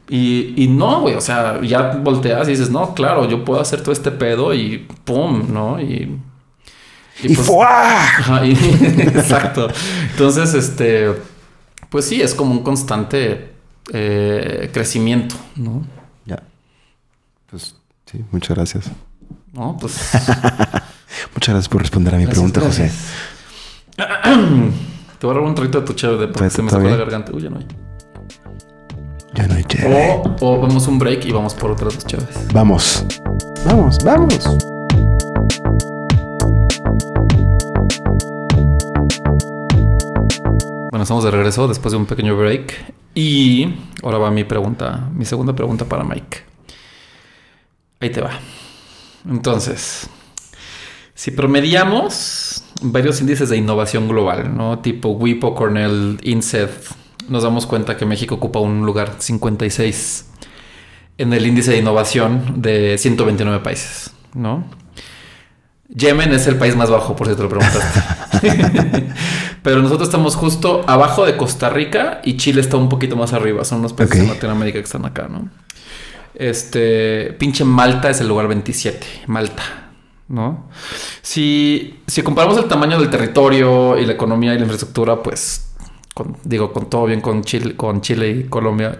Y, 0.09 0.53
y 0.63 0.67
no, 0.67 1.01
güey, 1.01 1.15
o 1.15 1.21
sea, 1.21 1.61
ya 1.61 1.91
volteas 2.01 2.47
y 2.47 2.51
dices, 2.51 2.69
no, 2.71 2.95
claro, 2.95 3.27
yo 3.29 3.43
puedo 3.45 3.59
hacer 3.59 3.81
todo 3.81 3.91
este 3.91 4.09
pedo 4.09 4.53
y 4.53 4.87
pum, 5.03 5.53
¿no? 5.53 5.79
Y. 5.81 6.17
Y, 7.23 7.35
pues- 7.35 7.47
¡fua! 7.47 8.03
Ajá, 8.03 8.45
y- 8.45 8.51
exacto. 8.99 9.67
Entonces, 10.11 10.53
este, 10.53 11.13
pues 11.89 12.05
sí, 12.05 12.21
es 12.21 12.33
como 12.33 12.51
un 12.51 12.63
constante 12.63 13.51
eh, 13.93 14.69
crecimiento, 14.73 15.35
¿no? 15.55 15.85
Pues 17.49 17.75
sí, 18.05 18.23
muchas 18.31 18.55
gracias. 18.57 18.85
No, 19.53 19.77
pues. 19.79 19.93
Muchas 21.33 21.53
gracias 21.53 21.69
por 21.69 21.81
responder 21.81 22.13
a 22.13 22.17
mi 22.17 22.25
gracias, 22.25 22.51
pregunta, 22.51 22.61
José. 22.61 22.91
Te 25.19 25.25
voy 25.25 25.31
a 25.31 25.37
robar 25.37 25.49
un 25.49 25.55
traguito 25.55 25.79
de 25.81 25.87
tu 25.87 25.93
chévere 25.93 26.27
porque 26.27 26.39
Pues, 26.39 26.53
se 26.53 26.61
me 26.61 26.69
sacó 26.69 26.83
la 26.83 26.89
bien. 26.89 26.99
garganta. 26.99 27.31
Uy, 27.33 27.41
ya 27.43 27.49
no 27.49 27.57
hay. 27.57 27.67
Ya 29.33 29.47
no 29.47 29.55
hay 29.55 29.63
chévere. 29.63 30.21
O, 30.23 30.35
o 30.41 30.59
vamos 30.61 30.87
un 30.87 30.99
break 30.99 31.25
y 31.25 31.31
vamos 31.31 31.53
por 31.55 31.71
otras 31.71 31.95
dos 31.95 32.05
chéveres. 32.05 32.35
Vamos. 32.53 33.05
Vamos, 33.65 33.97
vamos. 34.03 34.57
Bueno, 40.91 41.03
estamos 41.03 41.23
de 41.23 41.31
regreso 41.31 41.67
después 41.67 41.91
de 41.91 41.97
un 41.97 42.05
pequeño 42.05 42.37
break. 42.37 42.73
Y 43.13 43.75
ahora 44.03 44.17
va 44.17 44.31
mi 44.31 44.43
pregunta, 44.43 45.09
mi 45.13 45.25
segunda 45.25 45.53
pregunta 45.53 45.85
para 45.85 46.03
Mike. 46.03 46.37
Ahí 47.99 48.09
te 48.09 48.21
va. 48.21 48.39
Entonces, 49.29 50.09
si 51.13 51.31
promediamos 51.31 52.63
varios 52.81 53.19
índices 53.21 53.49
de 53.49 53.57
innovación 53.57 54.07
global, 54.07 54.55
¿no? 54.55 54.79
Tipo 54.79 55.09
WIPO, 55.09 55.55
Cornell, 55.55 56.19
INSEAD, 56.21 56.69
nos 57.27 57.43
damos 57.43 57.65
cuenta 57.65 57.97
que 57.97 58.05
México 58.05 58.35
ocupa 58.35 58.59
un 58.59 58.85
lugar 58.85 59.15
56 59.17 60.25
en 61.17 61.33
el 61.33 61.45
índice 61.47 61.71
de 61.71 61.77
innovación 61.79 62.61
de 62.61 62.97
129 62.97 63.63
países, 63.63 64.11
¿no? 64.33 64.65
Yemen 65.89 66.33
es 66.33 66.47
el 66.47 66.57
país 66.57 66.75
más 66.75 66.89
bajo, 66.89 67.15
por 67.15 67.27
si 67.27 67.35
te 67.35 67.41
lo 67.41 67.49
preguntaste. 67.49 68.01
Pero 69.63 69.81
nosotros 69.81 70.07
estamos 70.07 70.35
justo 70.35 70.83
abajo 70.85 71.25
de 71.25 71.37
Costa 71.37 71.69
Rica 71.69 72.21
y 72.23 72.37
Chile 72.37 72.61
está 72.61 72.77
un 72.77 72.89
poquito 72.89 73.15
más 73.15 73.33
arriba. 73.33 73.63
Son 73.63 73.81
los 73.81 73.93
países 73.93 74.19
de 74.19 74.27
Latinoamérica 74.27 74.79
que 74.79 74.85
están 74.85 75.05
acá, 75.05 75.27
¿no? 75.29 75.49
Este, 76.39 77.33
pinche 77.39 77.63
Malta 77.65 78.09
es 78.11 78.21
el 78.21 78.27
lugar 78.27 78.47
27. 78.47 79.05
Malta, 79.27 79.63
¿no? 80.27 80.69
Si, 81.21 81.99
si 82.05 82.21
comparamos 82.21 82.57
el 82.59 82.65
tamaño 82.65 82.99
del 82.99 83.09
territorio 83.09 83.97
y 83.97 84.05
la 84.05 84.13
economía 84.13 84.53
y 84.53 84.57
la 84.57 84.61
infraestructura, 84.61 85.23
pues, 85.23 85.71
con- 86.13 86.37
digo, 86.43 86.71
con 86.71 86.89
todo 86.89 87.05
bien 87.05 87.21
con 87.21 87.43
Chile, 87.43 87.75
con 87.75 88.01
Chile 88.01 88.29
y 88.29 88.43
Colombia, 88.43 88.99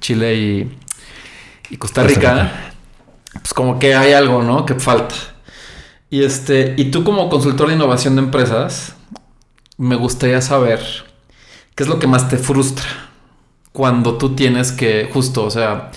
Chile 0.00 0.34
y, 0.34 0.78
y 1.70 1.76
Costa 1.78 2.02
Rica. 2.02 2.72
pues 3.32 3.54
como 3.54 3.78
que 3.78 3.94
hay 3.94 4.12
algo, 4.12 4.42
¿no? 4.42 4.66
Que 4.66 4.74
falta. 4.74 5.14
Y 6.10 6.22
este, 6.22 6.74
y 6.76 6.86
tú 6.90 7.02
como 7.04 7.28
consultor 7.30 7.68
de 7.68 7.74
innovación 7.74 8.14
de 8.16 8.22
empresas, 8.22 8.94
me 9.78 9.94
gustaría 9.96 10.40
saber 10.42 10.80
qué 11.74 11.82
es 11.84 11.88
lo 11.88 11.98
que 11.98 12.06
más 12.06 12.28
te 12.28 12.36
frustra 12.38 12.84
cuando 13.72 14.18
tú 14.18 14.34
tienes 14.34 14.72
que, 14.72 15.08
justo, 15.12 15.44
o 15.44 15.50
sea, 15.50 15.90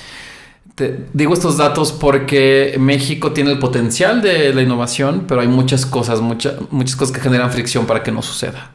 te 0.76 1.06
digo 1.14 1.34
estos 1.34 1.58
datos 1.58 1.92
porque 1.92 2.76
México 2.80 3.32
tiene 3.34 3.52
el 3.52 3.60
potencial 3.60 4.22
de 4.22 4.54
la 4.54 4.62
innovación, 4.62 5.26
pero 5.28 5.42
hay 5.42 5.48
muchas 5.48 5.86
cosas, 5.86 6.22
mucha- 6.22 6.56
muchas 6.72 6.96
cosas 6.96 7.14
que 7.16 7.22
generan 7.22 7.52
fricción 7.52 7.86
para 7.86 8.04
que 8.04 8.12
no 8.12 8.22
suceda. 8.22 8.72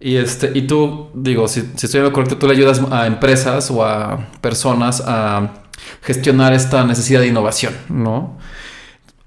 Y 0.00 0.16
este, 0.16 0.50
y 0.54 0.62
tú, 0.62 1.08
digo, 1.14 1.48
si, 1.48 1.60
estoy 1.60 1.98
en 1.98 2.04
lo 2.04 2.12
correcto, 2.12 2.36
tú 2.36 2.46
le 2.46 2.52
ayudas 2.52 2.80
a 2.90 3.06
empresas 3.06 3.70
o 3.70 3.84
a 3.84 4.28
personas 4.40 5.02
a 5.06 5.54
gestionar 6.02 6.52
esta 6.52 6.84
necesidad 6.84 7.20
de 7.20 7.28
innovación, 7.28 7.74
¿no? 7.88 8.36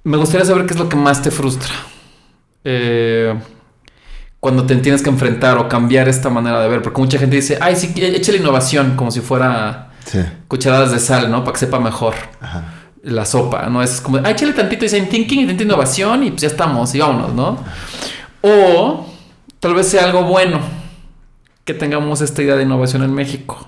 Me 0.04 0.18
gustaría 0.18 0.46
saber 0.46 0.66
qué 0.66 0.74
es 0.74 0.80
lo 0.80 0.88
que 0.88 0.96
más 0.96 1.22
te 1.22 1.32
frustra. 1.32 1.74
Eh, 2.64 3.34
cuando 4.40 4.66
te 4.66 4.76
tienes 4.78 5.02
que 5.02 5.10
enfrentar 5.10 5.58
o 5.58 5.68
cambiar 5.68 6.08
esta 6.08 6.30
manera 6.30 6.62
de 6.62 6.70
ver, 6.70 6.82
porque 6.82 7.02
mucha 7.02 7.18
gente 7.18 7.36
dice, 7.38 7.58
ay, 7.60 7.76
sí, 7.76 7.92
échale 7.98 8.38
innovación, 8.38 8.96
como 8.96 9.10
si 9.12 9.20
fuera 9.22 9.87
Sí. 10.08 10.20
cucharadas 10.48 10.92
de 10.92 11.00
sal, 11.00 11.30
¿no? 11.30 11.44
Para 11.44 11.54
que 11.54 11.60
sepa 11.60 11.80
mejor 11.80 12.16
Ajá. 12.40 12.64
la 13.04 13.26
sopa, 13.26 13.68
¿no? 13.68 13.84
Es 13.84 14.00
como, 14.00 14.20
ay, 14.24 14.32
échale 14.32 14.54
tantito 14.54 14.84
design 14.84 15.10
thinking 15.10 15.42
y 15.42 15.46
tantito 15.46 15.64
innovación 15.66 16.24
y 16.24 16.30
pues 16.32 16.44
ya 16.44 16.48
estamos 16.48 16.96
y 16.96 17.00
vámonos, 17.00 17.34
¿no? 17.34 17.58
O 18.42 19.06
tal 19.60 19.74
vez 19.74 19.90
sea 19.90 20.06
algo 20.06 20.24
bueno 20.24 20.60
que 21.66 21.74
tengamos 21.74 22.22
esta 22.22 22.42
idea 22.42 22.56
de 22.56 22.64
innovación 22.64 23.04
en 23.04 23.14
México, 23.14 23.68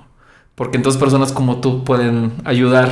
porque 0.56 0.78
entonces 0.78 0.98
personas 1.00 1.34
como 1.34 1.60
tú 1.60 1.84
pueden 1.84 2.32
ayudar 2.46 2.90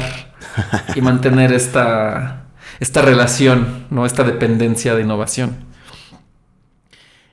y 0.96 1.00
mantener 1.02 1.54
esta, 1.54 2.48
esta 2.82 3.02
relación, 3.02 3.86
¿no? 3.90 4.06
Esta 4.06 4.24
dependencia 4.24 4.94
de 4.94 5.04
innovación. 5.04 5.66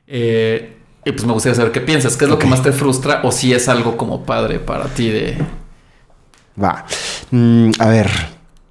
Eh, 0.07 0.77
y 1.05 1.11
pues 1.13 1.25
me 1.25 1.33
gustaría 1.33 1.57
saber 1.57 1.73
qué 1.73 1.81
piensas, 1.81 2.17
qué 2.17 2.25
es 2.25 2.31
lo 2.31 2.39
que 2.39 2.47
más 2.47 2.63
te 2.63 2.71
frustra 2.73 3.21
o 3.25 3.33
si 3.33 3.53
es 3.53 3.69
algo 3.69 3.97
como 3.97 4.25
padre 4.25 4.61
para 4.61 4.85
ti 4.87 5.11
de... 5.11 5.37
Va. 6.63 6.85
Mm, 7.31 7.71
a 7.79 7.87
ver. 7.89 8.11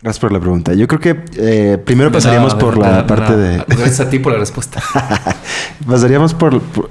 Gracias 0.02 0.20
por 0.20 0.34
la 0.34 0.40
pregunta. 0.40 0.74
Yo 0.74 0.86
creo 0.88 1.00
que 1.00 1.24
eh, 1.38 1.78
primero 1.78 2.12
pasaríamos 2.12 2.56
por 2.56 2.78
la 2.78 3.08
parte 3.08 3.38
de. 3.38 3.64
Gracias 3.68 4.00
a 4.02 4.10
ti 4.10 4.20
por 4.20 4.34
la 4.34 4.40
respuesta. 4.40 4.82
Pasaríamos 5.88 6.34
por, 6.34 6.62
por, 6.62 6.90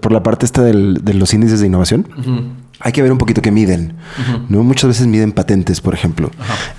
por 0.00 0.12
la 0.12 0.22
parte 0.22 0.46
esta 0.46 0.62
del- 0.62 0.98
de 1.02 1.14
los 1.14 1.32
índices 1.32 1.60
de 1.60 1.66
innovación. 1.66 2.08
Hay 2.80 2.92
que 2.92 3.02
ver 3.02 3.12
un 3.12 3.18
poquito 3.18 3.42
qué 3.42 3.50
miden. 3.50 3.94
¿no? 4.48 4.64
Muchas 4.64 4.88
veces 4.88 5.06
miden 5.06 5.32
patentes, 5.32 5.80
por 5.80 5.94
ejemplo. 5.94 6.30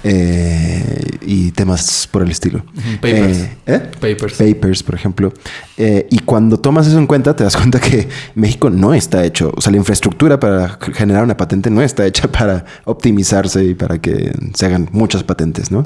Eh, 0.03 1.17
y 1.21 1.51
temas 1.51 2.07
por 2.11 2.23
el 2.23 2.31
estilo. 2.31 2.65
Papers. 3.01 3.37
Eh, 3.37 3.57
¿eh? 3.67 3.79
Papers. 3.99 4.33
Papers, 4.33 4.83
por 4.83 4.95
ejemplo. 4.95 5.33
Y 5.77 6.19
cuando 6.19 6.59
tomas 6.59 6.87
eso 6.87 6.97
en 6.97 7.07
cuenta, 7.07 7.35
te 7.35 7.43
das 7.43 7.55
cuenta 7.55 7.79
que 7.79 8.07
México 8.35 8.69
no 8.69 8.93
está 8.93 9.23
hecho, 9.23 9.51
o 9.55 9.61
sea, 9.61 9.71
la 9.71 9.77
infraestructura 9.77 10.39
para 10.39 10.79
generar 10.93 11.23
una 11.23 11.37
patente 11.37 11.69
no 11.69 11.81
está 11.81 12.05
hecha 12.05 12.31
para 12.31 12.65
optimizarse 12.85 13.63
y 13.63 13.75
para 13.75 13.99
que 13.99 14.31
se 14.53 14.65
hagan 14.65 14.89
muchas 14.91 15.23
patentes, 15.23 15.71
¿no? 15.71 15.85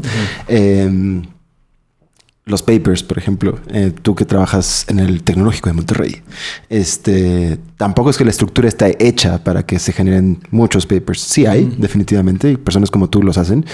Los 2.45 2.61
papers, 2.61 3.01
por 3.01 3.17
ejemplo, 3.17 3.59
eh, 3.69 3.91
tú 4.01 4.13
que 4.13 4.23
trabajas 4.23 4.85
en 4.87 4.99
el 4.99 5.23
tecnológico 5.23 5.69
de 5.69 5.73
Monterrey, 5.73 6.21
este, 6.69 7.57
tampoco 7.75 8.11
es 8.11 8.17
que 8.17 8.23
la 8.23 8.29
estructura 8.29 8.67
está 8.67 8.87
hecha 8.99 9.43
para 9.43 9.65
que 9.65 9.79
se 9.79 9.91
generen 9.91 10.39
muchos 10.51 10.85
papers. 10.85 11.21
Sí 11.21 11.47
hay, 11.47 11.65
definitivamente, 11.77 12.51
y 12.51 12.57
personas 12.57 12.91
como 12.91 13.09
tú 13.09 13.23
los 13.23 13.39
hacen. 13.39 13.65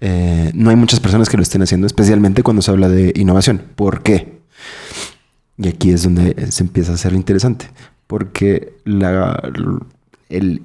Eh, 0.00 0.52
no 0.54 0.70
hay 0.70 0.76
muchas 0.76 1.00
personas 1.00 1.28
que 1.28 1.36
lo 1.36 1.42
estén 1.42 1.62
haciendo, 1.62 1.88
especialmente 1.88 2.44
cuando 2.44 2.62
se 2.62 2.70
habla 2.70 2.88
de 2.88 3.12
innovación. 3.16 3.62
¿Por 3.74 4.02
qué? 4.02 4.40
Y 5.58 5.66
aquí 5.66 5.90
es 5.90 6.04
donde 6.04 6.52
se 6.52 6.62
empieza 6.62 6.92
a 6.92 6.94
hacer 6.94 7.12
interesante, 7.14 7.68
porque 8.06 8.74
la, 8.84 9.42
el 10.28 10.62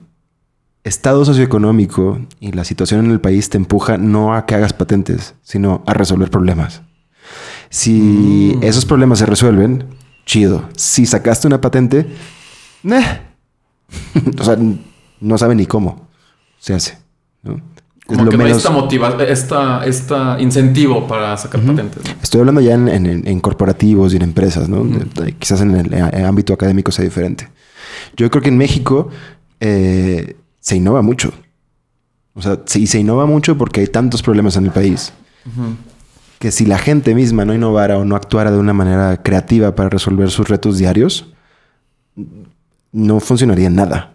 estado 0.84 1.26
socioeconómico 1.26 2.20
y 2.40 2.52
la 2.52 2.64
situación 2.64 3.06
en 3.06 3.12
el 3.12 3.20
país 3.20 3.50
te 3.50 3.58
empuja 3.58 3.98
no 3.98 4.36
a 4.36 4.46
que 4.46 4.54
hagas 4.54 4.74
patentes, 4.74 5.34
sino 5.42 5.84
a 5.88 5.94
resolver 5.96 6.30
problemas. 6.30 6.84
Si 7.76 8.54
Mm. 8.56 8.64
esos 8.64 8.86
problemas 8.86 9.20
se 9.20 9.26
resuelven, 9.26 9.84
chido. 10.26 10.70
Si 10.78 11.06
sacaste 11.06 11.46
una 11.46 11.60
patente, 11.60 12.06
meh. 12.84 13.20
o 14.40 14.44
sea, 14.46 14.58
no 15.20 15.38
sabe 15.38 15.56
ni 15.56 15.66
cómo 15.66 16.08
se 16.58 16.74
hace. 16.74 16.98
¿no? 17.44 17.56
Es 17.56 17.62
Como 18.08 18.24
lo 18.24 18.32
que 18.32 18.38
no 18.38 18.46
hay 18.46 18.52
esta 18.54 18.70
motiva, 18.70 19.10
esta, 19.28 19.86
esta 19.86 20.38
incentivo 20.40 21.06
para 21.06 21.36
sacar 21.36 21.60
patentes. 21.62 22.02
¿no? 22.06 22.12
Estoy 22.24 22.40
hablando 22.40 22.62
ya 22.62 22.76
en, 22.76 22.88
en- 22.88 23.28
en 23.28 23.40
corporativos 23.42 24.14
y 24.14 24.16
en 24.16 24.22
empresas, 24.22 24.70
¿no? 24.70 24.86
Quizás 25.38 25.60
en 25.60 25.76
el, 25.76 25.94
eh, 25.94 26.24
ámbito 26.26 26.54
académico 26.54 26.94
sea 26.94 27.04
diferente. 27.04 27.50
Yo 28.16 28.30
creo 28.32 28.42
que 28.42 28.50
en 28.50 28.58
México 28.58 29.10
eh, 29.60 30.38
se 30.62 30.78
innova 30.78 31.02
mucho. 31.02 31.34
O 32.36 32.42
sea, 32.42 32.60
sí, 32.68 32.88
se 32.88 33.00
innova 33.00 33.26
mucho 33.26 33.58
porque 33.58 33.82
hay 33.82 33.88
tantos 33.88 34.22
problemas 34.24 34.56
en 34.56 34.66
el 34.66 34.72
país 34.72 35.12
Ujú. 35.46 35.76
Que 36.40 36.52
si 36.52 36.66
la 36.66 36.78
gente 36.78 37.16
misma 37.16 37.46
no 37.46 37.54
innovara 37.54 37.98
o 37.98 38.06
no 38.06 38.16
actuara 38.16 38.52
de 38.52 38.58
una 38.60 38.74
manera 38.74 39.22
creativa 39.24 39.74
para 39.76 39.90
resolver 39.90 40.30
sus 40.30 40.48
retos 40.50 40.78
diarios, 40.78 41.34
no 42.92 43.20
funcionaría 43.20 43.70
nada. 43.70 44.14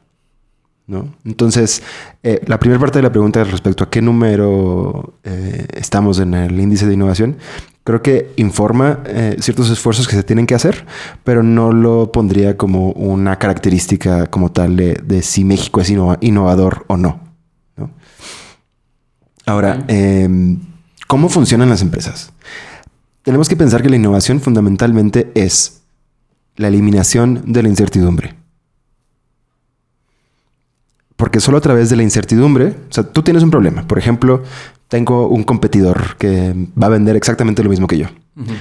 ¿no? 0.86 1.14
Entonces, 1.24 1.82
eh, 2.22 2.40
la 2.46 2.58
primera 2.58 2.80
parte 2.80 2.98
de 2.98 3.02
la 3.04 3.12
pregunta 3.12 3.44
respecto 3.44 3.84
a 3.84 3.90
qué 3.90 4.02
número 4.02 5.14
eh, 5.22 5.66
estamos 5.74 6.18
en 6.18 6.34
el 6.34 6.58
índice 6.58 6.86
de 6.86 6.94
innovación, 6.94 7.36
creo 7.84 8.02
que 8.02 8.32
informa 8.36 8.98
eh, 9.06 9.36
ciertos 9.40 9.70
esfuerzos 9.70 10.08
que 10.08 10.16
se 10.16 10.24
tienen 10.24 10.46
que 10.46 10.54
hacer, 10.56 10.86
pero 11.22 11.42
no 11.44 11.72
lo 11.72 12.10
pondría 12.10 12.56
como 12.56 12.90
una 12.92 13.38
característica 13.38 14.26
como 14.26 14.50
tal 14.50 14.76
de, 14.76 14.94
de 14.94 15.22
si 15.22 15.44
México 15.44 15.80
es 15.80 15.90
innova- 15.90 16.18
innovador 16.20 16.84
o 16.88 16.96
no. 16.96 17.20
¿no? 17.76 17.90
Ahora, 19.46 19.78
Ok. 19.80 19.90
¿Cómo 21.10 21.28
funcionan 21.28 21.68
las 21.68 21.82
empresas? 21.82 22.30
Tenemos 23.24 23.48
que 23.48 23.56
pensar 23.56 23.82
que 23.82 23.88
la 23.88 23.96
innovación 23.96 24.40
fundamentalmente 24.40 25.32
es 25.34 25.82
la 26.54 26.68
eliminación 26.68 27.42
de 27.46 27.64
la 27.64 27.68
incertidumbre. 27.68 28.36
Porque 31.16 31.40
solo 31.40 31.58
a 31.58 31.60
través 31.60 31.90
de 31.90 31.96
la 31.96 32.04
incertidumbre, 32.04 32.76
o 32.88 32.92
sea, 32.92 33.02
tú 33.02 33.24
tienes 33.24 33.42
un 33.42 33.50
problema. 33.50 33.88
Por 33.88 33.98
ejemplo, 33.98 34.44
tengo 34.86 35.26
un 35.26 35.42
competidor 35.42 36.16
que 36.16 36.54
va 36.80 36.86
a 36.86 36.90
vender 36.90 37.16
exactamente 37.16 37.64
lo 37.64 37.70
mismo 37.70 37.88
que 37.88 37.98
yo. 37.98 38.06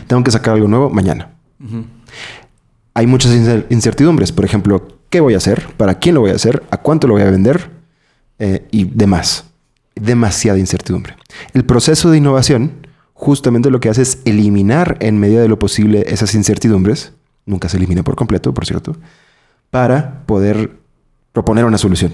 Tengo 0.07 0.23
que 0.23 0.31
sacar 0.31 0.55
algo 0.55 0.67
nuevo 0.67 0.89
mañana. 0.89 1.29
Hay 2.95 3.05
muchas 3.05 3.31
incertidumbres. 3.69 4.31
Por 4.31 4.43
ejemplo, 4.43 4.97
¿qué 5.11 5.19
voy 5.19 5.35
a 5.35 5.37
hacer? 5.37 5.67
¿Para 5.77 5.99
quién 5.99 6.15
lo 6.15 6.21
voy 6.21 6.31
a 6.31 6.35
hacer? 6.35 6.63
¿A 6.71 6.77
cuánto 6.77 7.05
lo 7.05 7.13
voy 7.13 7.21
a 7.21 7.29
vender? 7.29 7.69
Eh, 8.39 8.67
y 8.71 8.85
demás. 8.85 9.48
Demasiada 9.99 10.57
incertidumbre. 10.59 11.15
El 11.53 11.65
proceso 11.65 12.09
de 12.09 12.17
innovación 12.17 12.87
justamente 13.13 13.69
lo 13.69 13.79
que 13.79 13.89
hace 13.89 14.01
es 14.01 14.19
eliminar 14.25 14.97
en 15.01 15.19
medida 15.19 15.41
de 15.41 15.49
lo 15.49 15.59
posible 15.59 16.05
esas 16.07 16.33
incertidumbres. 16.35 17.11
Nunca 17.45 17.67
se 17.67 17.77
elimina 17.77 18.01
por 18.03 18.15
completo, 18.15 18.53
por 18.53 18.65
cierto. 18.65 18.95
Para 19.69 20.23
poder 20.25 20.71
proponer 21.33 21.65
una 21.65 21.77
solución. 21.77 22.13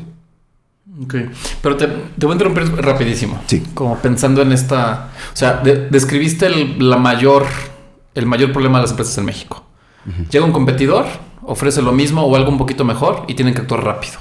Ok. 1.03 1.15
Pero 1.61 1.77
te, 1.77 1.87
te 1.87 2.25
voy 2.25 2.31
a 2.31 2.33
interrumpir 2.33 2.75
rapidísimo. 2.83 3.39
Sí. 3.45 3.63
Como 3.73 3.97
pensando 3.99 4.41
en 4.41 4.51
esta... 4.51 5.11
O 5.31 5.35
sea, 5.35 5.61
describiste 5.63 6.47
el, 6.47 6.89
la 6.89 6.97
mayor, 6.97 7.45
el 8.15 8.25
mayor 8.25 8.51
problema 8.51 8.79
de 8.79 8.83
las 8.83 8.91
empresas 8.91 9.17
en 9.17 9.25
México. 9.25 9.63
Llega 10.29 10.45
un 10.45 10.51
competidor, 10.51 11.05
ofrece 11.43 11.81
lo 11.81 11.91
mismo 11.91 12.23
o 12.23 12.35
algo 12.35 12.49
un 12.49 12.57
poquito 12.57 12.85
mejor 12.85 13.25
y 13.27 13.33
tienen 13.33 13.53
que 13.53 13.61
actuar 13.61 13.83
rápido. 13.83 14.19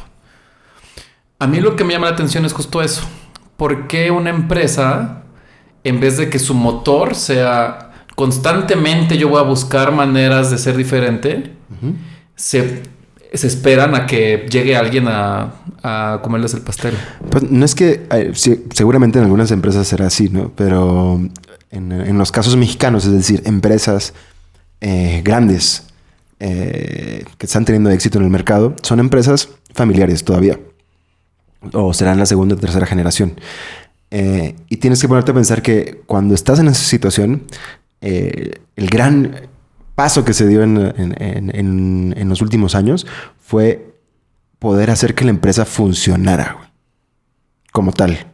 A 1.38 1.46
mí 1.46 1.60
lo 1.60 1.76
que 1.76 1.84
me 1.84 1.92
llama 1.92 2.06
la 2.06 2.12
atención 2.12 2.44
es 2.44 2.52
justo 2.52 2.82
eso. 2.82 3.02
¿Por 3.57 3.86
qué 3.86 4.11
una 4.11 4.30
empresa, 4.30 5.22
en 5.84 6.00
vez 6.00 6.16
de 6.16 6.28
que 6.28 6.38
su 6.38 6.55
motor 6.55 7.14
sea 7.14 7.92
constantemente 8.14 9.18
yo 9.18 9.28
voy 9.28 9.40
a 9.40 9.44
buscar 9.44 9.92
maneras 9.92 10.50
de 10.50 10.59
ser 10.59 10.76
diferente, 10.76 11.52
se, 12.34 12.82
esperan 13.32 13.94
a 13.94 14.07
que 14.07 14.46
llegue 14.50 14.76
alguien 14.76 15.07
a, 15.09 16.20
comerles 16.22 16.55
el 16.55 16.62
pastel? 16.62 16.94
Pues 17.30 17.50
no 17.50 17.64
es 17.64 17.74
que, 17.74 18.07
eh, 18.11 18.32
seguramente 18.34 19.18
en 19.18 19.24
algunas 19.24 19.50
empresas 19.50 19.86
será 19.86 20.07
así, 20.07 20.28
¿no? 20.28 20.52
Pero 20.57 21.20
en, 21.70 22.18
los 22.18 22.32
casos 22.32 22.57
mexicanos, 22.57 23.05
es 23.05 23.12
decir, 23.12 23.42
empresas 23.44 24.14
eh, 24.80 25.22
grandes 25.24 25.86
eh, 26.40 27.24
que 27.38 27.46
están 27.46 27.64
teniendo 27.64 27.90
éxito 27.90 28.18
en 28.18 28.24
el 28.24 28.30
mercado, 28.30 28.74
son 28.82 29.00
empresas 29.00 29.48
familiares 29.74 30.24
todavía 30.24 30.59
o 31.72 31.92
serán 31.94 32.18
la 32.18 32.26
segunda 32.26 32.54
o 32.54 32.58
tercera 32.58 32.86
generación. 32.86 33.34
Eh, 34.10 34.54
y 34.68 34.76
tienes 34.76 35.00
que 35.00 35.08
ponerte 35.08 35.32
a 35.32 35.34
pensar 35.34 35.62
que 35.62 36.02
cuando 36.06 36.34
estás 36.34 36.58
en 36.60 36.68
esa 36.68 36.84
situación, 36.84 37.42
eh, 38.00 38.60
el 38.76 38.88
gran 38.88 39.48
paso 39.94 40.24
que 40.24 40.34
se 40.34 40.46
dio 40.46 40.62
en, 40.62 42.28
los 42.28 42.42
últimos 42.42 42.74
años 42.74 43.06
fue 43.40 43.94
poder 44.58 44.90
hacer 44.90 45.14
que 45.14 45.24
la 45.24 45.30
empresa 45.30 45.64
funcionara 45.64 46.70
como 47.72 47.92
tal. 47.92 48.32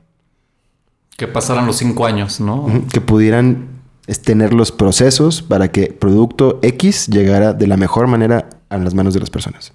Que 1.17 1.27
pasaran 1.27 1.67
los 1.67 1.77
cinco 1.77 2.07
años, 2.07 2.41
¿no? 2.41 2.67
Que 2.93 3.01
pudieran 3.01 3.80
tener 4.23 4.53
los 4.53 4.73
procesos 4.73 5.43
para 5.43 5.71
que 5.71 5.87
producto 5.87 6.59
X 6.63 7.07
llegara 7.07 7.53
de 7.53 7.67
la 7.67 7.77
mejor 7.77 8.07
manera 8.07 8.49
a 8.69 8.79
las 8.79 8.95
manos 8.95 9.15
de 9.15 9.21
las 9.21 9.31
personas. 9.31 9.73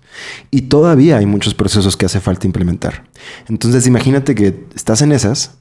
Y 0.52 0.64
todavía 0.64 1.18
hay 1.18 1.26
muchos 1.26 1.54
procesos 1.54 1.96
que 1.98 2.06
hace 2.06 2.20
falta 2.20 2.48
implementar. 2.48 3.06
Entonces 3.48 3.88
imagínate 3.88 4.36
que 4.36 4.66
estás 4.76 5.02
en 5.02 5.12
esas, 5.12 5.52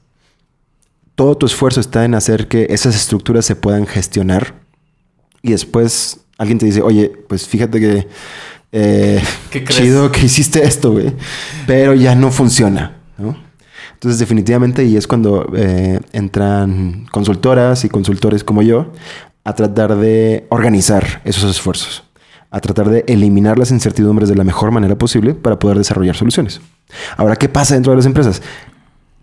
todo 1.15 1.37
tu 1.37 1.45
esfuerzo 1.45 1.79
está 1.79 2.05
en 2.05 2.15
hacer 2.15 2.47
que 2.47 2.67
esas 2.69 2.95
estructuras 2.95 3.45
se 3.45 3.55
puedan 3.55 3.85
gestionar 3.87 4.55
y 5.41 5.51
después 5.51 6.21
alguien 6.37 6.57
te 6.57 6.65
dice, 6.65 6.81
oye, 6.81 7.11
pues 7.27 7.47
fíjate 7.47 7.79
que... 7.79 8.07
Eh, 8.71 9.23
¿Qué 9.51 9.63
chido 9.63 10.11
que 10.11 10.25
hiciste 10.25 10.65
esto, 10.65 10.91
güey. 10.91 11.13
Pero 11.65 11.93
ya 11.93 12.13
no 12.15 12.31
funciona, 12.31 12.97
Entonces, 14.05 14.19
definitivamente, 14.19 14.85
y 14.85 14.97
es 14.97 15.07
cuando 15.07 15.51
eh, 15.55 15.99
entran 16.13 17.07
consultoras 17.11 17.85
y 17.85 17.89
consultores 17.89 18.43
como 18.43 18.61
yo 18.61 18.91
a 19.43 19.55
tratar 19.55 19.95
de 19.95 20.45
organizar 20.49 21.23
esos 21.25 21.49
esfuerzos 21.49 22.03
a 22.51 22.61
tratar 22.61 22.87
de 22.89 23.03
eliminar 23.07 23.57
las 23.57 23.71
incertidumbres 23.71 24.29
de 24.29 24.35
la 24.35 24.43
mejor 24.43 24.71
manera 24.71 24.95
posible 24.95 25.33
para 25.33 25.57
poder 25.57 25.77
desarrollar 25.77 26.15
soluciones. 26.15 26.61
Ahora, 27.17 27.35
¿qué 27.35 27.49
pasa 27.49 27.73
dentro 27.73 27.91
de 27.91 27.97
las 27.97 28.05
empresas? 28.05 28.43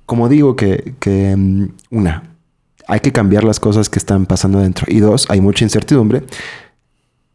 Como 0.05 0.29
digo 0.29 0.57
que, 0.57 0.95
mm, 1.37 1.65
una, 1.97 2.25
hay 2.89 3.01
que 3.01 3.13
cambiar 3.13 3.45
las 3.45 3.61
cosas 3.61 3.89
que 3.89 4.01
están 4.01 4.27
pasando 4.27 4.59
dentro. 4.59 4.87
Y 4.89 4.99
dos, 4.99 5.27
hay 5.31 5.41
mucha 5.41 5.65
incertidumbre. 5.65 6.25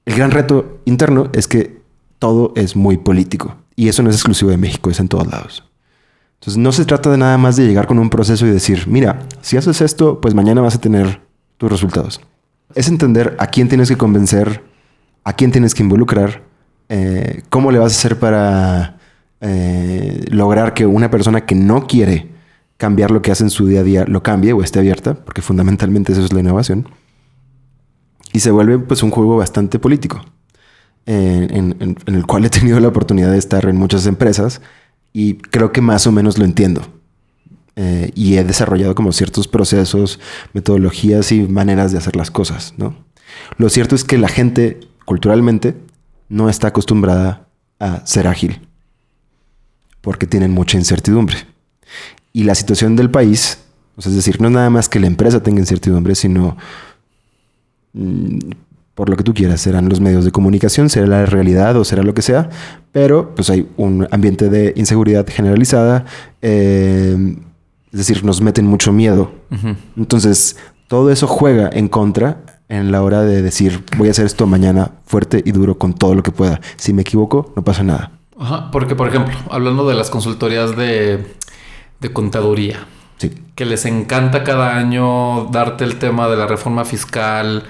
El 0.05 0.15
gran 0.15 0.31
reto 0.31 0.81
interno 0.85 1.29
es 1.33 1.47
que 1.47 1.81
todo 2.19 2.51
es 2.55 2.75
muy 2.75 2.97
político. 2.97 3.55
Y 3.75 3.87
eso 3.87 4.03
no 4.03 4.09
es 4.09 4.17
exclusivo 4.17 4.51
de 4.51 4.57
México, 4.57 4.91
es 4.91 4.99
en 4.99 5.07
todos 5.07 5.25
lados. 5.25 5.66
Entonces 6.39 6.57
no 6.57 6.71
se 6.71 6.85
trata 6.85 7.09
de 7.09 7.17
nada 7.17 7.37
más 7.37 7.55
de 7.55 7.65
llegar 7.65 7.87
con 7.87 7.99
un 7.99 8.09
proceso 8.09 8.45
y 8.45 8.51
decir, 8.51 8.87
mira, 8.87 9.27
si 9.41 9.57
haces 9.57 9.81
esto, 9.81 10.21
pues 10.21 10.33
mañana 10.33 10.61
vas 10.61 10.75
a 10.75 10.81
tener 10.81 11.21
tus 11.57 11.71
resultados. 11.71 12.21
Es 12.75 12.87
entender 12.87 13.35
a 13.39 13.47
quién 13.47 13.69
tienes 13.69 13.89
que 13.89 13.97
convencer 13.97 14.61
a 15.27 15.33
quién 15.33 15.51
tienes 15.51 15.75
que 15.75 15.83
involucrar, 15.83 16.41
eh, 16.87 17.41
cómo 17.49 17.69
le 17.69 17.79
vas 17.79 17.91
a 17.91 17.97
hacer 17.97 18.17
para 18.17 18.97
eh, 19.41 20.23
lograr 20.31 20.73
que 20.73 20.85
una 20.85 21.11
persona 21.11 21.45
que 21.45 21.53
no 21.53 21.85
quiere 21.85 22.29
cambiar 22.77 23.11
lo 23.11 23.21
que 23.21 23.33
hace 23.33 23.43
en 23.43 23.49
su 23.49 23.67
día 23.67 23.81
a 23.81 23.83
día 23.83 24.05
lo 24.07 24.23
cambie 24.23 24.53
o 24.53 24.63
esté 24.63 24.79
abierta, 24.79 25.15
porque 25.15 25.41
fundamentalmente 25.41 26.13
eso 26.13 26.23
es 26.23 26.31
la 26.31 26.39
innovación. 26.39 26.87
Y 28.31 28.39
se 28.39 28.51
vuelve 28.51 28.79
pues 28.79 29.03
un 29.03 29.11
juego 29.11 29.35
bastante 29.35 29.79
político, 29.79 30.23
eh, 31.05 31.49
en, 31.51 31.97
el 32.05 32.25
cual 32.25 32.45
he 32.45 32.49
tenido 32.49 32.79
la 32.79 32.87
oportunidad 32.87 33.29
de 33.29 33.37
estar 33.37 33.65
en 33.65 33.75
muchas 33.75 34.05
empresas 34.05 34.61
y 35.13 35.35
creo 35.35 35.71
que 35.71 35.81
más 35.81 36.07
o 36.07 36.11
menos 36.11 36.37
lo 36.37 36.45
entiendo. 36.45 36.93
y 38.15 38.37
he 38.37 38.43
desarrollado 38.43 38.95
como 38.95 39.11
ciertos 39.11 39.47
procesos, 39.47 40.19
metodologías 40.53 41.31
y 41.31 41.41
maneras 41.43 41.91
de 41.91 41.99
hacer 41.99 42.15
las 42.15 42.31
cosas, 42.31 42.73
¿no? 42.77 42.95
Lo 43.57 43.69
cierto 43.69 43.93
es 43.93 44.03
que 44.03 44.17
la 44.17 44.29
gente 44.29 44.79
culturalmente 45.05 45.75
no 46.27 46.49
está 46.49 46.69
acostumbrada 46.69 47.47
a 47.79 48.05
ser 48.05 48.27
ágil 48.27 48.67
porque 50.01 50.27
tienen 50.27 50.51
mucha 50.51 50.77
incertidumbre. 50.77 51.37
Y 52.33 52.43
la 52.43 52.55
situación 52.55 52.95
del 52.95 53.09
país, 53.11 53.59
es 53.97 54.15
decir, 54.15 54.39
no 54.39 54.47
es 54.47 54.53
nada 54.53 54.69
más 54.69 54.89
que 54.89 54.99
la 54.99 55.07
empresa 55.07 55.43
tenga 55.43 55.59
incertidumbre, 55.59 56.15
sino 56.15 56.55
mm, 57.93 58.37
por 58.97 59.09
lo 59.09 59.15
que 59.15 59.23
tú 59.23 59.35
quieras, 59.35 59.61
serán 59.61 59.89
los 59.89 60.01
medios 60.01 60.25
de 60.25 60.31
comunicación, 60.31 60.89
será 60.89 61.05
la 61.05 61.27
realidad 61.27 61.77
o 61.77 61.85
será 61.85 62.01
lo 62.01 62.15
que 62.15 62.23
sea, 62.23 62.49
pero 62.91 63.35
pues 63.35 63.51
hay 63.51 63.69
un 63.77 64.07
ambiente 64.09 64.49
de 64.49 64.73
inseguridad 64.75 65.27
generalizada, 65.29 66.05
eh, 66.41 67.15
es 67.91 67.97
decir, 67.99 68.25
nos 68.25 68.41
meten 68.41 68.65
mucho 68.65 68.91
miedo. 68.91 69.31
Entonces, 69.95 70.57
todo 70.87 71.11
eso 71.11 71.27
juega 71.27 71.69
en 71.71 71.89
contra 71.89 72.41
en 72.69 72.91
la 72.91 73.03
hora 73.03 73.21
de 73.21 73.43
decir, 73.43 73.85
voy 73.97 74.07
a 74.07 74.11
hacer 74.11 74.25
esto 74.25 74.47
mañana 74.47 74.93
fuerte 75.05 75.43
y 75.45 75.51
duro 75.51 75.77
con 75.77 75.93
todo 75.93 76.15
lo 76.15 76.23
que 76.23 76.31
pueda. 76.31 76.59
Si 76.77 76.91
me 76.91 77.03
equivoco, 77.03 77.53
no 77.55 77.63
pasa 77.63 77.83
nada. 77.83 78.13
Ajá, 78.39 78.71
porque 78.71 78.95
por 78.95 79.09
ejemplo, 79.09 79.37
hablando 79.51 79.87
de 79.87 79.93
las 79.93 80.09
consultorías 80.09 80.75
de, 80.75 81.23
de 81.99 82.13
contaduría, 82.13 82.87
sí. 83.17 83.31
que 83.53 83.65
les 83.65 83.85
encanta 83.85 84.43
cada 84.43 84.75
año 84.75 85.45
darte 85.51 85.83
el 85.83 85.99
tema 85.99 86.27
de 86.27 86.35
la 86.35 86.47
reforma 86.47 86.83
fiscal 86.83 87.63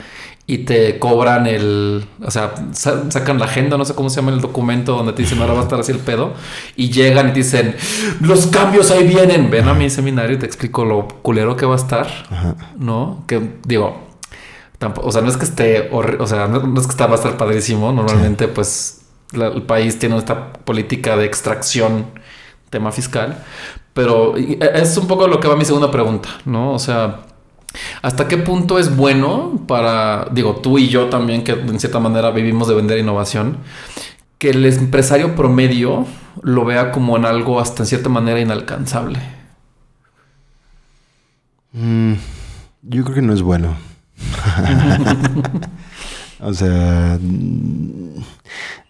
y 0.50 0.60
te 0.60 0.98
cobran 0.98 1.45
el, 1.45 2.06
o 2.24 2.32
sea, 2.32 2.54
sacan 2.72 3.38
la 3.38 3.45
agenda, 3.45 3.78
no 3.78 3.84
sé 3.84 3.93
cómo 3.93 4.10
se 4.10 4.16
llama 4.16 4.32
el 4.32 4.39
documento 4.39 4.95
donde 4.95 5.12
te 5.12 5.22
dicen 5.22 5.41
ahora 5.41 5.54
va 5.54 5.60
a 5.60 5.64
estar 5.64 5.80
así 5.80 5.91
el 5.91 6.00
pedo 6.00 6.34
y 6.78 6.89
llegan 6.89 7.30
y 7.30 7.32
dicen, 7.34 7.76
los 8.22 8.48
cambios 8.48 8.89
ahí 8.89 9.06
vienen, 9.06 9.52
ven 9.52 9.68
a 9.68 9.74
mi 9.74 9.89
seminario 9.89 10.38
y 10.38 10.39
te 10.39 10.45
explico 10.45 10.86
lo 10.86 11.08
culero 11.22 11.58
que 11.58 11.66
va 11.66 11.74
a 11.74 11.78
estar, 11.78 12.08
¿no? 12.78 13.26
Que 13.28 13.56
digo, 13.66 14.08
o 15.02 15.12
sea, 15.12 15.22
no 15.22 15.30
es 15.30 15.38
que 15.38 15.45
esté, 15.45 15.89
o 15.91 16.28
sea, 16.28 16.48
no, 16.48 16.80
es 16.80 16.86
que 16.86 16.91
está, 16.91 17.08
va 17.08 17.14
a 17.14 17.16
estar 17.16 17.36
padrísimo. 17.36 17.91
Normalmente, 17.91 18.48
pues, 18.48 19.02
el 19.34 19.64
país 19.64 19.98
tiene 19.98 20.18
esta 20.18 20.54
política 20.54 21.18
de 21.18 21.26
extracción, 21.26 22.06
tema 22.70 22.91
fiscal. 22.91 23.43
Pero 23.93 24.38
e, 24.38 24.60
es 24.76 24.95
un 24.98 25.08
poco 25.08 25.28
lo 25.28 25.39
que 25.39 25.48
va 25.48 25.56
mi 25.56 25.66
segunda 25.66 25.89
pregunta, 25.89 26.30
¿no? 26.45 26.74
O 26.74 26.80
sea, 26.80 27.22
¿hasta 28.02 28.28
qué 28.28 28.38
punto 28.38 28.80
es 28.80 28.96
bueno 28.96 29.62
para, 29.68 30.28
digo, 30.32 30.58
tú 30.58 30.78
y 30.78 30.90
yo 30.90 31.10
también, 31.10 31.44
que 31.44 31.54
en 31.54 31.80
cierta 31.80 32.00
manera 32.00 32.32
vivimos 32.32 32.68
de 32.68 32.76
vender 32.76 33.00
innovación, 33.00 33.58
que 34.38 34.52
el 34.52 34.66
empresario 34.66 35.36
promedio 35.36 36.06
lo 36.42 36.66
vea 36.66 36.92
como 36.92 37.18
en 37.18 37.26
algo 37.26 37.60
hasta 37.60 37.84
en 37.84 37.88
cierta 37.88 38.10
manera 38.10 38.40
inalcanzable? 38.40 39.20
Mm, 41.74 42.14
yo 42.84 43.04
creo 43.04 43.16
que 43.16 43.22
no 43.22 43.34
es 43.34 43.42
bueno. 43.42 43.76
o 46.40 46.54
sea, 46.54 47.20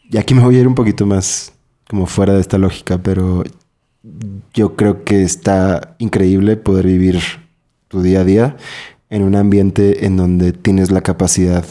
y 0.10 0.18
aquí 0.18 0.34
me 0.34 0.44
voy 0.44 0.58
a 0.58 0.60
ir 0.60 0.68
un 0.68 0.76
poquito 0.76 1.06
más 1.06 1.54
como 1.90 2.06
fuera 2.06 2.34
de 2.34 2.42
esta 2.42 2.58
lógica, 2.58 2.98
pero 2.98 3.44
yo 4.54 4.76
creo 4.76 5.04
que 5.04 5.24
está 5.24 5.96
increíble 6.00 6.58
poder 6.58 6.86
vivir 6.86 7.22
tu 7.88 8.02
día 8.02 8.22
a 8.22 8.24
día 8.24 8.58
en 9.10 9.24
un 9.24 9.36
ambiente 9.36 10.06
en 10.06 10.18
donde 10.18 10.52
tienes 10.52 10.92
la 10.92 11.02
capacidad 11.02 11.66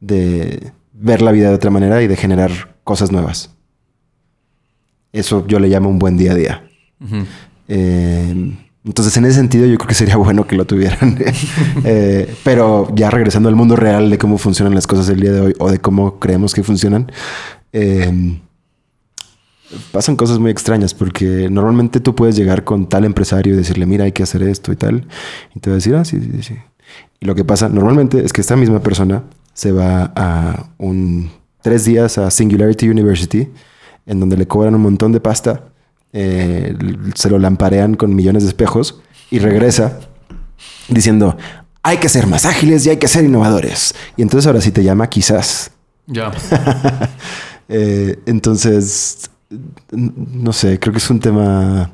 de 0.00 0.72
ver 0.92 1.22
la 1.22 1.32
vida 1.32 1.48
de 1.48 1.54
otra 1.54 1.70
manera 1.70 2.02
y 2.02 2.06
de 2.06 2.16
generar 2.16 2.76
cosas 2.84 3.12
nuevas. 3.12 3.50
Eso 5.12 5.46
yo 5.46 5.58
le 5.60 5.68
llamo 5.68 5.88
un 5.88 5.98
buen 5.98 6.16
día 6.16 6.32
a 6.32 6.34
día. 6.34 6.64
Eh, 7.68 8.54
entonces, 8.84 9.16
en 9.16 9.24
ese 9.24 9.36
sentido, 9.36 9.66
yo 9.66 9.78
creo 9.78 9.88
que 9.88 9.94
sería 9.94 10.16
bueno 10.18 10.46
que 10.46 10.56
lo 10.56 10.64
tuvieran. 10.64 11.18
Eh, 11.86 12.34
pero 12.44 12.88
ya 12.94 13.10
regresando 13.10 13.48
al 13.48 13.56
mundo 13.56 13.76
real 13.76 14.08
de 14.08 14.16
cómo 14.16 14.38
funcionan 14.38 14.74
las 14.74 14.86
cosas 14.86 15.08
el 15.10 15.20
día 15.20 15.32
de 15.32 15.40
hoy 15.40 15.54
o 15.58 15.70
de 15.70 15.78
cómo 15.78 16.18
creemos 16.18 16.54
que 16.54 16.62
funcionan, 16.62 17.12
eh, 17.72 18.40
pasan 19.92 20.16
cosas 20.16 20.38
muy 20.38 20.50
extrañas 20.50 20.94
porque 20.94 21.48
normalmente 21.50 22.00
tú 22.00 22.14
puedes 22.14 22.36
llegar 22.36 22.64
con 22.64 22.88
tal 22.88 23.04
empresario 23.04 23.54
y 23.54 23.56
decirle, 23.56 23.86
mira, 23.86 24.04
hay 24.04 24.12
que 24.12 24.22
hacer 24.22 24.42
esto 24.42 24.72
y 24.72 24.76
tal. 24.76 25.06
Y 25.54 25.60
te 25.60 25.70
va 25.70 25.74
a 25.74 25.76
decir, 25.76 25.94
ah, 25.94 26.04
sí, 26.04 26.20
sí, 26.20 26.42
sí. 26.42 26.54
Y 27.20 27.26
lo 27.26 27.34
que 27.34 27.44
pasa 27.44 27.68
normalmente 27.68 28.24
es 28.24 28.32
que 28.32 28.40
esta 28.40 28.56
misma 28.56 28.80
persona 28.80 29.24
se 29.52 29.72
va 29.72 30.12
a 30.14 30.70
un 30.78 31.30
tres 31.62 31.86
días 31.86 32.18
a 32.18 32.30
Singularity 32.30 32.90
University, 32.90 33.48
en 34.04 34.20
donde 34.20 34.36
le 34.36 34.46
cobran 34.46 34.74
un 34.74 34.82
montón 34.82 35.12
de 35.12 35.20
pasta, 35.20 35.64
eh, 36.12 36.76
se 37.14 37.30
lo 37.30 37.38
lamparean 37.38 37.94
con 37.94 38.14
millones 38.14 38.42
de 38.42 38.50
espejos 38.50 39.00
y 39.30 39.38
regresa 39.38 39.98
diciendo, 40.88 41.36
hay 41.82 41.96
que 41.96 42.08
ser 42.08 42.26
más 42.26 42.44
ágiles 42.44 42.84
y 42.86 42.90
hay 42.90 42.98
que 42.98 43.08
ser 43.08 43.24
innovadores. 43.24 43.94
Y 44.16 44.22
entonces 44.22 44.46
ahora 44.46 44.60
sí 44.60 44.72
te 44.72 44.84
llama 44.84 45.08
quizás. 45.08 45.70
Ya. 46.06 46.32
Eh, 47.66 48.18
entonces, 48.26 49.30
no 49.90 50.52
sé, 50.52 50.78
creo 50.78 50.92
que 50.92 50.98
es 50.98 51.10
un 51.10 51.20
tema... 51.20 51.90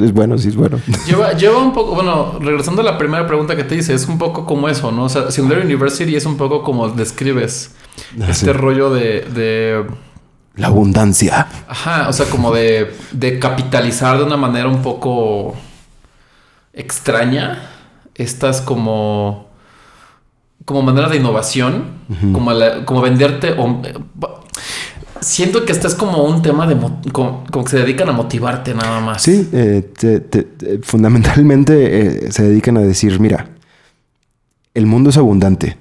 Es 0.00 0.12
bueno, 0.14 0.38
sí, 0.38 0.48
es 0.48 0.56
bueno. 0.56 0.80
Lleva, 1.06 1.34
lleva 1.34 1.58
un 1.58 1.74
poco, 1.74 1.94
bueno, 1.94 2.38
regresando 2.40 2.80
a 2.80 2.84
la 2.84 2.96
primera 2.96 3.26
pregunta 3.26 3.54
que 3.54 3.64
te 3.64 3.76
hice, 3.76 3.92
es 3.92 4.06
un 4.08 4.16
poco 4.16 4.46
como 4.46 4.66
eso, 4.68 4.90
¿no? 4.90 5.04
O 5.04 5.08
sea, 5.10 5.30
Singular 5.30 5.62
University 5.62 6.16
es 6.16 6.24
un 6.24 6.38
poco 6.38 6.62
como 6.62 6.88
describes 6.88 7.74
Ah, 8.18 8.26
este 8.30 8.46
sí. 8.46 8.52
rollo 8.52 8.88
de, 8.90 9.20
de, 9.22 9.84
La 10.54 10.68
abundancia. 10.68 11.48
Ajá, 11.68 12.08
o 12.08 12.12
sea, 12.14 12.24
como 12.30 12.50
de, 12.54 12.94
de 13.12 13.38
capitalizar 13.38 14.16
de 14.16 14.24
una 14.24 14.38
manera 14.38 14.68
un 14.68 14.80
poco 14.80 15.54
extraña 16.72 17.70
estas 18.14 18.60
como 18.60 19.48
como 20.64 20.82
manera 20.82 21.08
de 21.08 21.16
innovación, 21.16 21.84
como, 22.34 22.52
la- 22.52 22.84
como 22.84 23.00
venderte 23.00 23.52
o- 23.52 23.80
siento 25.20 25.64
que 25.64 25.72
este 25.72 25.86
es 25.86 25.94
como 25.94 26.24
un 26.24 26.42
tema 26.42 26.66
de 26.66 26.74
mo- 26.74 27.00
como, 27.12 27.44
como 27.50 27.64
que 27.64 27.70
se 27.70 27.78
dedican 27.78 28.08
a 28.08 28.12
motivarte 28.12 28.74
nada 28.74 29.00
más. 29.00 29.22
Sí, 29.22 29.48
eh, 29.52 29.90
te- 29.98 30.20
te- 30.20 30.42
te- 30.44 30.78
fundamentalmente 30.82 32.26
eh, 32.26 32.32
se 32.32 32.42
dedican 32.44 32.76
a 32.76 32.80
decir, 32.80 33.18
mira, 33.20 33.48
el 34.74 34.86
mundo 34.86 35.10
es 35.10 35.16
abundante 35.16 35.76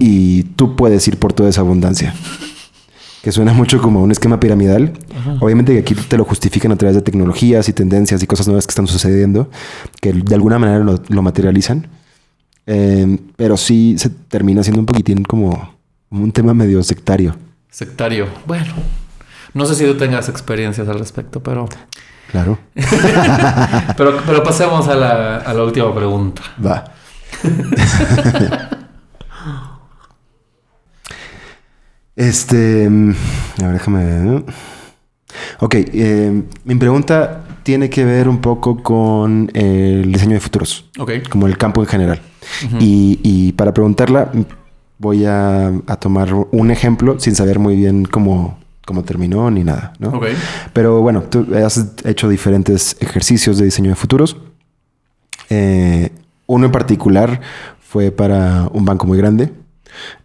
y 0.00 0.42
tú 0.42 0.74
puedes 0.74 1.06
ir 1.06 1.18
por 1.18 1.32
toda 1.32 1.48
esa 1.50 1.60
abundancia. 1.60 2.14
Que 3.20 3.32
suena 3.32 3.52
mucho 3.52 3.82
como 3.82 4.00
un 4.00 4.12
esquema 4.12 4.38
piramidal. 4.38 4.92
Ajá. 5.14 5.36
Obviamente 5.40 5.72
que 5.72 5.80
aquí 5.80 5.94
te 5.96 6.16
lo 6.16 6.24
justifican 6.24 6.70
a 6.70 6.76
través 6.76 6.94
de 6.94 7.02
tecnologías 7.02 7.68
y 7.68 7.72
tendencias 7.72 8.22
y 8.22 8.28
cosas 8.28 8.46
nuevas 8.46 8.64
que 8.64 8.70
están 8.70 8.86
sucediendo, 8.86 9.50
que 10.00 10.12
de 10.12 10.34
alguna 10.36 10.60
manera 10.60 10.78
lo, 10.84 11.02
lo 11.08 11.20
materializan. 11.22 11.88
Eh, 12.66 13.18
pero 13.36 13.56
sí 13.56 13.96
se 13.98 14.08
termina 14.08 14.62
siendo 14.62 14.78
un 14.80 14.86
poquitín 14.86 15.24
como 15.24 15.74
un 16.10 16.32
tema 16.32 16.54
medio 16.54 16.82
sectario. 16.82 17.36
Sectario. 17.70 18.26
Bueno, 18.46 18.72
no 19.54 19.66
sé 19.66 19.74
si 19.74 19.84
tú 19.84 19.94
tengas 19.96 20.28
experiencias 20.28 20.88
al 20.88 20.98
respecto, 20.98 21.42
pero 21.42 21.68
Claro. 22.30 22.58
pero, 23.96 24.20
pero 24.26 24.42
pasemos 24.42 24.86
a 24.88 24.94
la, 24.94 25.36
a 25.38 25.54
la 25.54 25.64
última 25.64 25.94
pregunta. 25.94 26.42
Va. 26.64 26.84
este. 32.16 32.88
mm, 32.88 33.14
A 33.62 33.66
ver, 33.66 33.72
déjame. 33.74 34.44
Ok, 35.60 35.74
eh, 35.76 36.42
mi 36.64 36.74
pregunta 36.76 37.44
tiene 37.62 37.90
que 37.90 38.04
ver 38.04 38.28
un 38.28 38.38
poco 38.40 38.82
con 38.82 39.50
el 39.54 40.10
diseño 40.12 40.34
de 40.34 40.40
futuros, 40.40 40.88
Ok. 40.98 41.28
como 41.28 41.46
el 41.46 41.58
campo 41.58 41.82
en 41.82 41.86
general. 41.88 42.20
Y, 42.80 43.20
y 43.22 43.52
para 43.52 43.74
preguntarla, 43.74 44.30
voy 44.98 45.24
a, 45.24 45.68
a 45.86 45.96
tomar 45.96 46.32
un 46.34 46.70
ejemplo 46.70 47.18
sin 47.20 47.34
saber 47.34 47.58
muy 47.58 47.76
bien 47.76 48.04
cómo, 48.04 48.58
cómo 48.84 49.04
terminó 49.04 49.50
ni 49.50 49.64
nada, 49.64 49.92
¿no? 49.98 50.10
Ok. 50.10 50.26
Pero 50.72 51.00
bueno, 51.02 51.22
tú 51.22 51.46
has 51.54 51.92
hecho 52.04 52.28
diferentes 52.28 52.96
ejercicios 53.00 53.58
de 53.58 53.64
diseño 53.66 53.90
de 53.90 53.96
futuros. 53.96 54.36
Eh, 55.50 56.10
uno 56.46 56.66
en 56.66 56.72
particular 56.72 57.40
fue 57.80 58.10
para 58.10 58.68
un 58.72 58.84
banco 58.84 59.06
muy 59.06 59.18
grande. 59.18 59.52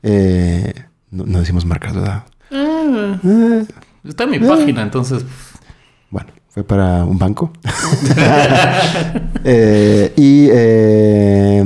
Eh, 0.02 0.74
no, 1.12 1.26
no 1.26 1.40
decimos 1.40 1.66
marcas, 1.66 1.94
¿verdad? 1.94 2.24
Ah, 2.52 3.20
Eh, 3.24 3.66
está 4.06 4.24
en 4.26 4.30
mi 4.32 4.40
página, 4.40 4.82
entonces. 4.82 5.24
bueno, 6.10 6.30
fue 6.50 6.64
para 6.64 7.06
un 7.06 7.18
banco. 7.18 7.52
Eh, 9.46 10.14
y, 10.16 10.48
eh, 10.52 11.64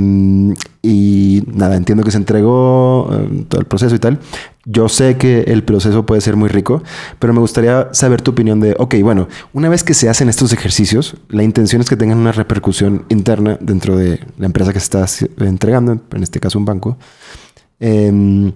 y 0.82 1.27
nada, 1.58 1.76
entiendo 1.76 2.04
que 2.04 2.10
se 2.10 2.16
entregó 2.16 3.10
eh, 3.12 3.44
todo 3.48 3.60
el 3.60 3.66
proceso 3.66 3.94
y 3.94 3.98
tal. 3.98 4.18
Yo 4.64 4.88
sé 4.88 5.16
que 5.16 5.40
el 5.42 5.64
proceso 5.64 6.06
puede 6.06 6.20
ser 6.20 6.36
muy 6.36 6.48
rico, 6.48 6.82
pero 7.18 7.32
me 7.32 7.40
gustaría 7.40 7.88
saber 7.92 8.22
tu 8.22 8.30
opinión 8.30 8.60
de, 8.60 8.74
ok, 8.78 8.96
bueno, 9.02 9.28
una 9.52 9.68
vez 9.68 9.82
que 9.82 9.94
se 9.94 10.08
hacen 10.08 10.28
estos 10.28 10.52
ejercicios, 10.52 11.16
la 11.28 11.42
intención 11.42 11.82
es 11.82 11.88
que 11.88 11.96
tengan 11.96 12.18
una 12.18 12.32
repercusión 12.32 13.04
interna 13.08 13.58
dentro 13.60 13.96
de 13.96 14.20
la 14.38 14.46
empresa 14.46 14.72
que 14.72 14.80
se 14.80 14.84
está 14.84 15.06
entregando, 15.44 16.00
en 16.12 16.22
este 16.22 16.40
caso 16.40 16.58
un 16.58 16.64
banco. 16.64 16.96
Em, 17.80 18.52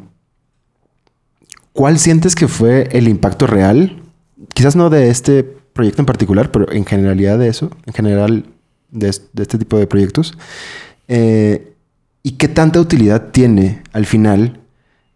¿Cuál 1.72 1.98
sientes 1.98 2.34
que 2.34 2.48
fue 2.48 2.88
el 2.92 3.08
impacto 3.08 3.46
real? 3.46 4.02
Quizás 4.52 4.76
no 4.76 4.90
de 4.90 5.08
este 5.08 5.42
proyecto 5.42 6.02
en 6.02 6.06
particular, 6.06 6.50
pero 6.50 6.70
en 6.70 6.84
generalidad 6.84 7.38
de 7.38 7.48
eso, 7.48 7.70
en 7.86 7.94
general 7.94 8.44
de 8.90 9.08
este 9.08 9.58
tipo 9.58 9.78
de 9.78 9.86
proyectos. 9.86 10.36
Eh, 11.08 11.71
¿Y 12.22 12.32
qué 12.32 12.48
tanta 12.48 12.80
utilidad 12.80 13.30
tiene 13.32 13.82
al 13.92 14.06
final 14.06 14.60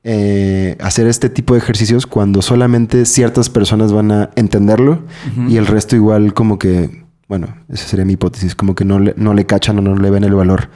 eh, 0.05 0.77
hacer 0.81 1.07
este 1.07 1.29
tipo 1.31 1.55
de 1.55 1.59
ejercicios 1.61 2.07
cuando 2.07 2.43
solamente 2.43 3.07
ciertas 3.07 3.51
personas 3.51 3.93
van 3.93 4.13
a 4.13 4.31
entenderlo 4.37 5.03
y 5.49 5.57
el 5.57 5.67
resto 5.67 5.97
igual 5.97 6.33
como 6.35 6.59
que, 6.59 7.05
bueno, 7.29 7.57
esa 7.69 7.87
sería 7.89 8.05
mi 8.05 8.13
hipótesis, 8.15 8.55
como 8.55 8.75
que 8.75 8.85
no 8.85 8.99
le, 9.01 9.15
no 9.17 9.35
le 9.35 9.47
cachan 9.47 9.79
o 9.79 9.83
no 9.83 9.97
le 9.97 10.11
ven 10.11 10.25
el 10.25 10.35
valor? 10.35 10.69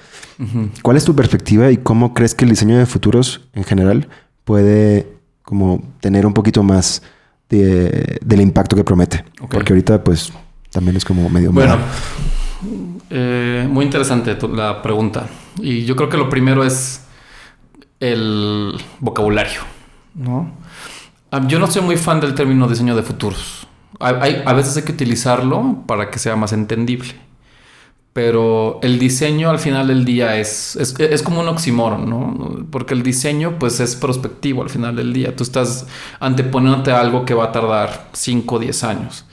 ¿Cuál 0.83 0.97
es 0.97 1.05
tu 1.05 1.14
perspectiva 1.14 1.70
y 1.70 1.76
cómo 1.76 2.14
crees 2.14 2.35
que 2.35 2.45
el 2.45 2.51
diseño 2.51 2.78
de 2.78 2.87
futuros 2.87 3.43
en 3.53 3.62
general 3.64 4.09
puede 4.45 5.07
como 5.43 5.83
tener 6.01 6.26
un 6.26 6.33
poquito 6.33 6.62
más 6.62 7.03
de- 7.49 8.18
del 8.24 8.41
impacto 8.41 8.74
que 8.76 8.85
promete? 8.85 9.24
Porque 9.59 9.72
ahorita 9.72 10.03
pues 10.03 10.33
también 10.70 10.97
es 10.97 11.05
como 11.05 11.28
medio... 11.28 11.53
Bueno, 11.53 11.76
mala. 11.76 11.85
Eh, 13.11 13.67
muy 13.71 13.85
interesante 13.85 14.37
la 14.55 14.83
pregunta. 14.83 15.27
Y 15.61 15.85
yo 15.85 15.97
creo 15.97 16.09
que 16.09 16.17
lo 16.17 16.29
primero 16.29 16.65
es 16.65 17.05
el 18.01 18.75
vocabulario, 19.01 19.61
¿no? 20.15 20.53
Ah, 21.31 21.43
Yo 21.47 21.59
no 21.59 21.67
soy 21.71 21.83
muy 21.83 21.97
fan 21.97 22.21
del 22.21 22.35
término 22.35 22.67
diseño 22.69 22.97
de 22.97 23.03
futuros. 23.03 23.67
Hay- 24.01 24.43
a 24.47 24.53
veces 24.55 24.77
hay 24.77 24.83
que 24.85 24.93
utilizarlo 24.93 25.83
para 25.87 26.11
que 26.11 26.19
sea 26.19 26.35
más 26.37 26.53
entendible. 26.53 27.15
Pero 28.13 28.81
el 28.83 28.99
diseño 28.99 29.51
al 29.51 29.61
final 29.61 29.87
del 29.87 30.05
día 30.05 30.37
es, 30.37 30.75
es, 30.75 30.99
es 30.99 31.23
como 31.23 31.41
un 31.43 31.49
oxímoron, 31.49 32.11
¿no? 32.11 32.67
Porque 32.73 32.93
el 32.95 33.05
diseño 33.05 33.57
pues 33.61 33.79
es 33.79 33.95
prospectivo 33.95 34.63
al 34.65 34.69
final 34.71 34.97
del 34.97 35.13
día. 35.13 35.37
Tú 35.37 35.45
estás 35.45 35.87
anteponiéndote 36.19 36.91
a 36.91 37.01
algo 37.01 37.25
que 37.25 37.35
va 37.35 37.45
a 37.45 37.53
tardar 37.53 38.09
5 38.13 38.57
o 38.57 38.59
10 38.59 38.83
años. 38.83 39.27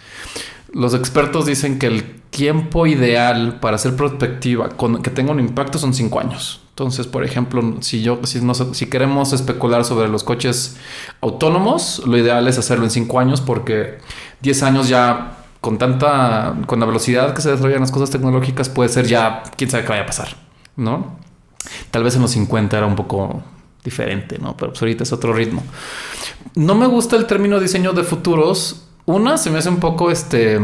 Los 0.73 0.93
expertos 0.93 1.45
dicen 1.45 1.79
que 1.79 1.87
el 1.87 2.03
tiempo 2.29 2.87
ideal 2.87 3.59
para 3.59 3.75
hacer 3.75 3.95
prospectiva 3.95 4.69
que 5.01 5.09
tenga 5.09 5.31
un 5.31 5.39
impacto 5.39 5.79
son 5.79 5.93
5 5.93 6.19
años. 6.19 6.61
Entonces, 6.69 7.07
por 7.07 7.23
ejemplo, 7.23 7.77
si 7.79 8.03
yo 8.03 8.19
si, 8.23 8.85
queremos 8.85 9.33
especular 9.33 9.83
sobre 9.83 10.09
los 10.09 10.23
coches 10.23 10.77
autónomos, 11.21 12.03
lo 12.05 12.17
ideal 12.17 12.47
es 12.47 12.59
hacerlo 12.59 12.83
en 12.83 12.91
5 12.91 13.19
años 13.19 13.41
porque 13.41 13.97
10 14.41 14.63
años 14.63 14.87
ya 14.87 15.37
con 15.61 15.79
tanta 15.79 16.55
con 16.67 16.79
la 16.79 16.85
velocidad 16.85 17.33
que 17.33 17.41
se 17.41 17.49
desarrollan 17.49 17.79
las 17.81 17.91
cosas 17.91 18.11
tecnológicas 18.11 18.69
puede 18.69 18.89
ser 18.89 19.07
ya 19.07 19.41
quién 19.57 19.71
sabe 19.71 19.83
qué 19.83 19.89
vaya 19.89 20.03
a 20.03 20.05
pasar, 20.05 20.37
¿no? 20.75 21.17
Tal 21.89 22.03
vez 22.03 22.15
en 22.15 22.21
los 22.21 22.31
50 22.31 22.77
era 22.77 22.85
un 22.85 22.95
poco 22.95 23.41
diferente, 23.83 24.37
¿no? 24.37 24.55
Pero 24.55 24.71
pues 24.71 24.81
ahorita 24.81 25.03
es 25.03 25.11
otro 25.11 25.33
ritmo. 25.33 25.63
No 26.55 26.75
me 26.75 26.87
gusta 26.87 27.15
el 27.15 27.25
término 27.25 27.59
diseño 27.59 27.93
de 27.93 28.03
futuros. 28.03 28.86
Una, 29.07 29.37
se 29.37 29.49
me 29.49 29.57
hace 29.59 29.69
un 29.69 29.79
poco 29.79 30.11
este. 30.11 30.59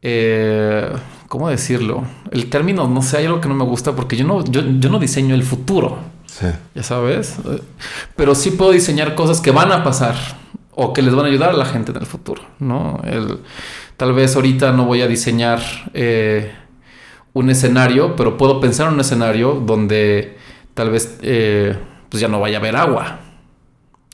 eh, 0.00 0.92
¿Cómo 1.28 1.48
decirlo? 1.48 2.04
El 2.30 2.48
término, 2.50 2.86
no 2.88 3.02
sé, 3.02 3.18
hay 3.18 3.26
algo 3.26 3.40
que 3.40 3.48
no 3.48 3.54
me 3.54 3.64
gusta 3.64 3.92
porque 3.96 4.16
yo 4.16 4.24
no, 4.24 4.44
yo, 4.44 4.60
yo 4.78 4.90
no 4.90 4.98
diseño 4.98 5.34
el 5.34 5.42
futuro, 5.42 5.98
Sí. 6.26 6.46
ya 6.74 6.82
sabes. 6.82 7.36
Eh, 7.46 7.60
Pero 8.16 8.34
sí 8.34 8.52
puedo 8.52 8.70
diseñar 8.70 9.14
cosas 9.14 9.40
que 9.40 9.50
van 9.50 9.72
a 9.72 9.82
pasar 9.82 10.14
o 10.74 10.92
que 10.92 11.02
les 11.02 11.14
van 11.14 11.24
a 11.26 11.28
ayudar 11.28 11.50
a 11.50 11.54
la 11.54 11.64
gente 11.66 11.90
en 11.92 11.98
el 11.98 12.06
futuro, 12.06 12.42
¿no? 12.58 13.00
El, 13.04 13.40
tal 13.96 14.12
vez 14.12 14.34
ahorita 14.36 14.72
no 14.72 14.84
voy 14.84 15.02
a 15.02 15.06
diseñar 15.08 15.60
eh, 15.94 16.52
un 17.32 17.50
escenario, 17.50 18.14
pero 18.16 18.36
puedo 18.36 18.60
pensar 18.60 18.86
en 18.88 18.94
un 18.94 19.00
escenario 19.00 19.54
donde 19.54 20.36
tal 20.74 20.90
vez 20.90 21.18
eh, 21.22 21.76
pues 22.08 22.20
ya 22.20 22.28
no 22.28 22.40
vaya 22.40 22.58
a 22.58 22.60
haber 22.60 22.76
agua. 22.76 23.18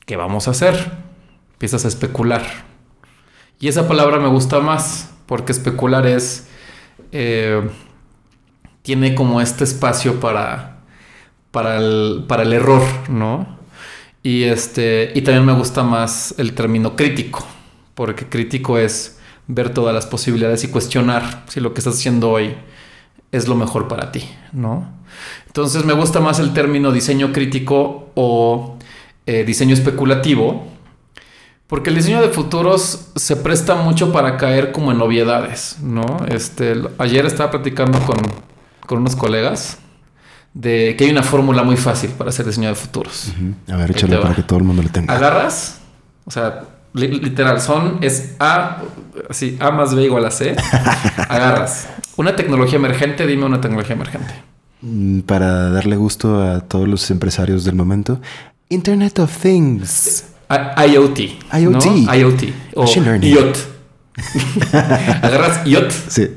¿Qué 0.05 0.15
vamos 0.17 0.47
a 0.47 0.51
hacer? 0.51 0.98
Empiezas 1.59 1.85
a 1.85 1.89
especular. 1.89 2.43
Y 3.59 3.67
esa 3.67 3.87
palabra 3.87 4.19
me 4.19 4.29
gusta 4.29 4.59
más 4.59 5.11
porque 5.25 5.51
especular 5.51 6.07
es... 6.07 6.47
eh, 7.11 7.69
tiene 8.81 9.13
como 9.13 9.39
este 9.41 9.65
espacio 9.65 10.19
para, 10.19 10.79
para, 11.51 11.77
el, 11.77 12.25
para 12.27 12.43
el 12.43 12.53
error, 12.53 12.81
¿no? 13.09 13.59
Y, 14.23 14.43
este, 14.43 15.11
y 15.13 15.21
también 15.21 15.45
me 15.45 15.53
gusta 15.53 15.83
más 15.83 16.33
el 16.37 16.53
término 16.53 16.95
crítico, 16.95 17.45
porque 17.93 18.27
crítico 18.27 18.77
es 18.77 19.19
ver 19.47 19.73
todas 19.73 19.93
las 19.93 20.07
posibilidades 20.07 20.63
y 20.63 20.69
cuestionar 20.69 21.43
si 21.47 21.59
lo 21.59 21.73
que 21.73 21.81
estás 21.81 21.95
haciendo 21.95 22.31
hoy 22.31 22.55
es 23.31 23.47
lo 23.47 23.55
mejor 23.55 23.87
para 23.87 24.11
ti, 24.11 24.23
¿no? 24.53 24.91
Entonces 25.45 25.85
me 25.85 25.93
gusta 25.93 26.19
más 26.19 26.39
el 26.39 26.53
término 26.53 26.91
diseño 26.91 27.31
crítico 27.31 28.11
o 28.15 28.77
eh, 29.25 29.43
diseño 29.43 29.73
especulativo, 29.73 30.67
porque 31.69 31.91
el 31.91 31.95
diseño 31.95 32.19
de 32.21 32.29
futuros 32.29 33.11
se 33.15 33.35
presta 33.37 33.75
mucho 33.75 34.11
para 34.11 34.35
caer 34.37 34.71
como 34.73 34.91
en 34.91 34.99
obviedades, 35.01 35.77
¿no? 35.81 36.25
Este, 36.27 36.73
ayer 36.97 37.25
estaba 37.25 37.51
platicando 37.51 37.99
con, 37.99 38.17
con 38.85 38.97
unos 38.99 39.15
colegas 39.15 39.77
de 40.53 40.95
que 40.97 41.03
hay 41.05 41.11
una 41.11 41.21
fórmula 41.23 41.61
muy 41.63 41.77
fácil 41.77 42.09
para 42.09 42.31
hacer 42.31 42.45
diseño 42.47 42.69
de 42.69 42.75
futuros. 42.75 43.31
A 43.71 43.75
ver, 43.77 43.91
échale 43.91 44.17
para 44.17 44.33
que 44.35 44.41
todo 44.43 44.57
el 44.59 44.65
mundo 44.65 44.81
lo 44.81 44.89
tenga. 44.89 45.13
Agarras, 45.13 45.77
o 46.25 46.31
sea, 46.31 46.63
li- 46.93 47.19
literal, 47.19 47.61
son, 47.61 47.99
es 48.01 48.35
A, 48.39 48.79
así, 49.29 49.55
A 49.59 49.69
más 49.69 49.93
B 49.93 50.03
igual 50.05 50.25
a 50.25 50.31
C. 50.31 50.55
Agarras 51.29 51.87
una 52.17 52.35
tecnología 52.35 52.77
emergente, 52.79 53.27
dime 53.27 53.45
una 53.45 53.61
tecnología 53.61 53.95
emergente. 53.95 54.33
Mm, 54.81 55.19
Para 55.21 55.69
darle 55.69 55.95
gusto 55.97 56.41
a 56.41 56.61
todos 56.61 56.87
los 56.87 57.11
empresarios 57.11 57.63
del 57.63 57.75
momento. 57.75 58.19
Internet 58.69 59.19
of 59.19 59.37
Things. 59.37 60.25
I- 60.49 60.91
IoT. 60.91 61.19
IoT. 61.53 61.85
¿no? 61.85 62.13
IoT. 62.15 62.43
O 62.75 62.81
Machine 62.81 63.05
learning. 63.05 63.31
IoT. 63.33 63.57
Agarras 64.73 65.65
IoT 65.65 65.91
Sí. 65.91 66.27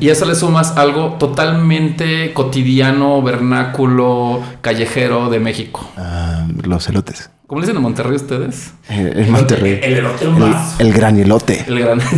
y 0.00 0.08
a 0.08 0.12
eso 0.12 0.24
le 0.24 0.34
sumas 0.34 0.76
algo 0.76 1.14
totalmente 1.14 2.32
cotidiano, 2.32 3.22
vernáculo, 3.22 4.42
callejero 4.60 5.30
de 5.30 5.40
México. 5.40 5.88
Ah, 5.96 6.46
los 6.64 6.88
elotes. 6.88 7.30
¿Cómo 7.46 7.60
le 7.60 7.66
dicen 7.66 7.76
en 7.76 7.82
Monterrey 7.82 8.16
ustedes? 8.16 8.72
Eh, 8.88 9.12
en 9.16 9.30
Monterrey. 9.30 9.78
El 9.82 9.98
elote 9.98 10.24
El, 10.24 10.30
más. 10.32 10.80
el 10.80 10.92
gran 10.92 11.18
elote. 11.18 11.64
El 11.68 11.78
gran. 11.80 12.00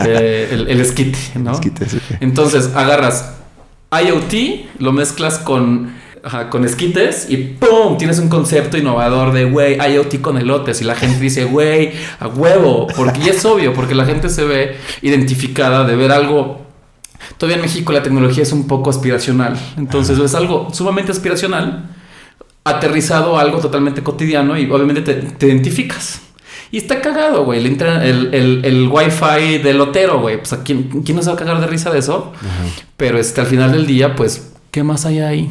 Eh, 0.00 0.48
el, 0.52 0.68
el 0.68 0.80
esquite, 0.80 1.18
¿no? 1.36 1.52
Esquite, 1.52 1.88
sí. 1.88 1.98
Entonces 2.20 2.70
agarras 2.74 3.34
IoT, 3.90 4.66
lo 4.78 4.92
mezclas 4.92 5.38
con, 5.38 5.94
ajá, 6.26 6.50
con 6.50 6.64
esquites 6.64 7.30
y 7.30 7.36
¡pum! 7.36 7.96
Tienes 7.96 8.18
un 8.18 8.28
concepto 8.28 8.76
innovador 8.76 9.32
de, 9.32 9.44
güey, 9.44 9.78
IoT 9.78 10.20
con 10.20 10.36
elotes. 10.36 10.80
Y 10.80 10.84
la 10.84 10.96
gente 10.96 11.20
dice, 11.20 11.44
güey, 11.44 11.92
a 12.18 12.26
huevo. 12.26 12.88
Porque, 12.96 13.20
y 13.20 13.28
es 13.28 13.44
obvio, 13.44 13.72
porque 13.72 13.94
la 13.94 14.04
gente 14.04 14.28
se 14.28 14.44
ve 14.44 14.76
identificada 15.02 15.84
de 15.84 15.94
ver 15.94 16.10
algo. 16.10 16.66
Todavía 17.38 17.56
en 17.56 17.62
México 17.62 17.92
la 17.92 18.02
tecnología 18.02 18.42
es 18.42 18.52
un 18.52 18.66
poco 18.66 18.90
aspiracional. 18.90 19.56
Entonces 19.76 20.18
es 20.18 20.34
algo 20.34 20.68
sumamente 20.74 21.12
aspiracional, 21.12 21.90
aterrizado 22.64 23.38
a 23.38 23.42
algo 23.42 23.58
totalmente 23.60 24.02
cotidiano 24.02 24.58
y 24.58 24.68
obviamente 24.68 25.02
te, 25.02 25.14
te 25.14 25.46
identificas. 25.46 26.22
Y 26.72 26.78
está 26.78 27.00
cagado, 27.00 27.44
güey. 27.44 27.64
El, 27.64 27.80
el, 27.80 28.34
el, 28.34 28.64
el 28.64 28.88
wifi 28.88 29.58
del 29.58 29.78
lotero, 29.78 30.20
güey. 30.20 30.38
Pues 30.38 30.52
a 30.52 30.64
quién, 30.64 31.02
quién 31.04 31.14
no 31.16 31.22
se 31.22 31.28
va 31.28 31.34
a 31.34 31.38
cagar 31.38 31.60
de 31.60 31.68
risa 31.68 31.92
de 31.92 32.00
eso. 32.00 32.32
Pero 32.96 33.16
este, 33.18 33.40
al 33.40 33.46
final 33.46 33.70
del 33.70 33.86
día, 33.86 34.16
pues, 34.16 34.52
¿qué 34.72 34.82
más 34.82 35.06
hay 35.06 35.20
ahí? 35.20 35.50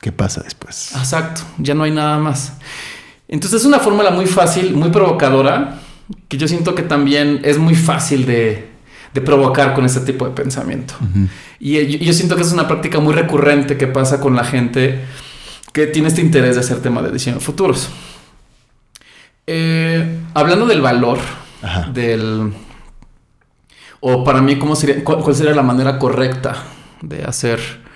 ¿Qué 0.00 0.12
pasa 0.12 0.42
después? 0.42 0.94
Exacto, 0.96 1.42
ya 1.58 1.74
no 1.74 1.84
hay 1.84 1.90
nada 1.90 2.18
más. 2.18 2.52
Entonces 3.26 3.60
es 3.60 3.66
una 3.66 3.80
fórmula 3.80 4.10
muy 4.10 4.26
fácil, 4.26 4.74
muy 4.74 4.90
provocadora, 4.90 5.80
que 6.28 6.38
yo 6.38 6.48
siento 6.48 6.74
que 6.74 6.82
también 6.82 7.40
es 7.44 7.58
muy 7.58 7.74
fácil 7.74 8.24
de, 8.24 8.68
de 9.12 9.20
provocar 9.20 9.74
con 9.74 9.84
ese 9.84 10.00
tipo 10.00 10.26
de 10.26 10.32
pensamiento. 10.32 10.94
Y 11.58 11.76
eh, 11.76 11.86
yo, 11.86 11.98
yo 11.98 12.12
siento 12.12 12.36
que 12.36 12.42
es 12.42 12.52
una 12.52 12.68
práctica 12.68 13.00
muy 13.00 13.12
recurrente 13.12 13.76
que 13.76 13.86
pasa 13.86 14.20
con 14.20 14.34
la 14.34 14.44
gente 14.44 15.04
que 15.72 15.86
tiene 15.86 16.08
este 16.08 16.20
interés 16.20 16.54
de 16.54 16.60
hacer 16.60 16.80
tema 16.80 17.02
de 17.02 17.10
diseño 17.10 17.36
de 17.36 17.42
futuros. 17.42 17.88
Eh, 19.46 20.20
hablando 20.34 20.66
del 20.66 20.80
valor, 20.80 21.18
Ajá. 21.62 21.90
del... 21.92 22.52
O 24.00 24.22
para 24.22 24.40
mí, 24.40 24.58
¿cómo 24.58 24.76
sería, 24.76 25.02
cuál, 25.02 25.18
cuál 25.18 25.34
sería 25.34 25.54
la 25.54 25.62
manera 25.62 25.98
correcta 25.98 26.64
de 27.02 27.24
hacer 27.24 27.87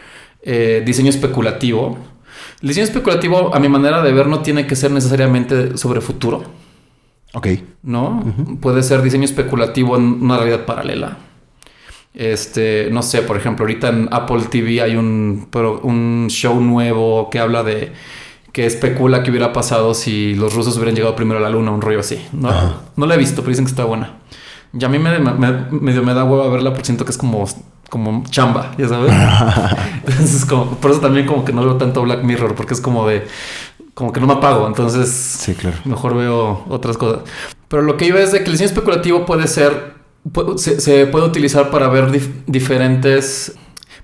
eh, 0.42 0.82
diseño 0.84 1.10
especulativo? 1.10 1.98
El 2.60 2.68
diseño 2.68 2.84
especulativo, 2.84 3.54
a 3.54 3.58
mi 3.60 3.68
manera 3.68 4.02
de 4.02 4.12
ver, 4.12 4.26
no 4.26 4.40
tiene 4.40 4.66
que 4.66 4.76
ser 4.76 4.90
necesariamente 4.90 5.76
sobre 5.76 6.00
futuro, 6.00 6.44
Ok. 7.34 7.46
¿no? 7.82 8.22
Puede 8.60 8.82
ser 8.82 9.02
diseño 9.02 9.24
especulativo 9.24 9.96
en 9.96 10.22
una 10.22 10.36
realidad 10.36 10.64
paralela. 10.66 11.16
Este, 12.14 12.88
no 12.92 13.02
sé, 13.02 13.22
por 13.22 13.36
ejemplo, 13.38 13.64
ahorita 13.64 13.88
en 13.88 14.08
Apple 14.12 14.42
TV 14.50 14.82
hay 14.82 14.96
un, 14.96 15.48
pro- 15.50 15.80
un 15.82 16.26
show 16.28 16.60
nuevo 16.60 17.30
que 17.30 17.38
habla 17.38 17.62
de 17.62 17.92
que 18.52 18.66
especula 18.66 19.22
que 19.22 19.30
hubiera 19.30 19.50
pasado 19.54 19.94
si 19.94 20.34
los 20.34 20.54
rusos 20.54 20.76
hubieran 20.76 20.94
llegado 20.94 21.16
primero 21.16 21.38
a 21.38 21.42
la 21.42 21.48
luna, 21.48 21.70
un 21.70 21.80
rollo 21.80 22.00
así. 22.00 22.20
No, 22.32 22.50
Ajá. 22.50 22.82
no 22.96 23.06
la 23.06 23.14
he 23.14 23.18
visto, 23.18 23.36
pero 23.40 23.48
dicen 23.48 23.64
que 23.64 23.70
está 23.70 23.84
buena. 23.84 24.18
Y 24.78 24.84
a 24.84 24.88
mí 24.90 24.98
me, 24.98 25.18
me- 25.18 26.00
me 26.02 26.14
da 26.14 26.24
hueva 26.24 26.48
verla 26.50 26.70
porque 26.70 26.84
siento 26.84 27.06
que 27.06 27.12
es 27.12 27.16
como, 27.18 27.46
como 27.92 28.24
chamba, 28.30 28.72
ya 28.78 28.88
sabes. 28.88 29.12
Entonces, 30.06 30.46
como, 30.46 30.76
por 30.76 30.90
eso 30.92 31.00
también 31.00 31.26
como 31.26 31.44
que 31.44 31.52
no 31.52 31.62
veo 31.62 31.76
tanto 31.76 32.00
Black 32.00 32.22
Mirror, 32.24 32.54
porque 32.54 32.72
es 32.72 32.80
como 32.80 33.06
de, 33.06 33.26
como 33.92 34.14
que 34.14 34.20
no 34.20 34.26
me 34.26 34.32
apago. 34.32 34.66
Entonces, 34.66 35.10
Sí, 35.10 35.52
claro. 35.54 35.76
Mejor 35.84 36.16
veo 36.16 36.64
otras 36.70 36.96
cosas. 36.96 37.20
Pero 37.68 37.82
lo 37.82 37.98
que 37.98 38.06
iba 38.06 38.18
es 38.18 38.32
de 38.32 38.38
que 38.38 38.46
el 38.46 38.52
diseño 38.52 38.68
especulativo 38.68 39.26
puede 39.26 39.46
ser, 39.46 39.92
se, 40.56 40.80
se 40.80 41.04
puede 41.06 41.26
utilizar 41.26 41.68
para 41.70 41.88
ver 41.88 42.10
dif- 42.10 42.32
diferentes 42.46 43.56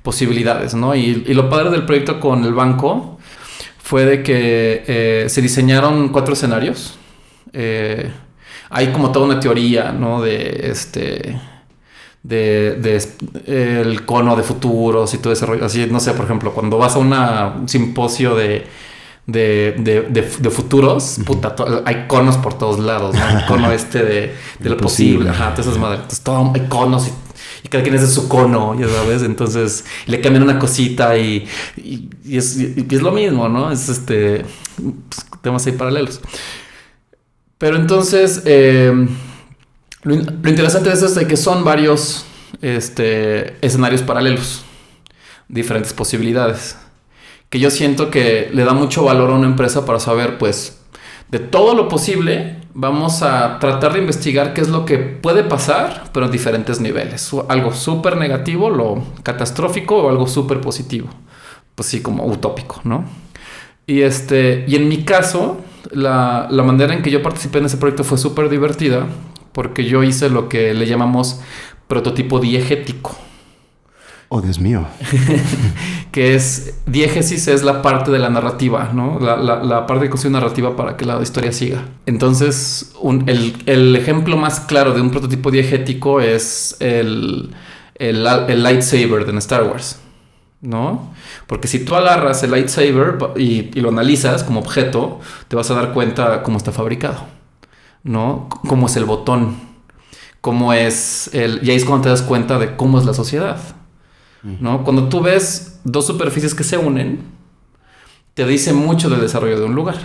posibilidades, 0.02 0.74
¿no? 0.74 0.94
Y, 0.94 1.24
y 1.26 1.32
lo 1.32 1.48
padre 1.48 1.70
del 1.70 1.86
proyecto 1.86 2.20
con 2.20 2.44
el 2.44 2.52
banco 2.52 3.18
fue 3.82 4.04
de 4.04 4.22
que 4.22 4.84
eh, 4.86 5.26
se 5.30 5.40
diseñaron 5.40 6.10
cuatro 6.10 6.34
escenarios. 6.34 6.98
Eh, 7.54 8.10
hay 8.68 8.88
como 8.88 9.12
toda 9.12 9.24
una 9.24 9.40
teoría, 9.40 9.92
¿no? 9.92 10.20
De 10.20 10.68
este 10.70 11.40
de, 12.22 12.76
de 13.46 13.82
el 13.82 14.04
cono 14.04 14.36
de 14.36 14.42
futuros 14.42 15.14
y 15.14 15.18
todo 15.18 15.32
ese 15.32 15.46
rollo. 15.46 15.64
Así, 15.64 15.86
no 15.90 16.00
sé, 16.00 16.12
por 16.12 16.24
ejemplo, 16.24 16.52
cuando 16.52 16.78
vas 16.78 16.96
a 16.96 16.98
una, 16.98 17.54
un 17.60 17.68
simposio 17.68 18.34
de, 18.34 18.66
de, 19.26 19.74
de, 19.78 20.02
de- 20.02 20.22
de 20.38 20.50
futuros, 20.50 21.18
puta, 21.24 21.54
to- 21.54 21.82
hay 21.84 22.06
conos 22.06 22.36
por 22.38 22.54
todos 22.58 22.78
lados, 22.80 23.14
¿no? 23.14 23.38
El 23.38 23.46
cono 23.46 23.70
este 23.72 24.02
de, 24.04 24.34
de 24.58 24.70
lo 24.70 24.76
posible, 24.76 25.30
ajá, 25.30 25.50
todas 25.52 25.66
esas 25.66 25.78
madres. 25.78 26.00
Entonces, 26.00 26.24
todo, 26.24 26.52
hay 26.54 26.62
conos 26.68 27.08
y, 27.08 27.12
y 27.64 27.68
cada 27.68 27.82
quien 27.82 27.94
es 27.94 28.00
de 28.02 28.08
su 28.08 28.28
cono, 28.28 28.78
ya 28.78 28.88
sabes. 28.88 29.22
Entonces, 29.22 29.84
le 30.06 30.20
cambian 30.20 30.42
una 30.44 30.58
cosita 30.58 31.16
y, 31.18 31.46
y, 31.76 32.08
y 32.24 32.36
es, 32.36 32.56
lo 33.02 33.12
mismo, 33.12 33.48
¿no? 33.48 33.70
Es 33.70 33.88
este, 33.88 34.44
pues, 34.76 35.26
temas 35.42 35.66
ahí 35.66 35.72
paralelos. 35.72 36.20
Pero 37.58 37.76
entonces, 37.76 38.42
eh, 38.44 38.92
lo, 40.08 40.14
in- 40.14 40.40
lo 40.42 40.48
interesante 40.50 40.88
de 40.88 40.94
eso 40.94 41.06
es 41.06 41.26
que 41.26 41.36
son 41.36 41.64
varios 41.64 42.24
este, 42.62 43.56
escenarios 43.64 44.02
paralelos, 44.02 44.64
diferentes 45.48 45.92
posibilidades, 45.92 46.76
que 47.50 47.58
yo 47.58 47.70
siento 47.70 48.10
que 48.10 48.50
le 48.52 48.64
da 48.64 48.72
mucho 48.72 49.04
valor 49.04 49.30
a 49.30 49.34
una 49.34 49.46
empresa 49.46 49.84
para 49.84 50.00
saber, 50.00 50.38
pues, 50.38 50.80
de 51.30 51.38
todo 51.38 51.74
lo 51.74 51.88
posible, 51.88 52.56
vamos 52.72 53.22
a 53.22 53.58
tratar 53.58 53.92
de 53.92 53.98
investigar 53.98 54.54
qué 54.54 54.62
es 54.62 54.68
lo 54.68 54.86
que 54.86 54.96
puede 54.96 55.44
pasar, 55.44 56.04
pero 56.14 56.24
en 56.26 56.32
diferentes 56.32 56.80
niveles. 56.80 57.30
Algo 57.48 57.74
súper 57.74 58.16
negativo, 58.16 58.70
lo 58.70 59.02
catastrófico 59.22 60.04
o 60.04 60.08
algo 60.08 60.26
súper 60.26 60.62
positivo. 60.62 61.08
Pues 61.74 61.88
sí, 61.88 62.00
como 62.00 62.24
utópico, 62.24 62.80
¿no? 62.84 63.04
Y, 63.86 64.00
este, 64.02 64.64
y 64.66 64.76
en 64.76 64.88
mi 64.88 65.04
caso, 65.04 65.60
la, 65.92 66.46
la 66.50 66.62
manera 66.62 66.94
en 66.94 67.02
que 67.02 67.10
yo 67.10 67.22
participé 67.22 67.58
en 67.58 67.66
ese 67.66 67.76
proyecto 67.76 68.04
fue 68.04 68.16
súper 68.16 68.48
divertida 68.48 69.06
porque 69.58 69.84
yo 69.86 70.04
hice 70.04 70.28
lo 70.30 70.48
que 70.48 70.72
le 70.72 70.86
llamamos 70.86 71.40
prototipo 71.88 72.38
diegético, 72.38 73.16
Oh, 74.30 74.40
Dios 74.40 74.60
mío. 74.60 74.86
que 76.12 76.34
es 76.36 76.74
diégesis 76.86 77.48
es 77.48 77.62
la 77.64 77.82
parte 77.82 78.10
de 78.12 78.18
la 78.20 78.28
narrativa, 78.30 78.90
¿no? 78.94 79.18
La, 79.18 79.36
la- 79.36 79.64
la 79.64 79.86
parte 79.86 80.04
de 80.04 80.10
construir 80.10 80.32
narrativa 80.34 80.76
para 80.76 80.96
que 80.96 81.04
la 81.06 81.20
historia 81.20 81.50
siga. 81.50 81.86
Entonces, 82.06 82.92
un- 83.00 83.28
el, 83.28 83.56
el 83.66 83.96
ejemplo 83.96 84.36
más 84.36 84.60
claro 84.60 84.92
de 84.92 85.00
un 85.00 85.10
prototipo 85.10 85.50
diegético 85.50 86.20
es 86.20 86.76
el, 86.78 87.50
el, 87.96 88.24
el 88.48 88.62
lightsaber 88.62 89.24
de 89.26 89.36
Star 89.38 89.64
Wars. 89.64 89.98
¿no? 90.60 91.12
Porque 91.46 91.66
si 91.66 91.84
tú 91.84 91.94
agarras 91.96 92.42
el 92.42 92.50
lightsaber 92.50 93.16
y, 93.36 93.70
y 93.74 93.80
lo 93.80 93.88
analizas 93.88 94.44
como 94.44 94.60
objeto, 94.60 95.20
te 95.48 95.56
vas 95.56 95.68
a 95.70 95.74
dar 95.74 95.92
cuenta 95.94 96.42
cómo 96.42 96.58
está 96.58 96.70
fabricado, 96.72 97.24
¿no? 98.02 98.48
Cómo 98.68 98.86
es 98.86 98.96
el 98.96 99.04
botón, 99.04 99.56
cómo 100.40 100.72
es 100.72 101.30
el... 101.32 101.60
Y 101.62 101.70
ahí 101.70 101.76
es 101.76 101.84
cuando 101.84 102.04
te 102.04 102.08
das 102.10 102.22
cuenta 102.22 102.58
de 102.58 102.76
cómo 102.76 102.98
es 102.98 103.04
la 103.04 103.14
sociedad, 103.14 103.58
¿no? 104.42 104.84
Cuando 104.84 105.08
tú 105.08 105.20
ves 105.20 105.80
dos 105.84 106.06
superficies 106.06 106.54
que 106.54 106.64
se 106.64 106.78
unen, 106.78 107.22
te 108.34 108.46
dice 108.46 108.72
mucho 108.72 109.10
del 109.10 109.20
desarrollo 109.20 109.58
de 109.58 109.64
un 109.66 109.74
lugar. 109.74 109.96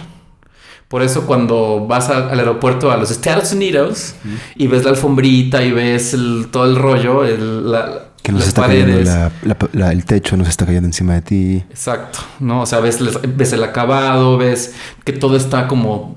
Por 0.88 1.02
eso 1.02 1.26
cuando 1.26 1.86
vas 1.88 2.10
al, 2.10 2.30
al 2.30 2.40
aeropuerto 2.40 2.92
a 2.92 2.98
los 2.98 3.10
Estados 3.12 3.52
Unidos 3.54 4.16
y 4.56 4.68
ves 4.68 4.84
la 4.84 4.92
alfombrita 4.92 5.64
y 5.64 5.72
ves 5.72 6.14
el- 6.14 6.48
todo 6.52 6.66
el 6.66 6.76
rollo, 6.76 7.26
el, 7.26 7.72
la, 7.72 8.10
Que 8.22 8.32
nos 8.32 8.42
las 8.42 8.48
está 8.50 8.68
cayendo 8.68 9.00
la- 9.02 9.32
la- 9.44 9.58
la- 9.74 9.92
el 9.92 10.06
techo, 10.06 10.38
nos 10.38 10.48
está 10.50 10.66
cayendo 10.66 10.88
encima 10.88 11.14
de 11.16 11.22
ti. 11.22 11.64
Exacto, 11.70 12.20
¿no? 12.40 12.62
O 12.62 12.66
sea, 12.68 12.80
ves, 12.80 13.00
ves 13.36 13.54
el 13.54 13.64
acabado, 13.64 14.38
ves 14.38 14.74
que 15.04 15.14
todo 15.14 15.36
está 15.36 15.68
como 15.68 16.16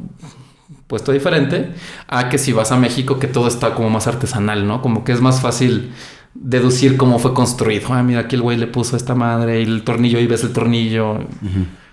puesto 0.86 1.12
diferente 1.12 1.70
a 2.08 2.28
que 2.28 2.38
si 2.38 2.52
vas 2.52 2.72
a 2.72 2.76
México 2.76 3.18
que 3.18 3.26
todo 3.26 3.48
está 3.48 3.74
como 3.74 3.90
más 3.90 4.06
artesanal, 4.06 4.66
¿no? 4.66 4.82
Como 4.82 5.04
que 5.04 5.12
es 5.12 5.20
más 5.20 5.40
fácil 5.40 5.92
deducir 6.34 6.96
cómo 6.96 7.18
fue 7.18 7.34
construido. 7.34 7.92
Ah, 7.92 8.02
mira, 8.02 8.20
aquí 8.20 8.36
el 8.36 8.42
güey 8.42 8.56
le 8.56 8.66
puso 8.66 8.96
esta 8.96 9.14
madre 9.14 9.60
y 9.60 9.64
el 9.64 9.82
tornillo 9.82 10.20
y 10.20 10.26
ves 10.26 10.42
el 10.44 10.52
tornillo. 10.52 11.18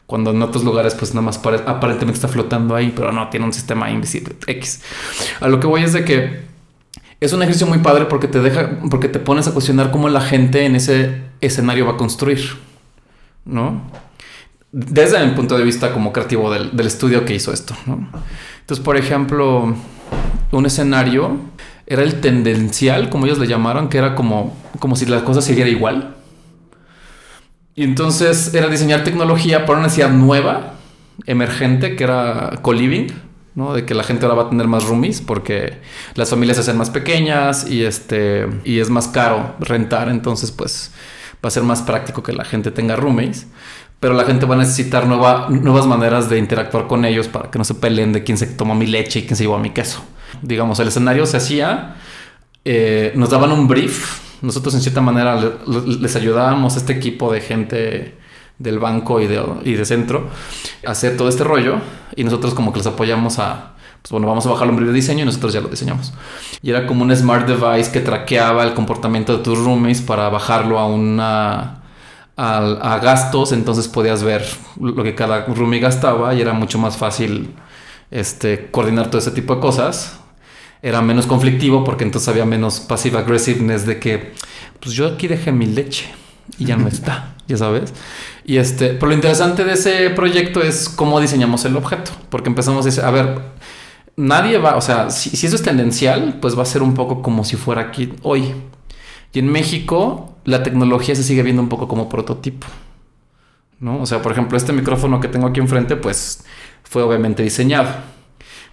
Cuando 0.05 0.31
en 0.31 0.41
otros 0.41 0.63
lugares 0.63 0.95
pues 0.95 1.13
nada 1.13 1.25
más 1.25 1.37
pare- 1.37 1.63
aparentemente 1.65 2.17
está 2.17 2.27
flotando 2.27 2.75
ahí, 2.75 2.93
pero 2.95 3.11
no, 3.11 3.29
tiene 3.29 3.45
un 3.45 3.53
sistema 3.53 3.89
invisible. 3.89 4.35
X. 4.45 4.81
A 5.39 5.47
lo 5.47 5.59
que 5.59 5.67
voy 5.67 5.81
es 5.83 5.93
de 5.93 6.03
que 6.03 6.43
es 7.19 7.31
un 7.31 7.41
ejercicio 7.41 7.65
muy 7.67 7.79
padre 7.79 8.05
porque 8.05 8.27
te 8.27 8.41
deja, 8.41 8.79
porque 8.91 9.07
te 9.07 9.19
pones 9.19 9.47
a 9.47 9.53
cuestionar 9.53 9.91
cómo 9.91 10.09
la 10.09 10.19
gente 10.21 10.65
en 10.65 10.75
ese 10.75 11.21
escenario 11.39 11.85
va 11.85 11.93
a 11.93 11.97
construir, 11.97 12.41
¿no? 13.45 13.81
Desde 14.73 15.21
el 15.21 15.35
punto 15.35 15.55
de 15.55 15.63
vista 15.63 15.93
como 15.93 16.11
creativo 16.11 16.51
del, 16.51 16.75
del 16.75 16.87
estudio 16.87 17.25
que 17.25 17.35
hizo 17.35 17.53
esto. 17.53 17.75
Entonces, 17.85 18.83
por 18.83 18.97
ejemplo, 18.97 19.75
un 20.51 20.65
escenario 20.65 21.37
era 21.85 22.01
el 22.01 22.21
tendencial, 22.21 23.09
como 23.09 23.25
ellos 23.25 23.37
le 23.37 23.45
llamaron, 23.45 23.87
que 23.87 23.99
era 23.99 24.15
como, 24.15 24.57
como 24.79 24.95
si 24.95 25.05
la 25.05 25.23
cosa 25.23 25.43
siguiera 25.43 25.69
igual. 25.69 26.15
Y 27.75 27.83
entonces 27.83 28.53
era 28.55 28.67
diseñar 28.67 29.03
tecnología 29.03 29.65
para 29.65 29.79
una 29.79 29.83
necesidad 29.83 30.09
nueva, 30.09 30.73
emergente, 31.27 31.95
que 31.95 32.03
era 32.03 32.59
co-living, 32.63 33.07
¿no? 33.53 33.73
De 33.75 33.85
que 33.85 33.93
la 33.93 34.03
gente 34.03 34.25
ahora 34.25 34.41
va 34.41 34.47
a 34.47 34.49
tener 34.49 34.67
más 34.67 34.85
roomies 34.85 35.21
porque 35.21 35.81
las 36.15 36.31
familias 36.31 36.57
se 36.57 36.61
hacen 36.61 36.77
más 36.77 36.89
pequeñas 36.89 37.69
y 37.69 37.83
este 37.83 38.47
y 38.63 38.79
es 38.79 38.89
más 38.89 39.07
caro 39.07 39.55
rentar, 39.59 40.09
entonces 40.09 40.51
pues 40.51 40.91
va 41.43 41.49
a 41.49 41.51
ser 41.51 41.63
más 41.63 41.81
práctico 41.81 42.23
que 42.23 42.33
la 42.33 42.45
gente 42.45 42.71
tenga 42.71 42.95
roommates. 42.95 43.47
Pero 44.03 44.15
la 44.15 44.25
gente 44.25 44.45
va 44.45 44.55
a 44.55 44.57
necesitar 44.57 45.07
nueva- 45.07 45.47
nuevas 45.49 45.85
maneras 45.87 46.29
de 46.29 46.37
interactuar 46.37 46.87
con 46.87 47.05
ellos 47.05 47.29
para 47.29 47.49
que 47.49 47.57
no 47.57 47.63
se 47.63 47.73
peleen 47.73 48.11
de 48.11 48.21
quién 48.25 48.37
se 48.37 48.47
tomó 48.47 48.75
mi 48.75 48.85
leche 48.85 49.19
y 49.19 49.21
quién 49.23 49.37
se 49.37 49.43
llevó 49.43 49.57
mi 49.59 49.69
queso. 49.69 50.03
Digamos, 50.41 50.77
el 50.81 50.89
escenario 50.89 51.25
se 51.25 51.37
hacía, 51.37 51.95
eh, 52.65 53.13
nos 53.15 53.29
daban 53.29 53.53
un 53.53 53.65
brief, 53.69 54.19
nosotros 54.41 54.75
en 54.75 54.81
cierta 54.81 54.99
manera 54.99 55.35
le- 55.39 55.51
le- 55.67 55.99
les 56.01 56.15
ayudábamos 56.17 56.75
a 56.75 56.79
este 56.79 56.91
equipo 56.91 57.31
de 57.31 57.39
gente 57.39 58.17
del 58.59 58.77
banco 58.79 59.21
y 59.21 59.27
de, 59.27 59.41
y 59.63 59.73
de 59.73 59.85
centro 59.85 60.27
a 60.85 60.91
hacer 60.91 61.15
todo 61.15 61.29
este 61.29 61.45
rollo 61.45 61.77
y 62.15 62.25
nosotros 62.25 62.53
como 62.53 62.73
que 62.73 62.79
les 62.79 62.87
apoyamos 62.87 63.39
a, 63.39 63.71
pues 64.01 64.11
bueno, 64.11 64.27
vamos 64.27 64.45
a 64.45 64.49
bajar 64.49 64.67
un 64.69 64.75
brief 64.75 64.89
de 64.89 64.95
diseño 64.95 65.21
y 65.23 65.25
nosotros 65.25 65.53
ya 65.53 65.61
lo 65.61 65.69
diseñamos. 65.69 66.13
Y 66.61 66.71
era 66.71 66.85
como 66.87 67.03
un 67.03 67.15
smart 67.15 67.47
device 67.47 67.89
que 67.93 68.01
traqueaba 68.01 68.63
el 68.65 68.73
comportamiento 68.73 69.37
de 69.37 69.43
tus 69.43 69.57
roomies 69.57 70.01
para 70.01 70.27
bajarlo 70.27 70.77
a 70.77 70.87
una... 70.87 71.82
A, 72.35 72.57
a 72.57 72.99
gastos, 72.99 73.51
entonces 73.51 73.87
podías 73.87 74.23
ver 74.23 74.43
lo 74.81 75.03
que 75.03 75.13
cada 75.13 75.45
roomie 75.45 75.79
gastaba 75.79 76.33
y 76.33 76.41
era 76.41 76.53
mucho 76.53 76.79
más 76.79 76.97
fácil 76.97 77.53
este, 78.13 78.69
coordinar 78.69 79.07
todo 79.09 79.19
ese 79.19 79.31
tipo 79.31 79.55
de 79.55 79.61
cosas. 79.61 80.19
Era 80.81 81.01
menos 81.01 81.25
conflictivo 81.25 81.83
porque 81.83 82.03
entonces 82.03 82.29
había 82.29 82.45
menos 82.45 82.79
passive 82.79 83.17
aggressiveness 83.17 83.85
de 83.85 83.99
que, 83.99 84.33
pues 84.79 84.93
yo 84.93 85.07
aquí 85.07 85.27
dejé 85.27 85.51
mi 85.51 85.65
leche 85.65 86.05
y 86.59 86.65
ya 86.65 86.75
no 86.75 86.87
está, 86.89 87.35
ya 87.47 87.57
sabes. 87.57 87.93
Y 88.45 88.57
este, 88.57 88.89
pero 88.89 89.07
lo 89.07 89.13
interesante 89.13 89.63
de 89.63 89.73
ese 89.73 90.09
proyecto 90.11 90.61
es 90.61 90.89
cómo 90.89 91.19
diseñamos 91.19 91.65
el 91.65 91.75
objeto, 91.75 92.11
porque 92.29 92.49
empezamos 92.49 92.85
a 92.85 92.89
decir, 92.89 93.03
a 93.03 93.11
ver, 93.11 93.39
nadie 94.15 94.57
va, 94.57 94.75
o 94.75 94.81
sea, 94.81 95.09
si, 95.09 95.31
si 95.31 95.47
eso 95.47 95.55
es 95.55 95.63
tendencial, 95.63 96.37
pues 96.41 96.57
va 96.57 96.63
a 96.63 96.67
ser 96.67 96.83
un 96.83 96.93
poco 96.93 97.21
como 97.21 97.43
si 97.43 97.55
fuera 97.55 97.81
aquí 97.81 98.13
hoy. 98.21 98.53
Y 99.31 99.39
en 99.39 99.51
México 99.51 100.32
la 100.45 100.63
tecnología 100.63 101.15
se 101.15 101.23
sigue 101.23 101.43
viendo 101.43 101.61
un 101.61 101.69
poco 101.69 101.87
como 101.87 102.09
prototipo. 102.09 102.67
¿no? 103.79 104.01
O 104.01 104.05
sea, 104.05 104.21
por 104.21 104.31
ejemplo, 104.31 104.57
este 104.57 104.71
micrófono 104.71 105.19
que 105.19 105.27
tengo 105.27 105.47
aquí 105.47 105.59
enfrente, 105.59 105.95
pues 105.97 106.45
fue 106.83 107.03
obviamente 107.03 107.43
diseñado. 107.43 107.89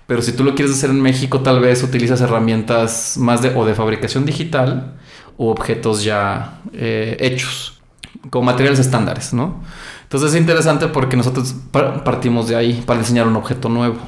Pero 0.06 0.22
si 0.22 0.32
tú 0.32 0.44
lo 0.44 0.54
quieres 0.54 0.74
hacer 0.74 0.90
en 0.90 1.00
México, 1.00 1.40
tal 1.40 1.60
vez 1.60 1.82
utilizas 1.82 2.20
herramientas 2.20 3.16
más 3.18 3.42
de 3.42 3.50
o 3.56 3.64
de 3.64 3.74
fabricación 3.74 4.24
digital 4.24 4.98
o 5.36 5.50
objetos 5.50 6.04
ya 6.04 6.60
eh, 6.72 7.16
hechos, 7.20 7.80
como 8.28 8.46
materiales 8.46 8.78
estándares, 8.78 9.32
¿no? 9.32 9.62
Entonces 10.02 10.34
es 10.34 10.40
interesante 10.40 10.88
porque 10.88 11.16
nosotros 11.16 11.54
par- 11.70 12.02
partimos 12.04 12.48
de 12.48 12.56
ahí 12.56 12.82
para 12.84 12.98
diseñar 13.00 13.26
un 13.26 13.36
objeto 13.36 13.68
nuevo, 13.68 13.98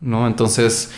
¿no? 0.00 0.26
Entonces 0.26 0.90